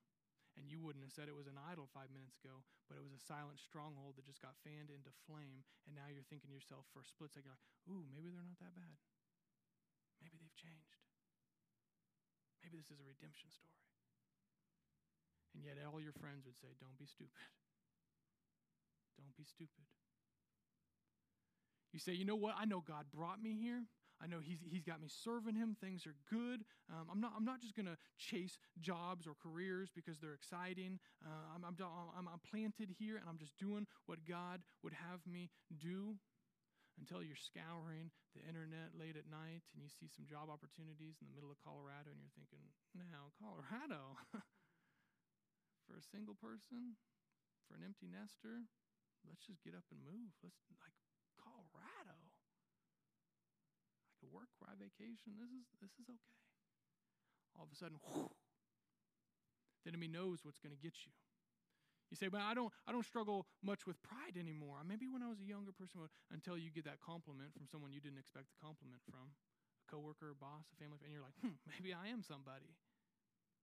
And 0.56 0.72
you 0.72 0.80
wouldn't 0.80 1.04
have 1.04 1.12
said 1.12 1.28
it 1.28 1.36
was 1.36 1.52
an 1.52 1.60
idol 1.60 1.92
five 1.92 2.08
minutes 2.16 2.40
ago, 2.40 2.64
but 2.88 2.96
it 2.96 3.04
was 3.04 3.12
a 3.12 3.20
silent 3.20 3.60
stronghold 3.60 4.16
that 4.16 4.24
just 4.24 4.40
got 4.40 4.56
fanned 4.64 4.88
into 4.88 5.12
flame. 5.28 5.68
And 5.84 6.00
now 6.00 6.08
you're 6.08 6.24
thinking 6.32 6.48
to 6.48 6.56
yourself 6.56 6.88
for 6.96 7.04
a 7.04 7.08
split 7.08 7.36
second, 7.36 7.52
like, 7.52 7.66
ooh, 7.92 8.08
maybe 8.16 8.32
they're 8.32 8.48
not 8.48 8.60
that 8.64 8.72
bad. 8.72 8.96
Maybe 10.24 10.40
they've 10.40 10.56
changed. 10.56 11.04
Maybe 12.64 12.80
this 12.80 12.88
is 12.88 13.04
a 13.04 13.08
redemption 13.08 13.52
story. 13.52 13.84
And 15.52 15.64
yet 15.64 15.76
all 15.84 16.00
your 16.00 16.16
friends 16.16 16.48
would 16.48 16.56
say, 16.56 16.72
don't 16.80 16.96
be 16.96 17.08
stupid. 17.08 17.52
Don't 19.20 19.36
be 19.36 19.44
stupid. 19.44 19.88
You 21.92 22.00
say, 22.00 22.12
you 22.12 22.26
know 22.26 22.36
what? 22.36 22.56
I 22.60 22.66
know 22.66 22.84
God 22.84 23.08
brought 23.12 23.44
me 23.44 23.56
here. 23.56 23.88
I 24.24 24.28
know 24.28 24.40
he's, 24.40 24.64
he's 24.64 24.84
got 24.84 25.02
me 25.02 25.08
serving 25.12 25.56
him. 25.56 25.76
Things 25.80 26.08
are 26.08 26.16
good. 26.32 26.64
Um, 26.88 27.12
I'm, 27.12 27.20
not, 27.20 27.34
I'm 27.36 27.44
not 27.44 27.60
just 27.60 27.76
going 27.76 27.88
to 27.92 27.98
chase 28.18 28.58
jobs 28.80 29.28
or 29.28 29.36
careers 29.36 29.92
because 29.92 30.20
they're 30.20 30.34
exciting. 30.38 31.00
Uh, 31.20 31.52
I'm, 31.54 31.64
I'm, 31.68 31.76
I'm, 32.16 32.28
I'm 32.28 32.44
planted 32.48 32.96
here 32.96 33.20
and 33.20 33.28
I'm 33.28 33.38
just 33.38 33.58
doing 33.60 33.88
what 34.08 34.24
God 34.24 34.64
would 34.84 34.96
have 34.96 35.20
me 35.28 35.52
do 35.76 36.16
until 36.96 37.20
you're 37.20 37.40
scouring 37.40 38.08
the 38.32 38.44
internet 38.48 38.96
late 38.96 39.20
at 39.20 39.28
night 39.28 39.68
and 39.76 39.84
you 39.84 39.92
see 39.92 40.08
some 40.08 40.24
job 40.24 40.48
opportunities 40.48 41.20
in 41.20 41.28
the 41.28 41.36
middle 41.36 41.52
of 41.52 41.60
Colorado 41.60 42.16
and 42.16 42.20
you're 42.24 42.36
thinking, 42.40 42.64
now, 42.96 43.36
Colorado, 43.36 44.16
for 45.84 46.00
a 46.00 46.06
single 46.16 46.40
person, 46.40 46.96
for 47.68 47.76
an 47.76 47.84
empty 47.84 48.08
nester, 48.08 48.64
let's 49.28 49.44
just 49.44 49.60
get 49.68 49.76
up 49.76 49.84
and 49.92 50.00
move. 50.08 50.32
Let's, 50.40 50.64
like, 50.80 50.96
Colorado 51.36 52.32
work, 54.32 54.50
where 54.60 54.70
I 54.72 54.76
vacation. 54.76 55.38
This 55.40 55.52
is 55.52 55.66
this 55.82 55.92
is 56.00 56.08
okay. 56.10 56.20
All 57.56 57.64
of 57.64 57.72
a 57.72 57.76
sudden, 57.76 57.98
whew, 58.12 58.30
the 59.84 59.90
enemy 59.90 60.08
knows 60.08 60.44
what's 60.44 60.60
going 60.60 60.76
to 60.76 60.82
get 60.82 60.94
you. 61.06 61.14
You 62.12 62.18
say, 62.18 62.28
"But 62.28 62.42
I 62.42 62.54
don't 62.54 62.72
I 62.86 62.92
don't 62.92 63.06
struggle 63.06 63.48
much 63.64 63.88
with 63.88 64.02
pride 64.04 64.38
anymore." 64.38 64.84
Maybe 64.86 65.08
when 65.08 65.24
I 65.24 65.30
was 65.30 65.40
a 65.42 65.48
younger 65.48 65.72
person, 65.72 66.06
until 66.32 66.58
you 66.58 66.70
get 66.70 66.86
that 66.86 67.02
compliment 67.02 67.54
from 67.54 67.66
someone 67.68 67.92
you 67.94 68.02
didn't 68.02 68.20
expect 68.22 68.50
the 68.54 68.60
compliment 68.62 69.02
from, 69.10 69.34
a 69.34 69.86
coworker, 69.90 70.30
a 70.32 70.38
boss, 70.38 70.70
a 70.70 70.76
family, 70.78 71.00
and 71.02 71.12
you're 71.12 71.26
like, 71.26 71.36
"Hmm, 71.42 71.58
maybe 71.66 71.94
I 71.94 72.08
am 72.14 72.22
somebody." 72.22 72.78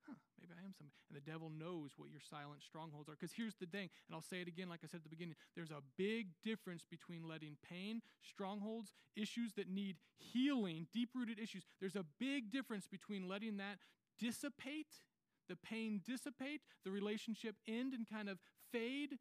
Huh, 0.07 0.19
maybe 0.41 0.53
I 0.55 0.65
am 0.65 0.75
somebody. 0.77 0.97
And 1.09 1.17
the 1.17 1.31
devil 1.31 1.51
knows 1.51 1.93
what 1.97 2.11
your 2.11 2.21
silent 2.21 2.63
strongholds 2.63 3.09
are. 3.09 3.17
Because 3.19 3.33
here's 3.33 3.57
the 3.57 3.67
thing, 3.67 3.91
and 4.09 4.15
I'll 4.15 4.23
say 4.23 4.41
it 4.41 4.49
again, 4.49 4.69
like 4.69 4.81
I 4.85 4.87
said 4.87 4.99
at 4.99 5.05
the 5.05 5.13
beginning 5.13 5.37
there's 5.55 5.71
a 5.71 5.83
big 5.97 6.29
difference 6.43 6.85
between 6.89 7.29
letting 7.29 7.57
pain, 7.63 8.03
strongholds, 8.23 8.93
issues 9.17 9.53
that 9.55 9.69
need 9.69 9.97
healing, 10.19 10.87
deep 10.93 11.11
rooted 11.15 11.39
issues, 11.39 11.65
there's 11.81 11.97
a 11.97 12.05
big 12.19 12.51
difference 12.51 12.87
between 12.87 13.29
letting 13.29 13.59
that 13.59 13.79
dissipate, 14.19 15.03
the 15.49 15.57
pain 15.57 16.01
dissipate, 16.07 16.63
the 16.85 16.91
relationship 16.91 17.57
end 17.67 17.95
and 17.95 18.07
kind 18.09 18.29
of 18.29 18.39
fade. 18.73 19.19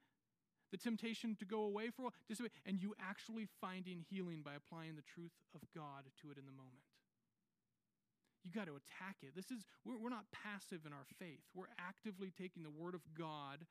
The 0.71 0.77
temptation 0.77 1.35
to 1.35 1.43
go 1.43 1.63
away 1.63 1.89
for 1.89 2.01
a 2.01 2.03
while, 2.05 2.13
dissipate, 2.29 2.53
and 2.65 2.79
you 2.79 2.95
actually 2.97 3.49
finding 3.59 4.05
healing 4.09 4.39
by 4.41 4.55
applying 4.55 4.95
the 4.95 5.03
truth 5.03 5.35
of 5.53 5.59
God 5.75 6.07
to 6.21 6.31
it 6.31 6.37
in 6.37 6.45
the 6.45 6.53
moment. 6.53 6.87
You 8.43 8.51
got 8.51 8.65
to 8.65 8.77
attack 8.77 9.21
it. 9.21 9.35
This 9.35 9.51
is, 9.51 9.65
we're, 9.85 9.97
we're 9.97 10.09
not 10.09 10.25
passive 10.33 10.85
in 10.85 10.93
our 10.93 11.05
faith. 11.19 11.45
We're 11.53 11.71
actively 11.77 12.33
taking 12.33 12.63
the 12.63 12.73
word 12.73 12.95
of 12.95 13.01
God 13.17 13.65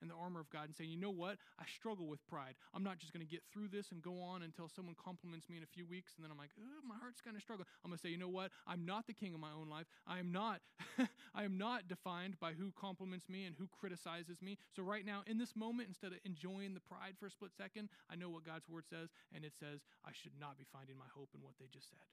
and 0.00 0.10
the 0.10 0.14
armor 0.14 0.40
of 0.40 0.48
God 0.50 0.64
and 0.64 0.74
saying, 0.74 0.90
you 0.90 0.96
know 0.96 1.12
what? 1.12 1.36
I 1.60 1.64
struggle 1.68 2.08
with 2.08 2.24
pride. 2.26 2.56
I'm 2.74 2.82
not 2.82 2.98
just 2.98 3.12
going 3.12 3.24
to 3.24 3.30
get 3.30 3.44
through 3.52 3.68
this 3.68 3.92
and 3.92 4.00
go 4.00 4.20
on 4.20 4.42
until 4.42 4.68
someone 4.68 4.96
compliments 4.96 5.48
me 5.48 5.56
in 5.56 5.62
a 5.62 5.72
few 5.72 5.86
weeks 5.86 6.16
and 6.16 6.24
then 6.24 6.32
I'm 6.32 6.40
like, 6.40 6.50
my 6.86 6.96
heart's 6.96 7.20
kind 7.20 7.36
of 7.36 7.42
struggle. 7.42 7.66
I'm 7.84 7.90
going 7.90 7.98
to 7.98 8.02
say, 8.02 8.08
you 8.08 8.18
know 8.18 8.32
what? 8.32 8.50
I'm 8.66 8.84
not 8.84 9.06
the 9.06 9.12
king 9.12 9.34
of 9.34 9.40
my 9.40 9.52
own 9.52 9.68
life. 9.68 9.86
I 10.06 10.18
am 10.18 10.32
not 10.32 10.60
I 11.34 11.44
am 11.44 11.56
not 11.56 11.88
defined 11.88 12.40
by 12.40 12.52
who 12.52 12.72
compliments 12.72 13.28
me 13.28 13.44
and 13.44 13.54
who 13.56 13.68
criticizes 13.68 14.40
me. 14.42 14.56
So 14.74 14.82
right 14.82 15.04
now 15.04 15.22
in 15.26 15.38
this 15.38 15.54
moment 15.54 15.88
instead 15.88 16.12
of 16.12 16.18
enjoying 16.24 16.74
the 16.74 16.84
pride 16.84 17.20
for 17.20 17.26
a 17.26 17.30
split 17.30 17.52
second, 17.56 17.88
I 18.10 18.16
know 18.16 18.30
what 18.30 18.44
God's 18.44 18.68
word 18.68 18.84
says 18.88 19.12
and 19.34 19.44
it 19.44 19.52
says 19.60 19.84
I 20.04 20.10
should 20.12 20.36
not 20.40 20.56
be 20.56 20.64
finding 20.72 20.96
my 20.96 21.08
hope 21.14 21.30
in 21.36 21.44
what 21.44 21.54
they 21.60 21.68
just 21.68 21.90
said. 21.90 22.04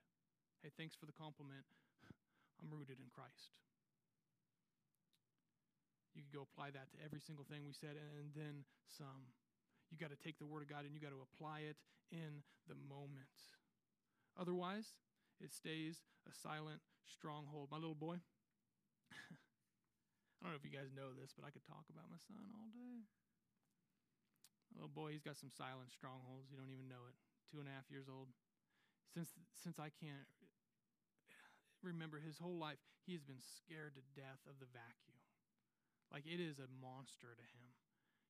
Hey, 0.62 0.72
thanks 0.76 0.96
for 0.96 1.06
the 1.06 1.16
compliment. 1.16 1.64
I'm 2.62 2.70
rooted 2.74 2.98
in 2.98 3.10
Christ. 3.14 3.54
You 6.18 6.26
could 6.26 6.34
go 6.34 6.50
apply 6.50 6.74
that 6.74 6.90
to 6.94 6.98
every 7.06 7.22
single 7.22 7.46
thing 7.46 7.62
we 7.62 7.78
said 7.78 7.94
and 7.94 8.34
then 8.34 8.66
some. 8.90 9.30
You 9.94 10.02
got 10.02 10.10
to 10.10 10.20
take 10.20 10.42
the 10.42 10.50
Word 10.50 10.66
of 10.66 10.70
God 10.70 10.84
and 10.84 10.92
you 10.92 11.00
got 11.00 11.14
to 11.14 11.22
apply 11.22 11.70
it 11.70 11.78
in 12.10 12.42
the 12.66 12.76
moment. 12.76 13.32
Otherwise, 14.34 14.98
it 15.38 15.54
stays 15.54 16.02
a 16.26 16.34
silent 16.34 16.82
stronghold. 17.06 17.70
My 17.70 17.78
little 17.78 17.98
boy, 17.98 18.18
I 19.14 20.42
don't 20.42 20.52
know 20.52 20.60
if 20.60 20.66
you 20.66 20.74
guys 20.74 20.90
know 20.90 21.14
this, 21.14 21.32
but 21.38 21.46
I 21.46 21.54
could 21.54 21.64
talk 21.64 21.86
about 21.88 22.10
my 22.10 22.20
son 22.20 22.50
all 22.58 22.74
day. 22.74 23.06
My 24.74 24.84
little 24.84 24.94
boy, 24.94 25.14
he's 25.14 25.26
got 25.26 25.38
some 25.38 25.54
silent 25.54 25.94
strongholds. 25.94 26.50
You 26.50 26.58
don't 26.58 26.74
even 26.74 26.90
know 26.90 27.06
it. 27.08 27.16
Two 27.48 27.62
and 27.62 27.70
a 27.70 27.74
half 27.74 27.88
years 27.94 28.10
old. 28.10 28.34
Since, 29.14 29.34
since 29.56 29.80
I 29.80 29.90
can't 29.90 30.28
remember 31.84 32.20
his 32.20 32.38
whole 32.38 32.58
life, 32.58 32.82
he 33.06 33.14
has 33.14 33.24
been 33.24 33.42
scared 33.62 33.96
to 33.96 34.20
death 34.20 34.42
of 34.50 34.60
the 34.60 34.70
vacuum. 34.74 35.22
Like 36.12 36.26
it 36.26 36.40
is 36.40 36.60
a 36.60 36.72
monster 36.82 37.36
to 37.36 37.48
him. 37.54 37.77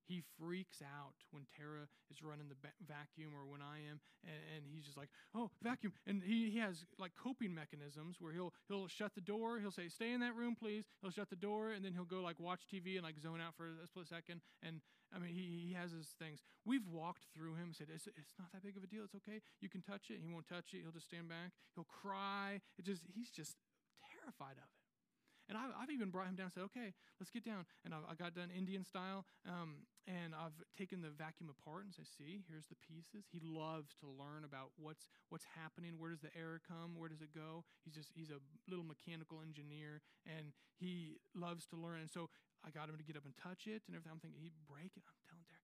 He 0.08 0.24
freaks 0.40 0.82
out 0.82 1.20
when 1.32 1.44
Tara 1.58 1.92
is 2.10 2.24
running 2.24 2.48
the 2.48 2.56
ba- 2.56 2.80
vacuum 2.80 3.36
or 3.36 3.46
when 3.46 3.62
I 3.62 3.84
am, 3.92 4.00
and, 4.24 4.40
and, 4.56 4.64
he's 4.72 4.86
just 4.86 4.98
like, 4.98 5.10
"Oh, 5.36 5.52
vacuum!" 5.62 5.94
And 6.08 6.24
he, 6.24 6.50
he 6.50 6.60
has 6.60 6.86
like 6.98 7.12
coping 7.16 7.54
mechanisms 7.54 8.18
where 8.20 8.32
he'll 8.32 8.54
he'll 8.68 8.88
shut 8.88 9.16
the 9.16 9.22
door. 9.22 9.60
He'll 9.60 9.76
say, 9.76 9.90
"Stay 9.90 10.12
in 10.12 10.22
that 10.22 10.36
room, 10.36 10.56
please." 10.56 10.86
He'll 11.02 11.12
shut 11.12 11.30
the 11.30 11.36
door, 11.36 11.72
and 11.72 11.84
then 11.84 11.94
he'll 11.94 12.06
go 12.06 12.22
like 12.22 12.40
watch 12.40 12.62
TV 12.72 12.96
and 12.96 13.04
like 13.04 13.20
zone 13.20 13.42
out 13.42 13.56
for 13.56 13.68
a 13.68 13.88
split 13.88 14.08
second. 14.08 14.42
And 14.64 14.82
I 15.14 15.20
mean, 15.20 15.34
he, 15.34 15.68
he 15.68 15.74
has 15.74 15.92
his 15.92 16.08
things. 16.20 16.40
We've 16.66 16.88
walked 16.88 17.26
through 17.34 17.56
him, 17.56 17.74
said, 17.74 17.88
it's, 17.94 18.08
"It's 18.08 18.34
not 18.40 18.52
that 18.54 18.64
big 18.64 18.78
of 18.78 18.84
a 18.84 18.88
deal. 18.88 19.04
It's 19.04 19.16
okay. 19.16 19.42
You 19.60 19.70
can 19.70 19.82
touch 19.82 20.10
it." 20.10 20.20
He 20.22 20.28
won't 20.28 20.48
touch 20.48 20.74
it. 20.74 20.82
He'll 20.84 20.96
just 20.96 21.08
stand 21.08 21.28
back. 21.28 21.52
He'll 21.76 21.86
cry. 21.86 22.62
It 22.80 22.86
just 22.86 23.04
he's 23.14 23.30
just 23.30 23.56
terrified 24.00 24.56
of 24.56 24.72
it. 24.72 24.77
And 25.48 25.56
I, 25.56 25.72
have 25.80 25.92
even 25.92 26.12
brought 26.12 26.28
him 26.28 26.36
down 26.36 26.52
and 26.52 26.56
said, 26.56 26.68
okay, 26.76 26.92
let's 27.24 27.32
get 27.32 27.48
down. 27.48 27.64
And 27.88 27.96
I, 27.96 28.04
I 28.12 28.16
got 28.20 28.36
done 28.36 28.52
Indian 28.52 28.84
style, 28.84 29.24
um, 29.48 29.88
and 30.04 30.36
I've 30.36 30.56
taken 30.76 31.00
the 31.00 31.12
vacuum 31.12 31.48
apart 31.48 31.88
and 31.88 31.96
say, 31.96 32.04
see, 32.04 32.44
here's 32.52 32.68
the 32.68 32.76
pieces. 32.84 33.32
He 33.32 33.40
loves 33.40 33.96
to 34.04 34.08
learn 34.08 34.44
about 34.44 34.76
what's 34.76 35.08
what's 35.32 35.48
happening. 35.56 35.96
Where 35.96 36.12
does 36.12 36.20
the 36.20 36.32
air 36.36 36.60
come? 36.64 37.00
Where 37.00 37.08
does 37.08 37.24
it 37.24 37.32
go? 37.32 37.64
He's 37.88 37.96
just 37.96 38.12
he's 38.12 38.32
a 38.32 38.44
little 38.68 38.84
mechanical 38.84 39.40
engineer, 39.40 40.04
and 40.28 40.52
he 40.76 41.20
loves 41.32 41.64
to 41.72 41.80
learn. 41.80 42.04
And 42.04 42.12
so 42.12 42.28
I 42.64 42.72
got 42.72 42.92
him 42.92 43.00
to 43.00 43.08
get 43.08 43.16
up 43.16 43.24
and 43.24 43.36
touch 43.40 43.68
it 43.68 43.88
and 43.88 43.96
everything. 43.96 44.12
I'm 44.12 44.24
thinking 44.24 44.44
he'd 44.44 44.60
break 44.68 44.96
it. 45.00 45.04
I'm 45.08 45.20
telling 45.28 45.48
Tara, 45.48 45.64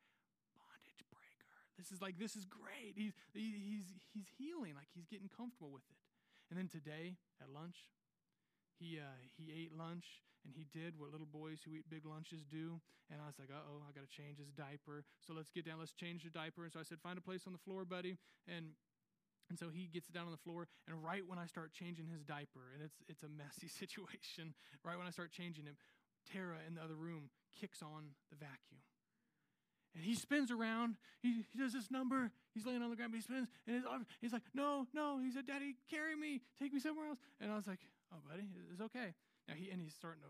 bondage 0.56 1.04
breaker. 1.12 1.60
This 1.76 1.92
is 1.92 2.00
like 2.00 2.16
this 2.16 2.40
is 2.40 2.48
great. 2.48 2.96
He's 2.96 3.16
he's 3.36 4.00
he's 4.16 4.32
healing. 4.40 4.80
Like 4.80 4.92
he's 4.96 5.08
getting 5.12 5.28
comfortable 5.28 5.76
with 5.76 5.88
it. 5.92 6.00
And 6.52 6.60
then 6.60 6.68
today 6.68 7.20
at 7.40 7.48
lunch, 7.52 7.92
he 8.80 9.00
uh, 9.00 9.18
he 9.38 9.52
ate 9.54 9.76
lunch 9.76 10.24
and 10.46 10.54
he 10.54 10.68
did 10.76 11.00
what 11.00 11.12
little 11.12 11.30
boys 11.30 11.64
who 11.64 11.74
eat 11.74 11.88
big 11.90 12.06
lunches 12.06 12.44
do. 12.44 12.80
And 13.12 13.20
I 13.22 13.28
was 13.28 13.36
like, 13.40 13.50
uh 13.52 13.64
oh, 13.64 13.84
I 13.88 13.92
got 13.96 14.04
to 14.04 14.12
change 14.12 14.40
his 14.40 14.52
diaper. 14.52 15.04
So 15.24 15.34
let's 15.34 15.52
get 15.52 15.66
down, 15.66 15.80
let's 15.80 15.94
change 15.94 16.24
the 16.24 16.32
diaper. 16.32 16.64
And 16.64 16.72
so 16.72 16.80
I 16.80 16.84
said, 16.84 17.00
find 17.00 17.18
a 17.18 17.24
place 17.24 17.44
on 17.48 17.54
the 17.54 17.64
floor, 17.64 17.86
buddy. 17.86 18.18
And 18.48 18.76
and 19.50 19.60
so 19.60 19.68
he 19.70 19.92
gets 19.92 20.08
down 20.08 20.26
on 20.26 20.32
the 20.32 20.40
floor, 20.40 20.68
and 20.88 21.04
right 21.04 21.22
when 21.28 21.38
I 21.38 21.46
start 21.46 21.74
changing 21.74 22.08
his 22.08 22.24
diaper, 22.24 22.72
and 22.74 22.82
it's 22.82 22.96
it's 23.08 23.24
a 23.24 23.30
messy 23.30 23.68
situation, 23.82 24.56
right 24.84 24.98
when 24.98 25.08
I 25.08 25.12
start 25.12 25.32
changing 25.32 25.66
him, 25.66 25.76
Tara 26.32 26.64
in 26.68 26.76
the 26.76 26.82
other 26.82 26.96
room 26.96 27.30
kicks 27.60 27.82
on 27.82 28.16
the 28.32 28.36
vacuum. 28.36 28.82
And 29.94 30.04
he 30.04 30.16
spins 30.16 30.50
around. 30.50 30.98
He, 31.22 31.46
he 31.54 31.60
does 31.60 31.72
this 31.72 31.92
number. 31.92 32.32
He's 32.56 32.66
laying 32.66 32.82
on 32.82 32.90
the 32.90 32.96
ground, 32.96 33.12
but 33.12 33.18
he 33.18 33.22
spins. 33.22 33.48
And 33.68 33.78
he's, 33.78 33.86
he's 34.22 34.34
like, 34.34 34.42
No, 34.54 34.88
no. 34.94 35.20
He 35.22 35.30
said, 35.30 35.46
Daddy, 35.46 35.76
carry 35.90 36.16
me. 36.16 36.42
Take 36.58 36.74
me 36.74 36.80
somewhere 36.80 37.08
else. 37.08 37.20
And 37.40 37.52
I 37.52 37.56
was 37.56 37.68
like, 37.68 37.80
Oh, 38.14 38.22
buddy, 38.30 38.48
it's 38.72 38.82
okay. 38.82 39.14
Now 39.48 39.56
he 39.58 39.72
and 39.72 39.82
he's 39.82 39.96
starting 39.96 40.22
to 40.22 40.30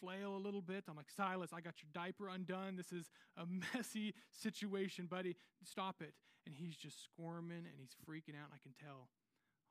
flail 0.00 0.36
a 0.36 0.38
little 0.38 0.62
bit. 0.62 0.84
I'm 0.88 0.96
like, 0.96 1.10
Silas, 1.10 1.50
I 1.52 1.60
got 1.60 1.74
your 1.82 1.90
diaper 1.92 2.28
undone. 2.28 2.76
This 2.76 2.92
is 2.92 3.10
a 3.36 3.44
messy 3.74 4.14
situation, 4.30 5.06
buddy. 5.06 5.36
Stop 5.64 5.96
it. 6.00 6.14
And 6.46 6.54
he's 6.54 6.76
just 6.76 7.02
squirming 7.02 7.64
and 7.66 7.76
he's 7.78 7.96
freaking 8.06 8.36
out. 8.36 8.52
And 8.52 8.54
I 8.54 8.62
can 8.62 8.74
tell 8.78 9.08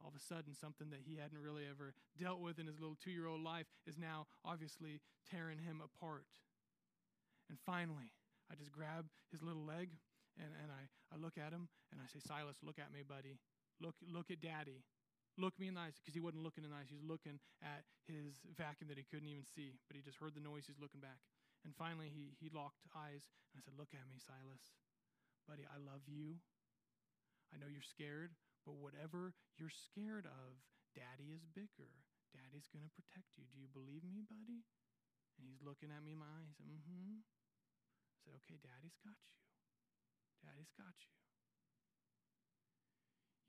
all 0.02 0.10
of 0.10 0.16
a 0.16 0.20
sudden 0.20 0.54
something 0.54 0.90
that 0.90 1.00
he 1.06 1.16
hadn't 1.16 1.40
really 1.40 1.64
ever 1.70 1.94
dealt 2.20 2.42
with 2.42 2.60
in 2.60 2.68
his 2.68 2.80
little 2.80 2.98
two 3.02 3.12
year 3.12 3.28
old 3.28 3.42
life 3.42 3.68
is 3.88 3.98
now 3.98 4.28
obviously 4.44 5.00
tearing 5.30 5.60
him 5.60 5.80
apart. 5.80 6.28
And 7.50 7.58
finally, 7.66 8.12
I 8.52 8.56
just 8.56 8.72
grab 8.72 9.06
his 9.32 9.42
little 9.42 9.64
leg 9.64 9.90
and, 10.38 10.50
and 10.62 10.72
I, 10.72 10.90
I 11.14 11.22
look 11.22 11.38
at 11.38 11.54
him 11.54 11.70
and 11.92 12.02
I 12.02 12.08
say, 12.12 12.20
Silas, 12.26 12.58
look 12.64 12.80
at 12.80 12.92
me, 12.92 13.02
buddy. 13.08 13.38
Look, 13.80 13.96
look 14.02 14.32
at 14.32 14.42
daddy. 14.42 14.84
Look 15.34 15.58
me 15.58 15.66
in 15.66 15.74
the 15.74 15.82
eyes, 15.90 15.98
because 15.98 16.14
he 16.14 16.22
wasn't 16.22 16.46
looking 16.46 16.62
in 16.62 16.70
the 16.70 16.78
eyes. 16.78 16.94
He 16.94 16.98
was 16.98 17.10
looking 17.10 17.42
at 17.66 17.82
his 18.06 18.38
vacuum 18.54 18.94
that 18.94 19.02
he 19.02 19.06
couldn't 19.10 19.30
even 19.30 19.50
see, 19.50 19.82
but 19.90 19.98
he 19.98 20.06
just 20.06 20.22
heard 20.22 20.38
the 20.38 20.46
noise. 20.46 20.70
He's 20.70 20.78
looking 20.78 21.02
back. 21.02 21.18
And 21.66 21.74
finally, 21.74 22.12
he, 22.14 22.38
he 22.38 22.54
locked 22.54 22.86
eyes, 22.94 23.26
and 23.50 23.58
I 23.58 23.62
said, 23.66 23.74
Look 23.74 23.98
at 23.98 24.06
me, 24.06 24.22
Silas. 24.22 24.78
Buddy, 25.50 25.66
I 25.66 25.82
love 25.82 26.06
you. 26.06 26.38
I 27.52 27.58
know 27.58 27.68
you're 27.68 27.86
scared, 27.86 28.38
but 28.66 28.78
whatever 28.78 29.34
you're 29.58 29.74
scared 29.74 30.30
of, 30.30 30.62
Daddy 30.94 31.34
is 31.34 31.46
bigger. 31.50 31.90
Daddy's 32.34 32.70
going 32.70 32.86
to 32.86 32.94
protect 32.94 33.34
you. 33.38 33.46
Do 33.50 33.58
you 33.58 33.70
believe 33.70 34.06
me, 34.06 34.26
buddy? 34.26 34.66
And 35.38 35.50
he's 35.50 35.62
looking 35.66 35.90
at 35.90 36.06
me 36.06 36.14
in 36.14 36.22
my 36.22 36.30
eyes. 36.30 36.58
Mm 36.62 36.82
hmm. 36.86 37.22
I 37.22 38.18
said, 38.22 38.38
Okay, 38.42 38.62
Daddy's 38.62 38.98
got 39.02 39.18
you. 39.18 39.38
Daddy's 40.46 40.74
got 40.78 40.94
you. 41.02 41.23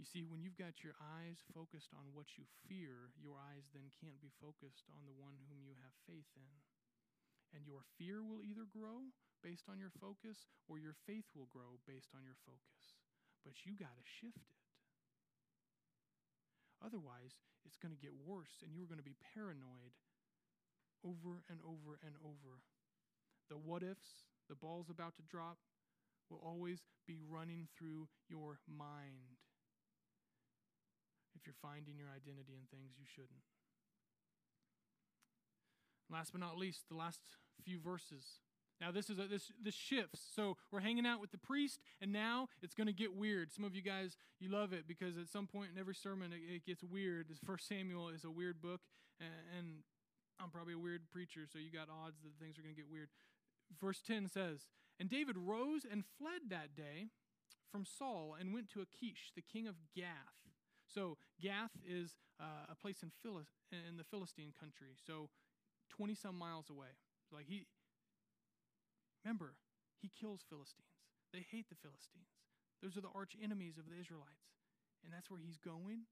You 0.04 0.20
see, 0.20 0.28
when 0.28 0.44
you've 0.44 0.60
got 0.60 0.84
your 0.84 0.92
eyes 1.00 1.40
focused 1.56 1.96
on 1.96 2.12
what 2.12 2.36
you 2.36 2.44
fear, 2.68 3.08
your 3.16 3.40
eyes 3.40 3.72
then 3.72 3.88
can't 3.88 4.20
be 4.20 4.28
focused 4.36 4.84
on 4.92 5.08
the 5.08 5.16
one 5.16 5.32
whom 5.48 5.64
you 5.64 5.72
have 5.80 5.96
faith 6.04 6.28
in. 6.36 6.54
And 7.56 7.64
your 7.64 7.80
fear 7.96 8.20
will 8.20 8.44
either 8.44 8.68
grow 8.68 9.08
based 9.40 9.64
on 9.64 9.80
your 9.80 9.96
focus 9.96 10.52
or 10.68 10.76
your 10.76 10.92
faith 11.08 11.24
will 11.32 11.48
grow 11.48 11.80
based 11.88 12.12
on 12.12 12.20
your 12.20 12.36
focus. 12.44 13.00
But 13.48 13.64
you 13.64 13.80
got 13.80 13.96
to 13.96 14.04
shift 14.04 14.44
it. 14.44 14.60
Otherwise, 16.84 17.40
it's 17.64 17.80
going 17.80 17.96
to 17.96 18.04
get 18.04 18.12
worse 18.12 18.60
and 18.60 18.76
you're 18.76 18.92
going 18.92 19.00
to 19.00 19.08
be 19.08 19.16
paranoid 19.32 19.96
over 21.00 21.40
and 21.48 21.64
over 21.64 21.96
and 22.04 22.12
over. 22.20 22.60
The 23.48 23.56
what 23.56 23.80
ifs, 23.80 24.28
the 24.52 24.60
ball's 24.60 24.92
about 24.92 25.16
to 25.16 25.24
drop, 25.32 25.56
will 26.28 26.44
always 26.44 26.84
be 27.08 27.16
running 27.16 27.72
through 27.72 28.12
your 28.28 28.60
mind 28.68 29.40
you're 31.46 31.58
finding 31.60 31.96
your 31.96 32.08
identity 32.08 32.54
in 32.58 32.66
things 32.70 32.92
you 32.98 33.06
shouldn't. 33.06 33.44
Last 36.10 36.32
but 36.32 36.40
not 36.40 36.58
least, 36.58 36.88
the 36.88 36.96
last 36.96 37.20
few 37.64 37.78
verses. 37.78 38.40
Now 38.80 38.90
this 38.90 39.08
is 39.08 39.18
a, 39.18 39.26
this 39.26 39.50
this 39.62 39.74
shifts. 39.74 40.20
So 40.34 40.56
we're 40.70 40.80
hanging 40.80 41.06
out 41.06 41.20
with 41.20 41.30
the 41.30 41.38
priest, 41.38 41.80
and 42.00 42.12
now 42.12 42.48
it's 42.62 42.74
going 42.74 42.88
to 42.88 42.92
get 42.92 43.16
weird. 43.16 43.52
Some 43.52 43.64
of 43.64 43.74
you 43.74 43.82
guys 43.82 44.16
you 44.40 44.50
love 44.50 44.72
it 44.72 44.86
because 44.86 45.16
at 45.16 45.28
some 45.28 45.46
point 45.46 45.70
in 45.72 45.78
every 45.78 45.94
sermon 45.94 46.32
it, 46.32 46.56
it 46.56 46.66
gets 46.66 46.82
weird. 46.82 47.26
First 47.46 47.68
Samuel 47.68 48.08
is 48.08 48.24
a 48.24 48.30
weird 48.30 48.60
book, 48.60 48.80
and, 49.20 49.30
and 49.56 49.66
I'm 50.40 50.50
probably 50.50 50.74
a 50.74 50.78
weird 50.78 51.10
preacher, 51.10 51.46
so 51.50 51.58
you 51.58 51.70
got 51.70 51.88
odds 51.88 52.18
that 52.22 52.32
things 52.38 52.58
are 52.58 52.62
going 52.62 52.74
to 52.74 52.80
get 52.80 52.90
weird. 52.90 53.08
Verse 53.80 54.02
10 54.06 54.28
says, 54.28 54.66
And 54.98 55.08
David 55.08 55.36
rose 55.36 55.82
and 55.90 56.04
fled 56.18 56.50
that 56.50 56.76
day 56.76 57.08
from 57.70 57.84
Saul 57.84 58.36
and 58.38 58.52
went 58.52 58.68
to 58.70 58.80
Achish, 58.80 59.32
the 59.34 59.42
king 59.42 59.66
of 59.66 59.76
Gath. 59.94 60.53
So 60.94 61.18
Gath 61.42 61.74
is 61.82 62.14
uh, 62.38 62.70
a 62.70 62.76
place 62.76 63.02
in, 63.02 63.10
Philis- 63.10 63.58
in 63.72 63.96
the 63.96 64.04
Philistine 64.04 64.52
country, 64.58 64.94
so 64.94 65.28
20 65.90 66.14
some 66.14 66.38
miles 66.38 66.70
away. 66.70 66.94
Like 67.32 67.46
he, 67.48 67.66
remember, 69.24 69.54
he 70.00 70.08
kills 70.08 70.46
Philistines. 70.48 70.86
They 71.32 71.44
hate 71.50 71.68
the 71.68 71.74
Philistines. 71.74 72.30
Those 72.82 72.96
are 72.96 73.02
the 73.02 73.14
arch 73.14 73.34
enemies 73.42 73.76
of 73.76 73.90
the 73.90 73.98
Israelites. 73.98 74.54
And 75.02 75.12
that's 75.12 75.30
where 75.30 75.40
he's 75.40 75.58
going? 75.58 76.06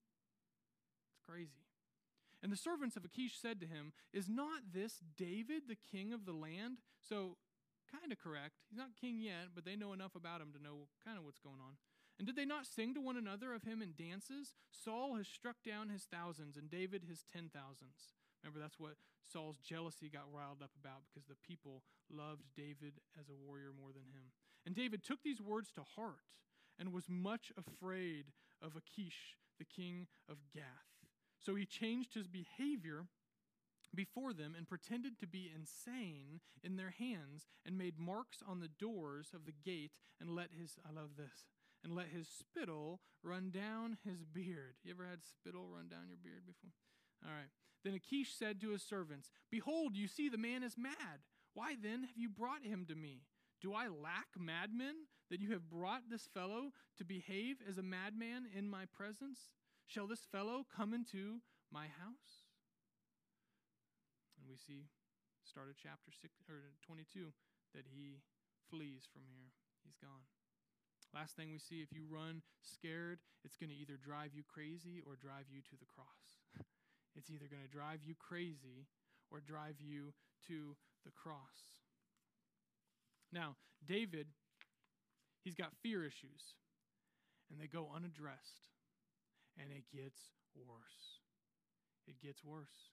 It's 1.07 1.23
crazy. 1.25 1.71
And 2.43 2.51
the 2.51 2.57
servants 2.57 2.97
of 2.97 3.05
Achish 3.05 3.39
said 3.39 3.61
to 3.61 3.67
him, 3.67 3.93
Is 4.13 4.29
not 4.29 4.75
this 4.75 4.99
David, 5.17 5.69
the 5.69 5.79
king 5.79 6.13
of 6.13 6.27
the 6.27 6.33
land? 6.33 6.83
So, 6.99 7.39
kind 7.87 8.11
of 8.11 8.19
correct. 8.19 8.59
He's 8.69 8.79
not 8.79 8.99
king 9.01 9.21
yet, 9.21 9.55
but 9.55 9.65
they 9.65 9.77
know 9.77 9.93
enough 9.93 10.17
about 10.17 10.41
him 10.41 10.51
to 10.57 10.63
know 10.63 10.89
kind 11.05 11.17
of 11.17 11.25
what's 11.25 11.39
going 11.39 11.61
on. 11.63 11.79
And 12.19 12.27
did 12.27 12.37
they 12.37 12.45
not 12.45 12.67
sing 12.67 12.95
to 12.95 13.01
one 13.01 13.17
another 13.17 13.53
of 13.53 13.63
him 13.63 13.83
in 13.83 13.95
dances? 13.97 14.55
Saul 14.71 15.17
has 15.17 15.27
struck 15.27 15.57
down 15.65 15.89
his 15.89 16.05
thousands, 16.05 16.57
and 16.57 16.71
David 16.71 17.05
his 17.09 17.25
ten 17.33 17.51
thousands. 17.53 18.15
Remember, 18.43 18.61
that's 18.61 18.79
what 18.79 18.97
Saul's 19.23 19.59
jealousy 19.59 20.09
got 20.09 20.33
riled 20.33 20.63
up 20.63 20.73
about 20.79 21.03
because 21.09 21.27
the 21.27 21.41
people 21.47 21.83
loved 22.11 22.43
David 22.57 22.95
as 23.19 23.29
a 23.29 23.47
warrior 23.47 23.71
more 23.77 23.93
than 23.93 24.13
him. 24.13 24.33
And 24.67 24.75
David 24.75 25.03
took 25.03 25.23
these 25.23 25.41
words 25.41 25.71
to 25.73 25.83
heart 25.97 26.27
and 26.79 26.93
was 26.93 27.05
much 27.09 27.53
afraid 27.57 28.27
of 28.61 28.77
Achish, 28.77 29.37
the 29.59 29.65
king 29.65 30.07
of 30.29 30.37
Gath. 30.55 30.65
So 31.39 31.55
he 31.55 31.65
changed 31.65 32.15
his 32.15 32.27
behavior 32.27 33.07
before 33.95 34.33
them 34.33 34.55
and 34.57 34.69
pretended 34.69 35.19
to 35.19 35.27
be 35.27 35.51
insane 35.55 36.41
in 36.63 36.77
their 36.77 36.95
hands 36.99 37.47
and 37.67 37.77
made 37.77 37.99
marks 37.99 38.43
on 38.47 38.61
the 38.61 38.71
doors 38.79 39.31
of 39.35 39.45
the 39.45 39.53
gate 39.53 39.93
and 40.21 40.31
let 40.31 40.49
his, 40.59 40.77
I 40.89 40.93
love 40.93 41.11
this, 41.17 41.45
and 41.85 41.95
let 41.95 42.09
his 42.09 42.29
spittle 42.29 43.01
run 43.23 43.51
down 43.51 43.99
his 44.05 44.25
beard. 44.25 44.77
You 44.85 44.93
ever 44.93 45.07
had 45.07 45.25
spittle 45.25 45.69
run 45.69 45.89
down 45.89 46.09
your 46.09 46.19
beard 46.23 46.47
before? 46.47 46.73
All 47.25 47.33
right. 47.33 47.51
Then 47.85 47.95
Achish 47.95 48.35
said 48.35 48.61
to 48.61 48.71
his 48.71 48.83
servants, 48.83 49.31
Behold, 49.51 49.97
you 49.97 50.07
see 50.07 50.29
the 50.29 50.39
man 50.39 50.63
is 50.63 50.79
mad. 50.79 51.27
Why 51.55 51.75
then 51.81 52.05
have 52.05 52.17
you 52.17 52.29
brought 52.29 52.65
him 52.65 52.87
to 52.89 52.95
me? 52.95 53.23
Do 53.61 53.75
I 53.75 53.89
lack 53.89 54.39
madmen 54.39 55.07
that 55.31 55.41
you 55.41 55.53
have 55.53 55.71
brought 55.71 56.11
this 56.11 56.29
fellow 56.33 56.71
to 56.99 57.05
behave 57.05 57.57
as 57.69 57.79
a 57.79 57.83
madman 57.83 58.47
in 58.57 58.69
my 58.69 58.85
presence? 58.87 59.55
Shall 59.87 60.07
this 60.07 60.27
fellow 60.31 60.67
come 60.75 60.95
into 60.95 61.43
my 61.71 61.87
house? 61.87 62.47
And 64.39 64.49
we 64.49 64.57
see, 64.57 64.91
start 65.45 65.69
at 65.71 65.77
chapter 65.81 66.11
six, 66.11 66.35
or 66.49 66.75
22, 66.87 67.33
that 67.75 67.87
he 67.95 68.23
flees 68.71 69.07
from 69.13 69.23
here. 69.31 69.55
He's 69.85 69.97
gone. 69.97 70.27
Last 71.15 71.37
thing 71.37 71.53
we 71.53 71.59
see 71.59 71.85
if 71.85 71.93
you 71.93 72.05
run 72.09 72.41
scared, 72.63 73.21
it's 73.45 73.57
going 73.57 73.69
to 73.69 73.77
either 73.77 74.01
drive 74.01 74.33
you 74.35 74.43
crazy 74.49 75.03
or 75.05 75.17
drive 75.17 75.45
you 75.53 75.61
to 75.61 75.77
the 75.77 75.85
cross. 75.85 76.41
it's 77.17 77.29
either 77.29 77.47
going 77.53 77.63
to 77.63 77.69
drive 77.69 78.01
you 78.03 78.15
crazy 78.17 78.89
or 79.31 79.41
drive 79.41 79.77
you 79.79 80.13
to 80.49 80.77
the 81.05 81.13
cross. 81.13 81.85
Now, 83.33 83.57
David, 83.87 84.27
he's 85.45 85.55
got 85.55 85.73
fear 85.83 86.05
issues, 86.05 86.57
and 87.51 87.61
they 87.61 87.67
go 87.67 87.89
unaddressed 87.95 88.73
and 89.59 89.69
it 89.73 89.85
gets 89.93 90.33
worse. 90.57 91.21
It 92.07 92.21
gets 92.21 92.45
worse. 92.45 92.93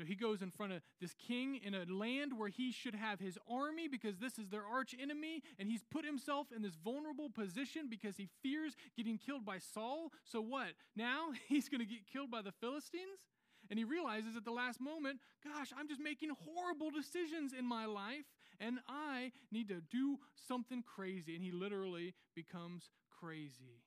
So 0.00 0.06
he 0.06 0.14
goes 0.14 0.40
in 0.40 0.50
front 0.50 0.72
of 0.72 0.80
this 0.98 1.12
king 1.12 1.60
in 1.62 1.74
a 1.74 1.84
land 1.84 2.32
where 2.38 2.48
he 2.48 2.72
should 2.72 2.94
have 2.94 3.20
his 3.20 3.36
army 3.46 3.86
because 3.86 4.16
this 4.16 4.38
is 4.38 4.48
their 4.48 4.64
arch 4.64 4.94
enemy, 4.98 5.42
and 5.58 5.68
he's 5.68 5.82
put 5.90 6.06
himself 6.06 6.46
in 6.56 6.62
this 6.62 6.74
vulnerable 6.82 7.28
position 7.28 7.82
because 7.90 8.16
he 8.16 8.30
fears 8.42 8.76
getting 8.96 9.18
killed 9.18 9.44
by 9.44 9.58
Saul. 9.58 10.10
So 10.24 10.40
what? 10.40 10.68
Now 10.96 11.32
he's 11.48 11.68
going 11.68 11.80
to 11.80 11.86
get 11.86 12.06
killed 12.10 12.30
by 12.30 12.40
the 12.40 12.50
Philistines? 12.50 13.20
And 13.68 13.78
he 13.78 13.84
realizes 13.84 14.36
at 14.36 14.46
the 14.46 14.50
last 14.50 14.80
moment, 14.80 15.20
gosh, 15.44 15.68
I'm 15.78 15.86
just 15.86 16.00
making 16.00 16.30
horrible 16.46 16.90
decisions 16.90 17.52
in 17.52 17.66
my 17.66 17.84
life, 17.84 18.24
and 18.58 18.78
I 18.88 19.32
need 19.52 19.68
to 19.68 19.82
do 19.82 20.16
something 20.48 20.82
crazy. 20.82 21.34
And 21.34 21.44
he 21.44 21.52
literally 21.52 22.14
becomes 22.34 22.88
crazy. 23.20 23.82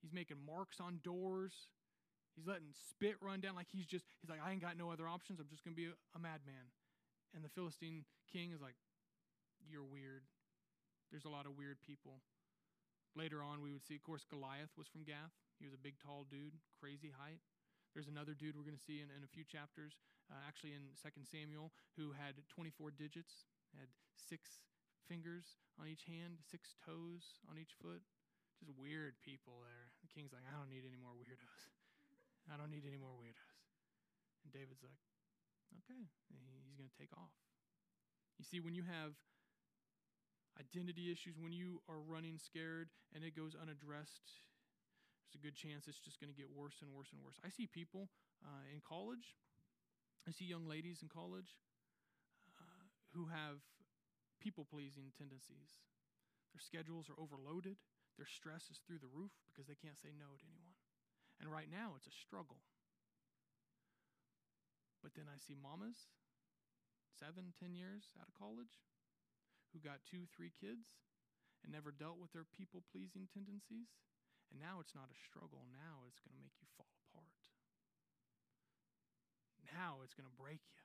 He's 0.00 0.12
making 0.12 0.36
marks 0.46 0.78
on 0.78 1.00
doors. 1.02 1.52
He's 2.34 2.46
letting 2.46 2.74
spit 2.74 3.14
run 3.22 3.38
down 3.38 3.54
like 3.54 3.70
he's 3.70 3.86
just, 3.86 4.04
he's 4.20 4.30
like, 4.30 4.42
I 4.42 4.50
ain't 4.50 4.62
got 4.62 4.76
no 4.76 4.90
other 4.90 5.06
options. 5.06 5.38
I'm 5.38 5.50
just 5.50 5.62
going 5.62 5.74
to 5.74 5.80
be 5.80 5.88
a, 5.90 5.94
a 6.14 6.20
madman. 6.20 6.66
And 7.34 7.42
the 7.42 7.50
Philistine 7.50 8.06
king 8.30 8.50
is 8.50 8.62
like, 8.62 8.74
You're 9.62 9.86
weird. 9.86 10.26
There's 11.10 11.26
a 11.26 11.32
lot 11.32 11.46
of 11.46 11.54
weird 11.54 11.78
people. 11.82 12.22
Later 13.14 13.38
on, 13.38 13.62
we 13.62 13.70
would 13.70 13.86
see, 13.86 13.94
of 13.94 14.02
course, 14.02 14.26
Goliath 14.26 14.74
was 14.74 14.90
from 14.90 15.06
Gath. 15.06 15.30
He 15.62 15.66
was 15.70 15.74
a 15.74 15.78
big, 15.78 15.94
tall 16.02 16.26
dude, 16.26 16.58
crazy 16.74 17.14
height. 17.14 17.38
There's 17.94 18.10
another 18.10 18.34
dude 18.34 18.58
we're 18.58 18.66
going 18.66 18.74
to 18.74 18.82
see 18.82 18.98
in, 18.98 19.06
in 19.14 19.22
a 19.22 19.30
few 19.30 19.46
chapters, 19.46 20.02
uh, 20.26 20.42
actually 20.42 20.74
in 20.74 20.90
2 20.98 21.22
Samuel, 21.22 21.70
who 21.94 22.10
had 22.10 22.34
24 22.50 22.90
digits, 22.90 23.46
had 23.78 23.86
six 24.18 24.66
fingers 25.06 25.62
on 25.78 25.86
each 25.86 26.10
hand, 26.10 26.42
six 26.42 26.74
toes 26.82 27.38
on 27.46 27.54
each 27.54 27.78
foot 27.78 28.02
just 28.64 28.72
weird 28.80 29.20
people 29.20 29.60
there. 29.60 29.92
The 30.00 30.08
king's 30.08 30.32
like, 30.32 30.48
I 30.48 30.56
don't 30.56 30.72
need 30.72 30.88
any 30.88 30.96
more 30.96 31.12
weirdos. 31.12 31.83
I 32.50 32.56
don't 32.56 32.70
need 32.70 32.84
any 32.84 33.00
more 33.00 33.16
weirdos. 33.16 33.60
And 34.44 34.52
David's 34.52 34.84
like, 34.84 35.00
okay. 35.84 36.08
He's 36.64 36.76
going 36.76 36.90
to 36.90 36.98
take 36.98 37.12
off. 37.16 37.32
You 38.36 38.44
see, 38.44 38.60
when 38.60 38.74
you 38.74 38.82
have 38.84 39.14
identity 40.58 41.10
issues, 41.10 41.38
when 41.38 41.54
you 41.54 41.80
are 41.88 42.02
running 42.02 42.38
scared 42.38 42.90
and 43.14 43.22
it 43.22 43.34
goes 43.34 43.54
unaddressed, 43.54 44.42
there's 45.22 45.38
a 45.38 45.42
good 45.42 45.56
chance 45.56 45.86
it's 45.86 46.02
just 46.02 46.20
going 46.20 46.30
to 46.30 46.36
get 46.36 46.50
worse 46.50 46.82
and 46.82 46.90
worse 46.92 47.10
and 47.14 47.22
worse. 47.22 47.38
I 47.42 47.50
see 47.50 47.66
people 47.66 48.10
uh, 48.42 48.66
in 48.70 48.82
college, 48.82 49.38
I 50.26 50.30
see 50.30 50.44
young 50.44 50.66
ladies 50.66 51.02
in 51.02 51.08
college 51.08 51.58
uh, 52.58 52.86
who 53.14 53.30
have 53.30 53.62
people 54.42 54.66
pleasing 54.66 55.14
tendencies. 55.14 55.82
Their 56.52 56.62
schedules 56.62 57.10
are 57.10 57.18
overloaded. 57.18 57.78
Their 58.18 58.30
stress 58.30 58.70
is 58.70 58.78
through 58.86 59.02
the 59.02 59.10
roof 59.10 59.34
because 59.46 59.66
they 59.66 59.74
can't 59.74 59.98
say 59.98 60.14
no 60.14 60.38
to 60.38 60.46
anyone. 60.46 60.73
And 61.44 61.52
right 61.52 61.68
now, 61.68 61.92
it's 61.92 62.08
a 62.08 62.22
struggle. 62.24 62.64
But 65.04 65.12
then 65.12 65.28
I 65.28 65.36
see 65.36 65.52
mamas, 65.52 66.08
seven, 67.12 67.52
ten 67.52 67.76
years 67.76 68.16
out 68.16 68.32
of 68.32 68.40
college, 68.40 68.80
who 69.76 69.84
got 69.84 70.00
two, 70.08 70.24
three 70.24 70.56
kids 70.56 70.96
and 71.60 71.68
never 71.68 71.92
dealt 71.92 72.16
with 72.16 72.32
their 72.32 72.48
people 72.48 72.80
pleasing 72.88 73.28
tendencies. 73.28 73.92
And 74.48 74.56
now 74.56 74.80
it's 74.80 74.96
not 74.96 75.12
a 75.12 75.20
struggle. 75.28 75.68
Now 75.68 76.08
it's 76.08 76.24
going 76.24 76.32
to 76.32 76.40
make 76.40 76.56
you 76.64 76.68
fall 76.80 76.96
apart. 77.12 77.40
Now 79.68 80.00
it's 80.00 80.16
going 80.16 80.28
to 80.28 80.40
break 80.40 80.64
you 80.72 80.84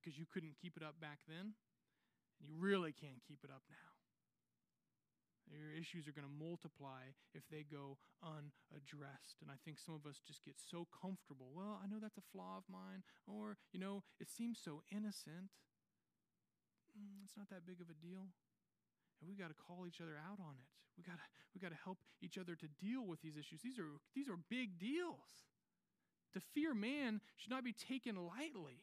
because 0.00 0.16
you 0.16 0.24
couldn't 0.24 0.56
keep 0.56 0.76
it 0.76 0.84
up 0.84 1.00
back 1.00 1.20
then, 1.28 1.56
and 2.40 2.44
you 2.48 2.56
really 2.56 2.96
can't 2.96 3.24
keep 3.24 3.44
it 3.44 3.52
up 3.52 3.64
now. 3.68 3.93
Your 5.50 5.76
issues 5.76 6.08
are 6.08 6.16
going 6.16 6.26
to 6.26 6.38
multiply 6.40 7.12
if 7.36 7.44
they 7.52 7.64
go 7.68 8.00
unaddressed. 8.24 9.44
And 9.44 9.52
I 9.52 9.60
think 9.64 9.78
some 9.78 9.94
of 9.94 10.08
us 10.08 10.20
just 10.24 10.44
get 10.44 10.56
so 10.56 10.88
comfortable. 10.88 11.52
Well, 11.52 11.78
I 11.78 11.86
know 11.86 12.00
that's 12.00 12.16
a 12.16 12.28
flaw 12.32 12.56
of 12.56 12.64
mine. 12.66 13.04
Or, 13.28 13.56
you 13.72 13.78
know, 13.78 14.02
it 14.20 14.32
seems 14.32 14.56
so 14.56 14.80
innocent. 14.88 15.52
Mm, 16.96 17.20
it's 17.24 17.36
not 17.36 17.52
that 17.52 17.68
big 17.68 17.84
of 17.84 17.92
a 17.92 17.98
deal. 18.00 18.32
And 19.20 19.28
we 19.28 19.36
got 19.36 19.52
to 19.52 19.58
call 19.58 19.84
each 19.86 20.00
other 20.00 20.16
out 20.16 20.40
on 20.40 20.56
it. 20.56 20.68
We 20.96 21.02
got 21.02 21.18
to 21.18 21.26
we 21.54 21.60
got 21.60 21.70
to 21.70 21.82
help 21.84 21.98
each 22.22 22.38
other 22.38 22.54
to 22.56 22.66
deal 22.80 23.06
with 23.06 23.20
these 23.22 23.36
issues. 23.36 23.60
These 23.62 23.78
are 23.78 23.98
these 24.14 24.28
are 24.28 24.38
big 24.50 24.78
deals. 24.78 25.46
To 26.34 26.40
fear 26.40 26.74
man 26.74 27.20
should 27.36 27.50
not 27.50 27.64
be 27.64 27.72
taken 27.72 28.16
lightly. 28.16 28.82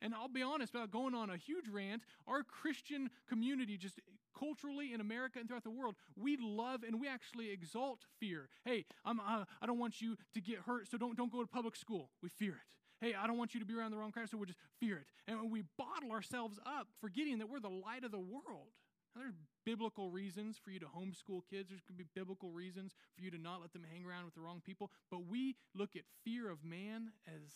And 0.00 0.14
I'll 0.14 0.28
be 0.28 0.42
honest, 0.42 0.72
without 0.72 0.90
going 0.90 1.14
on 1.14 1.28
a 1.28 1.36
huge 1.36 1.68
rant, 1.68 2.02
our 2.26 2.44
Christian 2.44 3.10
community, 3.28 3.76
just 3.76 3.98
culturally 4.38 4.92
in 4.92 5.00
America 5.00 5.38
and 5.38 5.48
throughout 5.48 5.64
the 5.64 5.70
world, 5.70 5.94
we 6.16 6.36
love 6.40 6.82
and 6.82 7.00
we 7.00 7.08
actually 7.08 7.50
exalt 7.50 8.00
fear. 8.20 8.48
Hey, 8.64 8.84
I'm, 9.04 9.20
uh, 9.20 9.44
I 9.60 9.66
don't 9.66 9.78
want 9.78 10.00
you 10.00 10.16
to 10.34 10.40
get 10.40 10.58
hurt, 10.60 10.88
so 10.88 10.98
don't, 10.98 11.16
don't 11.16 11.32
go 11.32 11.40
to 11.40 11.46
public 11.46 11.76
school. 11.76 12.10
We 12.22 12.28
fear 12.28 12.52
it. 12.52 12.68
Hey, 13.00 13.14
I 13.14 13.26
don't 13.26 13.38
want 13.38 13.54
you 13.54 13.60
to 13.60 13.66
be 13.66 13.74
around 13.74 13.92
the 13.92 13.96
wrong 13.96 14.10
crowd, 14.10 14.28
so 14.28 14.36
we'll 14.36 14.46
just 14.46 14.58
fear 14.80 14.96
it. 14.98 15.06
And 15.30 15.50
we 15.52 15.62
bottle 15.76 16.10
ourselves 16.10 16.58
up, 16.66 16.88
forgetting 17.00 17.38
that 17.38 17.48
we're 17.48 17.60
the 17.60 17.68
light 17.68 18.02
of 18.04 18.10
the 18.10 18.18
world. 18.18 18.74
Now, 19.14 19.22
there's 19.22 19.38
biblical 19.64 20.10
reasons 20.10 20.58
for 20.62 20.70
you 20.70 20.80
to 20.80 20.86
homeschool 20.86 21.42
kids. 21.48 21.70
There's 21.70 21.82
going 21.82 21.98
to 21.98 22.04
be 22.04 22.08
biblical 22.14 22.50
reasons 22.50 22.94
for 23.14 23.22
you 23.22 23.30
to 23.30 23.38
not 23.38 23.60
let 23.60 23.72
them 23.72 23.84
hang 23.90 24.04
around 24.04 24.24
with 24.24 24.34
the 24.34 24.40
wrong 24.40 24.60
people. 24.64 24.90
But 25.10 25.26
we 25.28 25.56
look 25.74 25.96
at 25.96 26.02
fear 26.24 26.50
of 26.50 26.64
man 26.64 27.12
as 27.26 27.50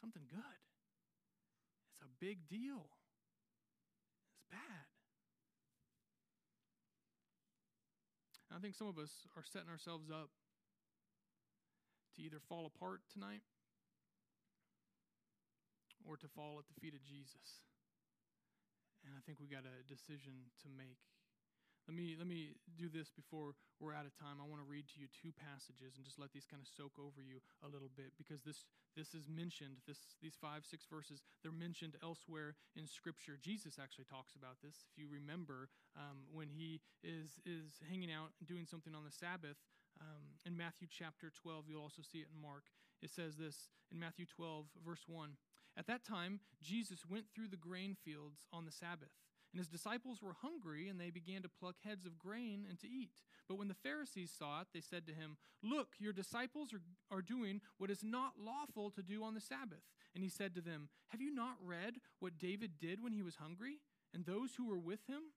something 0.00 0.22
good. 0.30 0.60
It's 1.94 2.02
a 2.02 2.24
big 2.24 2.48
deal. 2.48 2.86
It's 4.32 4.44
bad. 4.50 4.87
I 8.54 8.58
think 8.60 8.74
some 8.74 8.88
of 8.88 8.98
us 8.98 9.12
are 9.36 9.44
setting 9.44 9.68
ourselves 9.68 10.10
up 10.10 10.30
to 12.16 12.22
either 12.22 12.40
fall 12.48 12.64
apart 12.66 13.00
tonight 13.12 13.42
or 16.08 16.16
to 16.16 16.28
fall 16.28 16.58
at 16.58 16.64
the 16.66 16.80
feet 16.80 16.94
of 16.94 17.04
Jesus. 17.04 17.60
And 19.04 19.12
I 19.14 19.20
think 19.26 19.38
we 19.38 19.46
got 19.46 19.68
a 19.68 19.84
decision 19.84 20.50
to 20.64 20.68
make. 20.72 20.98
Let 21.88 21.96
me 21.96 22.14
let 22.20 22.28
me 22.28 22.52
do 22.76 22.92
this 22.92 23.08
before 23.08 23.56
we're 23.80 23.96
out 23.96 24.04
of 24.04 24.12
time. 24.12 24.36
I 24.36 24.44
want 24.44 24.60
to 24.60 24.68
read 24.68 24.84
to 24.92 25.00
you 25.00 25.08
two 25.08 25.32
passages 25.32 25.96
and 25.96 26.04
just 26.04 26.20
let 26.20 26.36
these 26.36 26.44
kind 26.44 26.60
of 26.60 26.68
soak 26.68 27.00
over 27.00 27.24
you 27.24 27.40
a 27.64 27.68
little 27.72 27.88
bit 27.88 28.12
because 28.20 28.44
this 28.44 28.68
this 28.92 29.16
is 29.16 29.24
mentioned. 29.24 29.80
This 29.88 30.12
these 30.20 30.36
five 30.36 30.68
six 30.68 30.84
verses 30.84 31.24
they're 31.40 31.48
mentioned 31.48 31.96
elsewhere 32.04 32.60
in 32.76 32.84
Scripture. 32.84 33.40
Jesus 33.40 33.80
actually 33.80 34.04
talks 34.04 34.36
about 34.36 34.60
this. 34.60 34.84
If 34.92 35.00
you 35.00 35.08
remember 35.08 35.72
um, 35.96 36.28
when 36.28 36.52
he 36.52 36.84
is 37.00 37.40
is 37.48 37.80
hanging 37.88 38.12
out 38.12 38.36
and 38.36 38.44
doing 38.44 38.68
something 38.68 38.92
on 38.92 39.08
the 39.08 39.14
Sabbath 39.14 39.56
um, 39.96 40.36
in 40.44 40.52
Matthew 40.60 40.92
chapter 40.92 41.32
12, 41.32 41.72
you'll 41.72 41.88
also 41.88 42.04
see 42.04 42.20
it 42.20 42.28
in 42.28 42.36
Mark. 42.36 42.68
It 43.00 43.08
says 43.08 43.40
this 43.40 43.72
in 43.88 43.96
Matthew 43.96 44.28
12 44.28 44.68
verse 44.84 45.08
1. 45.08 45.40
At 45.72 45.86
that 45.86 46.04
time, 46.04 46.44
Jesus 46.60 47.08
went 47.08 47.32
through 47.32 47.48
the 47.48 47.56
grain 47.56 47.96
fields 47.96 48.44
on 48.52 48.68
the 48.68 48.74
Sabbath. 48.76 49.16
And 49.58 49.66
his 49.66 49.72
disciples 49.72 50.22
were 50.22 50.36
hungry, 50.40 50.88
and 50.88 51.00
they 51.00 51.10
began 51.10 51.42
to 51.42 51.48
pluck 51.48 51.74
heads 51.84 52.06
of 52.06 52.16
grain 52.16 52.64
and 52.68 52.78
to 52.78 52.86
eat. 52.86 53.10
But 53.48 53.58
when 53.58 53.66
the 53.66 53.74
Pharisees 53.74 54.30
saw 54.30 54.60
it, 54.60 54.68
they 54.72 54.80
said 54.80 55.04
to 55.08 55.12
him, 55.12 55.36
Look, 55.64 55.96
your 55.98 56.12
disciples 56.12 56.72
are, 56.72 56.80
are 57.10 57.22
doing 57.22 57.60
what 57.76 57.90
is 57.90 58.04
not 58.04 58.34
lawful 58.40 58.92
to 58.92 59.02
do 59.02 59.24
on 59.24 59.34
the 59.34 59.40
Sabbath. 59.40 59.82
And 60.14 60.22
he 60.22 60.30
said 60.30 60.54
to 60.54 60.60
them, 60.60 60.90
Have 61.08 61.20
you 61.20 61.34
not 61.34 61.56
read 61.60 61.94
what 62.20 62.38
David 62.38 62.78
did 62.80 63.02
when 63.02 63.12
he 63.12 63.20
was 63.20 63.34
hungry, 63.34 63.80
and 64.14 64.24
those 64.24 64.54
who 64.56 64.68
were 64.68 64.78
with 64.78 65.08
him? 65.08 65.34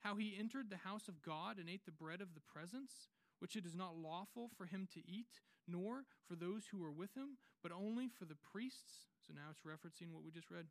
How 0.00 0.16
he 0.16 0.34
entered 0.40 0.70
the 0.70 0.88
house 0.88 1.06
of 1.06 1.20
God 1.20 1.58
and 1.58 1.68
ate 1.68 1.84
the 1.84 1.92
bread 1.92 2.22
of 2.22 2.32
the 2.32 2.40
presence, 2.40 3.10
which 3.38 3.54
it 3.54 3.66
is 3.66 3.76
not 3.76 3.98
lawful 3.98 4.48
for 4.56 4.64
him 4.64 4.88
to 4.94 5.00
eat, 5.00 5.42
nor 5.68 6.04
for 6.26 6.36
those 6.36 6.68
who 6.72 6.78
were 6.78 6.90
with 6.90 7.14
him, 7.14 7.36
but 7.62 7.70
only 7.70 8.08
for 8.08 8.24
the 8.24 8.34
priests. 8.50 9.12
So 9.26 9.34
now 9.34 9.50
it's 9.50 9.60
referencing 9.60 10.10
what 10.10 10.24
we 10.24 10.30
just 10.30 10.50
read. 10.50 10.68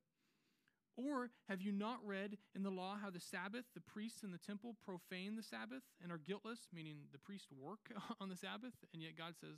Or 0.98 1.30
have 1.48 1.62
you 1.62 1.72
not 1.72 2.00
read 2.06 2.38
in 2.56 2.64
the 2.64 2.70
law 2.70 2.98
how 3.02 3.10
the 3.10 3.20
Sabbath, 3.20 3.66
the 3.74 3.82
priests 3.82 4.24
in 4.24 4.32
the 4.32 4.38
temple 4.38 4.76
profane 4.86 5.36
the 5.36 5.44
Sabbath 5.44 5.84
and 6.04 6.12
are 6.12 6.18
guiltless, 6.18 6.68
meaning 6.74 6.98
the 7.12 7.20
priests 7.20 7.48
work 7.52 7.92
on 8.20 8.30
the 8.30 8.36
Sabbath, 8.36 8.74
and 8.94 9.02
yet 9.02 9.18
God 9.18 9.36
says 9.40 9.58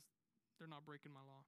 they're 0.60 0.68
not 0.68 0.86
breaking 0.86 1.14
my 1.14 1.22
law? 1.22 1.44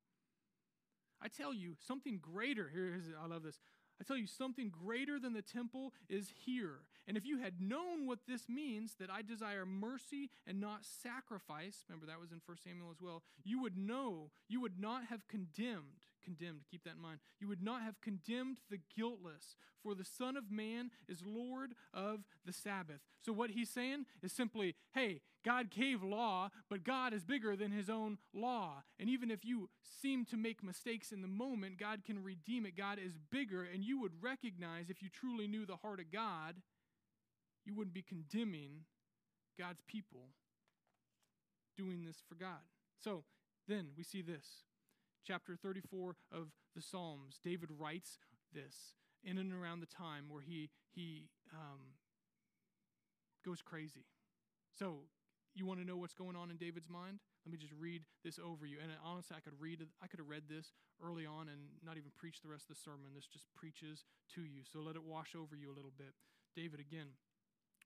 I 1.22 1.28
tell 1.28 1.54
you, 1.54 1.76
something 1.88 2.20
greater, 2.22 2.70
here 2.74 2.94
is, 2.96 3.06
I 3.22 3.28
love 3.28 3.44
this. 3.44 3.60
I 4.00 4.04
tell 4.04 4.18
you, 4.18 4.28
something 4.28 4.70
greater 4.70 5.20
than 5.20 5.34
the 5.34 5.42
temple 5.42 5.94
is 6.10 6.30
here. 6.46 6.80
And 7.08 7.16
if 7.16 7.26
you 7.26 7.40
had 7.40 7.62
known 7.62 8.08
what 8.08 8.20
this 8.28 8.50
means, 8.50 8.96
that 9.00 9.10
I 9.10 9.22
desire 9.22 9.66
mercy 9.66 10.30
and 10.46 10.60
not 10.60 10.84
sacrifice, 10.84 11.86
remember 11.88 12.08
that 12.08 12.20
was 12.20 12.32
in 12.32 12.42
1 12.46 12.58
Samuel 12.64 12.92
as 12.92 13.02
well, 13.02 13.24
you 13.44 13.62
would 13.62 13.78
know, 13.78 14.32
you 14.50 14.60
would 14.60 14.80
not 14.80 15.06
have 15.06 15.28
condemned 15.28 16.04
condemned. 16.26 16.62
Keep 16.70 16.84
that 16.84 16.96
in 16.96 17.02
mind. 17.02 17.20
You 17.40 17.48
would 17.48 17.64
not 17.64 17.84
have 17.84 18.02
condemned 18.02 18.58
the 18.70 18.80
guiltless, 18.98 19.56
for 19.82 19.94
the 19.94 20.04
Son 20.04 20.36
of 20.36 20.52
Man 20.52 20.90
is 21.08 21.22
Lord 21.26 21.76
of 21.94 22.26
the 22.46 22.52
Sabbath. 22.52 23.02
So, 23.22 23.32
what 23.32 23.52
he's 23.52 23.70
saying 23.70 24.06
is 24.24 24.34
simply, 24.34 24.76
hey, 24.94 25.22
God 25.46 25.70
gave 25.70 26.02
law, 26.04 26.50
but 26.70 26.84
God 26.84 27.14
is 27.14 27.24
bigger 27.24 27.56
than 27.56 27.72
his 27.72 27.90
own 27.90 28.18
law. 28.34 28.84
And 29.00 29.10
even 29.10 29.30
if 29.30 29.46
you 29.46 29.70
seem 30.02 30.26
to 30.26 30.38
make 30.38 30.64
mistakes 30.64 31.12
in 31.12 31.22
the 31.22 31.28
moment, 31.28 31.78
God 31.78 32.04
can 32.04 32.24
redeem 32.24 32.66
it. 32.66 32.76
God 32.76 32.98
is 32.98 33.14
bigger, 33.32 33.64
and 33.64 33.84
you 33.84 34.02
would 34.02 34.24
recognize 34.24 34.90
if 34.90 35.04
you 35.04 35.10
truly 35.10 35.48
knew 35.48 35.66
the 35.66 35.78
heart 35.78 36.00
of 36.00 36.12
God, 36.12 36.56
you 37.64 37.76
wouldn't 37.76 37.94
be 37.94 38.02
condemning 38.02 38.86
God's 39.58 39.82
people 39.88 40.30
doing 41.78 42.04
this 42.06 42.18
for 42.28 42.36
God. 42.36 42.66
So, 43.00 43.24
then 43.68 43.90
we 43.98 44.04
see 44.04 44.22
this 44.22 44.64
chapter 45.26 45.56
34 45.56 46.16
of 46.32 46.48
the 46.76 46.82
Psalms, 46.82 47.40
David 47.44 47.70
writes 47.78 48.20
this 48.54 48.96
in 49.24 49.38
and 49.38 49.52
around 49.52 49.80
the 49.80 49.88
time 49.88 50.26
where 50.30 50.42
he, 50.42 50.70
he 50.94 51.30
um, 51.54 51.98
goes 53.44 53.62
crazy. 53.62 54.06
So, 54.78 55.08
you 55.56 55.66
want 55.66 55.80
to 55.80 55.88
know 55.88 55.96
what's 55.96 56.14
going 56.14 56.36
on 56.36 56.52
in 56.52 56.58
David's 56.58 56.90
mind? 56.90 57.24
Let 57.46 57.52
me 57.52 57.58
just 57.58 57.72
read 57.80 58.04
this 58.28 58.38
over 58.44 58.66
you. 58.68 58.78
And 58.84 58.92
honestly, 59.00 59.38
I 59.38 59.40
could 59.40 59.56
read 59.56 59.80
I 60.04 60.08
could 60.08 60.20
have 60.20 60.28
read 60.28 60.52
this 60.52 60.76
early 61.00 61.26
on 61.26 61.48
and 61.48 61.72
not 61.80 61.96
even 61.96 62.12
preach 62.12 62.44
the 62.44 62.52
rest 62.52 62.68
of 62.68 62.76
the 62.76 62.82
sermon. 62.84 63.16
This 63.16 63.30
just 63.30 63.48
preaches 63.56 64.04
to 64.36 64.44
you. 64.44 64.68
So 64.68 64.84
let 64.84 65.00
it 65.00 65.04
wash 65.08 65.32
over 65.32 65.56
you 65.56 65.72
a 65.72 65.78
little 65.78 65.96
bit. 65.96 66.12
David 66.60 66.84
again 66.84 67.16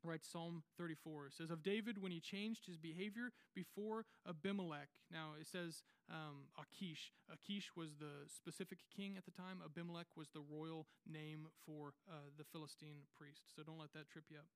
writes 0.03 0.27
Psalm 0.31 0.63
34. 0.77 1.27
It 1.27 1.33
says, 1.33 1.51
Of 1.51 1.63
David 1.63 2.01
when 2.01 2.11
he 2.11 2.19
changed 2.19 2.65
his 2.65 2.77
behavior 2.77 3.31
before 3.55 4.05
Abimelech. 4.27 4.89
Now 5.11 5.33
it 5.39 5.47
says 5.47 5.83
um, 6.09 6.49
Achish. 6.57 7.11
Achish 7.31 7.71
was 7.75 7.95
the 7.99 8.27
specific 8.27 8.79
king 8.95 9.15
at 9.17 9.25
the 9.25 9.31
time, 9.31 9.61
Abimelech 9.63 10.07
was 10.15 10.29
the 10.33 10.41
royal 10.41 10.87
name 11.07 11.47
for 11.65 11.93
uh, 12.09 12.29
the 12.37 12.43
Philistine 12.43 13.05
priest. 13.17 13.43
So 13.55 13.63
don't 13.63 13.79
let 13.79 13.93
that 13.93 14.09
trip 14.09 14.25
you 14.29 14.37
up. 14.37 14.47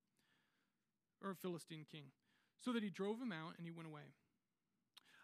Or 1.21 1.35
Philistine 1.35 1.85
king. 1.89 2.11
So 2.59 2.71
that 2.73 2.83
he 2.83 2.89
drove 2.89 3.19
him 3.21 3.31
out 3.31 3.55
and 3.57 3.65
he 3.65 3.71
went 3.71 3.87
away. 3.87 4.13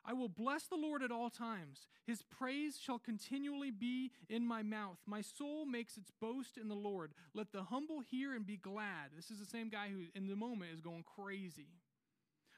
I 0.05 0.13
will 0.13 0.29
bless 0.29 0.63
the 0.63 0.75
Lord 0.75 1.03
at 1.03 1.11
all 1.11 1.29
times. 1.29 1.87
His 2.07 2.21
praise 2.21 2.79
shall 2.81 2.99
continually 2.99 3.71
be 3.71 4.11
in 4.29 4.45
my 4.45 4.63
mouth. 4.63 4.97
My 5.05 5.21
soul 5.21 5.65
makes 5.65 5.97
its 5.97 6.11
boast 6.21 6.57
in 6.57 6.67
the 6.67 6.75
Lord. 6.75 7.13
Let 7.33 7.51
the 7.51 7.63
humble 7.63 7.99
hear 7.99 8.33
and 8.33 8.45
be 8.45 8.57
glad. 8.57 9.11
This 9.15 9.29
is 9.29 9.39
the 9.39 9.45
same 9.45 9.69
guy 9.69 9.89
who, 9.89 10.05
in 10.15 10.27
the 10.27 10.35
moment, 10.35 10.71
is 10.73 10.81
going 10.81 11.03
crazy. 11.03 11.67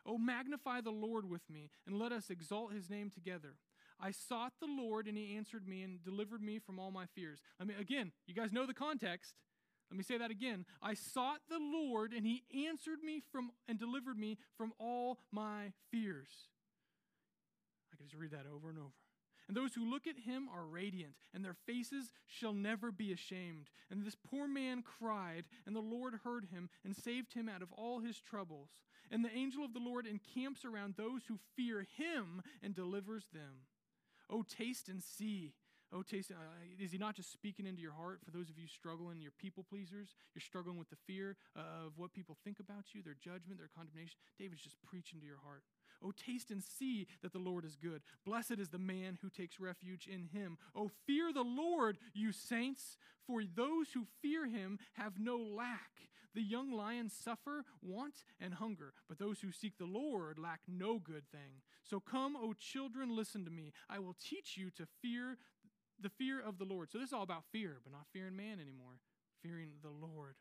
Oh, 0.06 0.18
magnify 0.18 0.82
the 0.82 0.92
Lord 0.92 1.30
with 1.30 1.50
me, 1.50 1.70
and 1.86 2.00
let 2.00 2.12
us 2.12 2.30
exalt 2.30 2.74
his 2.74 2.90
name 2.90 3.10
together. 3.10 3.56
I 4.00 4.12
sought 4.12 4.54
the 4.60 4.68
Lord, 4.68 5.08
and 5.08 5.18
he 5.18 5.36
answered 5.36 5.68
me 5.68 5.84
and 5.84 6.04
delivered 6.04 6.42
me 6.42 6.58
from 6.60 6.80
all 6.80 6.90
my 6.90 7.06
fears. 7.14 7.40
I 7.60 7.66
mean, 7.66 7.78
again, 7.80 8.12
you 8.26 8.34
guys 8.34 8.52
know 8.52 8.66
the 8.66 8.74
context. 8.74 9.36
Let 9.92 9.98
me 9.98 10.04
say 10.04 10.18
that 10.18 10.32
again. 10.32 10.66
I 10.82 10.94
sought 10.94 11.42
the 11.50 11.60
Lord, 11.60 12.14
and 12.14 12.26
he 12.26 12.44
answered 12.68 13.04
me 13.04 13.22
from 13.32 13.52
and 13.68 13.78
delivered 13.78 14.18
me 14.18 14.38
from 14.58 14.74
all 14.80 15.20
my 15.32 15.74
fears. 15.92 16.30
Just 18.04 18.20
read 18.20 18.32
that 18.32 18.46
over 18.52 18.70
and 18.70 18.78
over. 18.78 18.94
And 19.48 19.58
those 19.58 19.74
who 19.74 19.90
look 19.90 20.08
at 20.08 20.20
him 20.20 20.48
are 20.54 20.64
radiant, 20.64 21.14
and 21.34 21.44
their 21.44 21.58
faces 21.66 22.14
shall 22.26 22.54
never 22.54 22.92
be 22.92 23.12
ashamed. 23.12 23.70
And 23.90 24.06
this 24.06 24.16
poor 24.16 24.48
man 24.48 24.82
cried, 24.82 25.44
and 25.66 25.76
the 25.76 25.82
Lord 25.82 26.14
heard 26.24 26.46
him 26.46 26.70
and 26.86 26.96
saved 26.96 27.34
him 27.34 27.50
out 27.50 27.62
of 27.62 27.72
all 27.74 28.00
his 28.00 28.22
troubles. 28.22 28.70
And 29.10 29.26
the 29.26 29.36
angel 29.36 29.66
of 29.66 29.74
the 29.74 29.80
Lord 29.80 30.08
encamps 30.08 30.64
around 30.64 30.94
those 30.96 31.24
who 31.28 31.38
fear 31.58 31.86
him 31.98 32.42
and 32.64 32.74
delivers 32.74 33.26
them. 33.34 33.66
Oh, 34.30 34.44
taste 34.44 34.88
and 34.88 35.04
see. 35.04 35.54
Oh, 35.94 36.04
taste. 36.04 36.32
Uh, 36.32 36.36
is 36.80 36.92
he 36.92 36.98
not 36.98 37.16
just 37.16 37.32
speaking 37.32 37.66
into 37.66 37.82
your 37.82 37.92
heart 37.92 38.20
for 38.24 38.32
those 38.32 38.50
of 38.50 38.58
you 38.58 38.68
struggling, 38.68 39.22
your 39.22 39.34
people 39.38 39.66
pleasers? 39.68 40.16
You're 40.34 40.42
struggling 40.42 40.78
with 40.78 40.90
the 40.90 40.96
fear 41.06 41.36
of 41.56 41.98
what 41.98 42.14
people 42.14 42.38
think 42.44 42.60
about 42.60 42.94
you, 42.94 43.02
their 43.04 43.16
judgment, 43.16 43.60
their 43.60 43.70
condemnation. 43.76 44.16
David's 44.40 44.62
just 44.62 44.82
preaching 44.82 45.20
to 45.20 45.26
your 45.26 45.42
heart. 45.44 45.64
Oh, 46.04 46.12
taste 46.12 46.50
and 46.50 46.64
see 46.64 47.08
that 47.22 47.34
the 47.34 47.40
Lord 47.40 47.66
is 47.66 47.76
good. 47.76 48.02
Blessed 48.26 48.58
is 48.58 48.70
the 48.70 48.80
man 48.80 49.20
who 49.22 49.30
takes 49.30 49.60
refuge 49.60 50.08
in 50.12 50.30
him. 50.32 50.58
Oh, 50.76 50.90
fear 51.06 51.32
the 51.34 51.44
Lord, 51.44 51.98
you 52.14 52.32
saints, 52.32 52.98
for 53.28 53.44
those 53.44 53.92
who 53.94 54.08
fear 54.22 54.48
him 54.48 54.80
have 54.94 55.20
no 55.20 55.38
lack. 55.38 56.10
The 56.34 56.42
young 56.42 56.72
lions 56.72 57.14
suffer 57.14 57.66
want 57.82 58.24
and 58.40 58.54
hunger, 58.54 58.94
but 59.10 59.20
those 59.20 59.42
who 59.42 59.52
seek 59.52 59.78
the 59.78 59.86
Lord 59.86 60.40
lack 60.40 60.62
no 60.68 60.98
good 60.98 61.30
thing. 61.30 61.62
So 61.84 62.00
come, 62.00 62.38
O 62.38 62.54
children, 62.58 63.16
listen 63.16 63.44
to 63.44 63.52
me. 63.52 63.74
I 63.90 64.00
will 64.00 64.16
teach 64.18 64.56
you 64.56 64.70
to 64.72 64.88
fear 65.02 65.38
the 66.02 66.10
fear 66.10 66.42
of 66.42 66.58
the 66.58 66.66
Lord. 66.66 66.92
So 66.92 66.98
this 66.98 67.08
is 67.08 67.14
all 67.14 67.24
about 67.24 67.44
fear, 67.52 67.78
but 67.84 67.92
not 67.92 68.08
fearing 68.14 68.36
man 68.36 68.60
anymore, 68.60 69.00
fearing 69.42 69.72
the 69.82 69.90
Lord. 69.90 70.36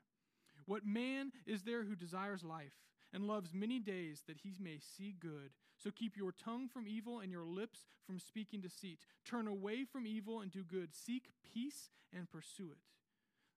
What 0.66 0.84
man 0.84 1.32
is 1.46 1.62
there 1.62 1.84
who 1.84 1.94
desires 1.94 2.44
life 2.44 2.72
and 3.12 3.26
loves 3.26 3.52
many 3.52 3.78
days 3.78 4.22
that 4.26 4.38
he 4.42 4.54
may 4.61 4.78
see 4.78 5.14
good? 5.18 5.50
So 5.82 5.90
keep 5.90 6.16
your 6.16 6.32
tongue 6.32 6.68
from 6.68 6.86
evil 6.86 7.20
and 7.20 7.32
your 7.32 7.44
lips 7.44 7.86
from 8.06 8.18
speaking 8.18 8.61
deceit. 8.61 8.98
Turn 9.24 9.46
away 9.46 9.84
from 9.84 10.06
evil 10.06 10.40
and 10.40 10.50
do 10.50 10.62
good. 10.62 10.90
Seek 10.94 11.30
peace 11.42 11.90
and 12.16 12.30
pursue 12.30 12.70
it. 12.70 12.78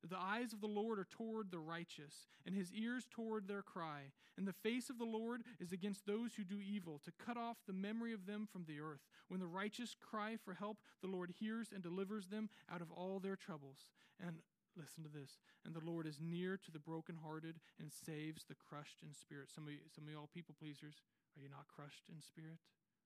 The 0.10 0.20
eyes 0.20 0.52
of 0.52 0.60
the 0.60 0.68
Lord 0.68 1.00
are 1.00 1.08
toward 1.10 1.50
the 1.50 1.60
righteous, 1.60 2.28
and 2.46 2.54
his 2.54 2.74
ears 2.74 3.08
toward 3.10 3.48
their 3.48 3.62
cry. 3.62 4.12
And 4.38 4.46
the 4.46 4.54
face 4.54 4.90
of 4.90 4.98
the 4.98 5.06
Lord 5.06 5.44
is 5.60 5.72
against 5.72 6.06
those 6.06 6.34
who 6.36 6.44
do 6.44 6.60
evil, 6.60 7.00
to 7.06 7.12
cut 7.26 7.38
off 7.38 7.58
the 7.66 7.74
memory 7.74 8.14
of 8.14 8.26
them 8.26 8.48
from 8.52 8.66
the 8.68 8.82
earth. 8.82 9.00
When 9.30 9.40
the 9.40 9.48
righteous 9.48 9.96
cry 10.00 10.36
for 10.44 10.54
help, 10.54 10.78
the 11.02 11.08
Lord 11.08 11.32
hears 11.40 11.70
and 11.74 11.82
delivers 11.82 12.28
them 12.28 12.50
out 12.72 12.82
of 12.82 12.92
all 12.92 13.20
their 13.20 13.38
troubles. 13.38 13.88
And 14.20 14.38
listen 14.76 15.04
to 15.04 15.10
this 15.10 15.38
and 15.66 15.74
the 15.74 15.86
Lord 15.86 16.08
is 16.08 16.20
near 16.20 16.58
to 16.58 16.72
the 16.72 16.80
brokenhearted 16.80 17.56
and 17.80 17.92
saves 17.92 18.44
the 18.44 18.56
crushed 18.56 19.00
in 19.06 19.14
spirit. 19.14 19.50
Some 19.54 19.66
of, 19.68 19.74
you, 19.74 19.80
some 19.94 20.06
of 20.08 20.12
y'all 20.12 20.30
people 20.34 20.56
pleasers, 20.60 21.00
are 21.38 21.42
you 21.42 21.50
not 21.50 21.70
crushed 21.70 22.10
in 22.10 22.20
spirit? 22.20 22.60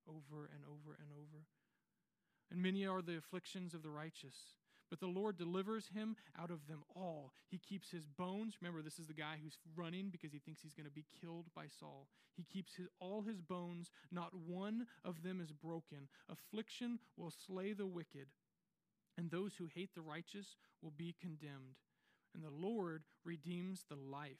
Over 0.07 0.49
and 0.49 0.63
over 0.65 0.97
and 0.97 1.11
over. 1.11 1.45
And 2.49 2.63
many 2.63 2.87
are 2.87 3.01
the 3.01 3.17
afflictions 3.17 3.73
of 3.73 3.83
the 3.83 3.91
righteous 3.91 4.55
but 4.89 4.99
the 4.99 5.07
Lord 5.07 5.37
delivers 5.37 5.89
him 5.93 6.15
out 6.39 6.51
of 6.51 6.67
them 6.67 6.83
all. 6.95 7.31
He 7.49 7.57
keeps 7.57 7.91
his 7.91 8.05
bones. 8.05 8.55
Remember, 8.61 8.81
this 8.81 8.99
is 8.99 9.07
the 9.07 9.13
guy 9.13 9.35
who's 9.41 9.57
running 9.75 10.09
because 10.09 10.31
he 10.31 10.39
thinks 10.39 10.61
he's 10.61 10.73
going 10.73 10.87
to 10.87 10.91
be 10.91 11.05
killed 11.21 11.47
by 11.55 11.65
Saul. 11.79 12.07
He 12.35 12.43
keeps 12.43 12.75
his, 12.75 12.87
all 12.99 13.21
his 13.21 13.41
bones, 13.41 13.91
not 14.11 14.33
one 14.33 14.87
of 15.03 15.23
them 15.23 15.41
is 15.41 15.51
broken. 15.51 16.07
Affliction 16.29 16.99
will 17.17 17.31
slay 17.31 17.73
the 17.73 17.87
wicked, 17.87 18.27
and 19.17 19.31
those 19.31 19.55
who 19.57 19.67
hate 19.73 19.95
the 19.95 20.01
righteous 20.01 20.55
will 20.81 20.93
be 20.95 21.15
condemned. 21.19 21.81
And 22.33 22.43
the 22.43 22.49
Lord 22.49 23.03
redeems 23.25 23.85
the 23.89 23.95
life 23.95 24.37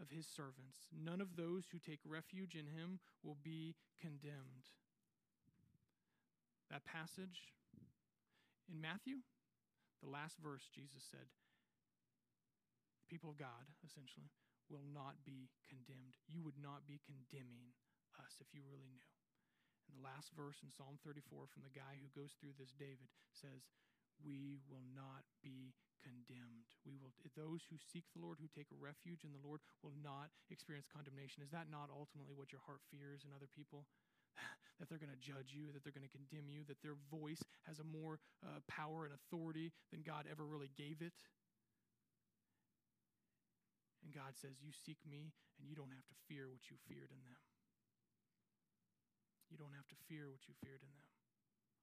of 0.00 0.10
his 0.10 0.26
servants. 0.26 0.88
None 0.92 1.20
of 1.20 1.36
those 1.36 1.66
who 1.70 1.78
take 1.78 2.00
refuge 2.04 2.54
in 2.54 2.66
him 2.66 2.98
will 3.22 3.36
be 3.42 3.76
condemned. 4.00 4.66
That 6.70 6.84
passage 6.84 7.52
in 8.70 8.80
Matthew 8.80 9.18
the 10.02 10.10
last 10.10 10.38
verse, 10.38 10.68
Jesus 10.70 11.02
said, 11.10 11.26
people 13.08 13.32
of 13.32 13.40
God, 13.40 13.64
essentially, 13.80 14.28
will 14.68 14.84
not 14.84 15.16
be 15.24 15.48
condemned. 15.64 16.20
You 16.28 16.44
would 16.44 16.60
not 16.60 16.84
be 16.84 17.00
condemning 17.08 17.72
us 18.20 18.36
if 18.38 18.52
you 18.52 18.60
really 18.68 18.92
knew. 18.92 19.08
And 19.88 19.96
the 19.96 20.04
last 20.04 20.36
verse 20.36 20.60
in 20.60 20.68
Psalm 20.68 21.00
34 21.00 21.48
from 21.48 21.64
the 21.64 21.72
guy 21.72 21.96
who 21.96 22.12
goes 22.12 22.36
through 22.36 22.52
this, 22.60 22.76
David, 22.76 23.08
says, 23.32 23.64
We 24.20 24.60
will 24.68 24.84
not 24.92 25.24
be 25.40 25.72
condemned. 26.04 26.68
We 26.84 27.00
will 27.00 27.16
those 27.32 27.64
who 27.72 27.80
seek 27.80 28.04
the 28.12 28.20
Lord, 28.20 28.36
who 28.38 28.52
take 28.52 28.68
refuge 28.76 29.24
in 29.24 29.32
the 29.32 29.40
Lord, 29.40 29.64
will 29.80 29.96
not 29.96 30.28
experience 30.52 30.90
condemnation. 30.90 31.40
Is 31.40 31.54
that 31.56 31.72
not 31.72 31.88
ultimately 31.88 32.36
what 32.36 32.52
your 32.52 32.62
heart 32.68 32.84
fears 32.92 33.24
in 33.24 33.32
other 33.32 33.48
people? 33.48 33.88
That 34.78 34.86
they're 34.86 35.02
going 35.02 35.12
to 35.14 35.18
judge 35.18 35.50
you, 35.50 35.74
that 35.74 35.82
they're 35.82 35.94
going 35.94 36.06
to 36.06 36.14
condemn 36.14 36.46
you, 36.46 36.62
that 36.70 36.78
their 36.82 36.94
voice 37.10 37.42
has 37.66 37.82
a 37.82 37.86
more 37.86 38.22
uh, 38.46 38.62
power 38.70 39.04
and 39.04 39.12
authority 39.14 39.74
than 39.90 40.06
God 40.06 40.30
ever 40.30 40.46
really 40.46 40.70
gave 40.78 41.02
it. 41.02 41.12
And 44.06 44.14
God 44.14 44.38
says, 44.38 44.62
You 44.62 44.70
seek 44.70 45.02
me, 45.02 45.34
and 45.58 45.66
you 45.66 45.74
don't 45.74 45.90
have 45.90 46.06
to 46.06 46.16
fear 46.30 46.46
what 46.46 46.70
you 46.70 46.78
feared 46.86 47.10
in 47.10 47.22
them. 47.26 47.42
You 49.50 49.58
don't 49.58 49.74
have 49.74 49.88
to 49.90 49.98
fear 50.06 50.30
what 50.30 50.46
you 50.46 50.54
feared 50.62 50.84
in 50.84 50.92
them. 50.94 51.08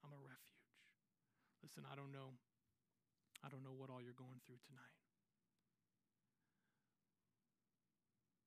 I'm 0.06 0.16
a 0.16 0.22
refuge. 0.22 0.70
Listen, 1.66 1.84
I 1.89 1.98
don't 1.98 2.14
know. 2.14 2.38
I 3.43 3.50
don't 3.50 3.66
know 3.66 3.76
what 3.76 3.89
all 3.89 4.00
you're 4.00 4.16
going 4.16 4.39
through 4.46 4.62
tonight. 4.64 4.96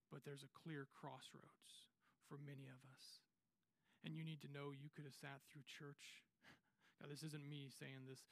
But 0.09 0.25
there's 0.25 0.47
a 0.47 0.57
clear 0.57 0.89
crossroads 0.97 1.93
for 2.31 2.41
many 2.41 2.71
of 2.71 2.81
us 2.89 3.28
and 4.05 4.15
you 4.15 4.23
need 4.23 4.41
to 4.43 4.51
know 4.51 4.71
you 4.71 4.91
could 4.95 5.05
have 5.05 5.17
sat 5.17 5.43
through 5.51 5.67
church. 5.67 6.25
Now, 6.99 7.07
this 7.07 7.23
isn't 7.23 7.47
me 7.47 7.71
saying 7.71 8.11
this. 8.11 8.27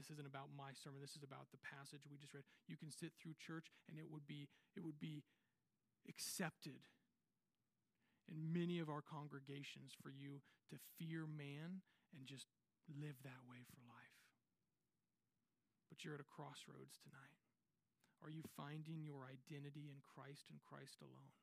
This 0.00 0.08
isn't 0.08 0.24
about 0.24 0.48
my 0.56 0.72
sermon. 0.72 1.04
This 1.04 1.12
is 1.12 1.20
about 1.20 1.52
the 1.52 1.60
passage 1.60 2.08
we 2.08 2.16
just 2.16 2.32
read. 2.32 2.48
You 2.64 2.80
can 2.80 2.88
sit 2.88 3.12
through 3.20 3.36
church, 3.36 3.68
and 3.84 4.00
it 4.00 4.08
would 4.08 4.24
be 4.24 4.48
it 4.72 4.80
would 4.80 4.96
be 4.96 5.28
accepted 6.08 6.88
in 8.32 8.48
many 8.48 8.80
of 8.80 8.88
our 8.88 9.04
congregations 9.04 9.92
for 9.92 10.08
you 10.08 10.40
to 10.72 10.80
fear 10.98 11.28
man 11.28 11.84
and 12.16 12.24
just 12.24 12.48
live 12.88 13.20
that 13.22 13.44
way 13.46 13.62
for 13.68 13.78
life. 13.86 14.20
But 15.92 16.02
you're 16.02 16.18
at 16.18 16.24
a 16.24 16.28
crossroads 16.28 16.98
tonight. 16.98 17.38
Are 18.24 18.32
you 18.32 18.42
finding 18.56 19.06
your 19.06 19.28
identity 19.28 19.92
in 19.92 20.02
Christ 20.02 20.50
and 20.50 20.58
Christ 20.64 20.98
alone? 21.04 21.36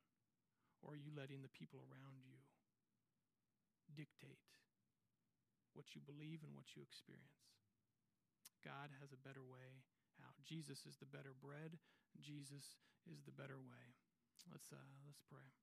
Or 0.84 0.98
are 0.98 1.00
you 1.00 1.16
letting 1.16 1.40
the 1.40 1.56
people 1.56 1.80
around 1.88 2.20
you 2.20 2.43
dictate 3.94 4.44
what 5.74 5.94
you 5.94 6.02
believe 6.06 6.42
and 6.46 6.54
what 6.54 6.74
you 6.78 6.82
experience. 6.82 7.50
God 8.62 8.94
has 9.02 9.12
a 9.12 9.20
better 9.20 9.44
way 9.44 9.84
out. 10.22 10.38
Jesus 10.46 10.86
is 10.86 10.98
the 10.98 11.10
better 11.10 11.34
bread. 11.34 11.78
Jesus 12.22 12.78
is 13.10 13.26
the 13.26 13.34
better 13.34 13.58
way. 13.58 13.86
Let's 14.52 14.70
uh, 14.72 14.80
let's 15.08 15.24
pray. 15.28 15.63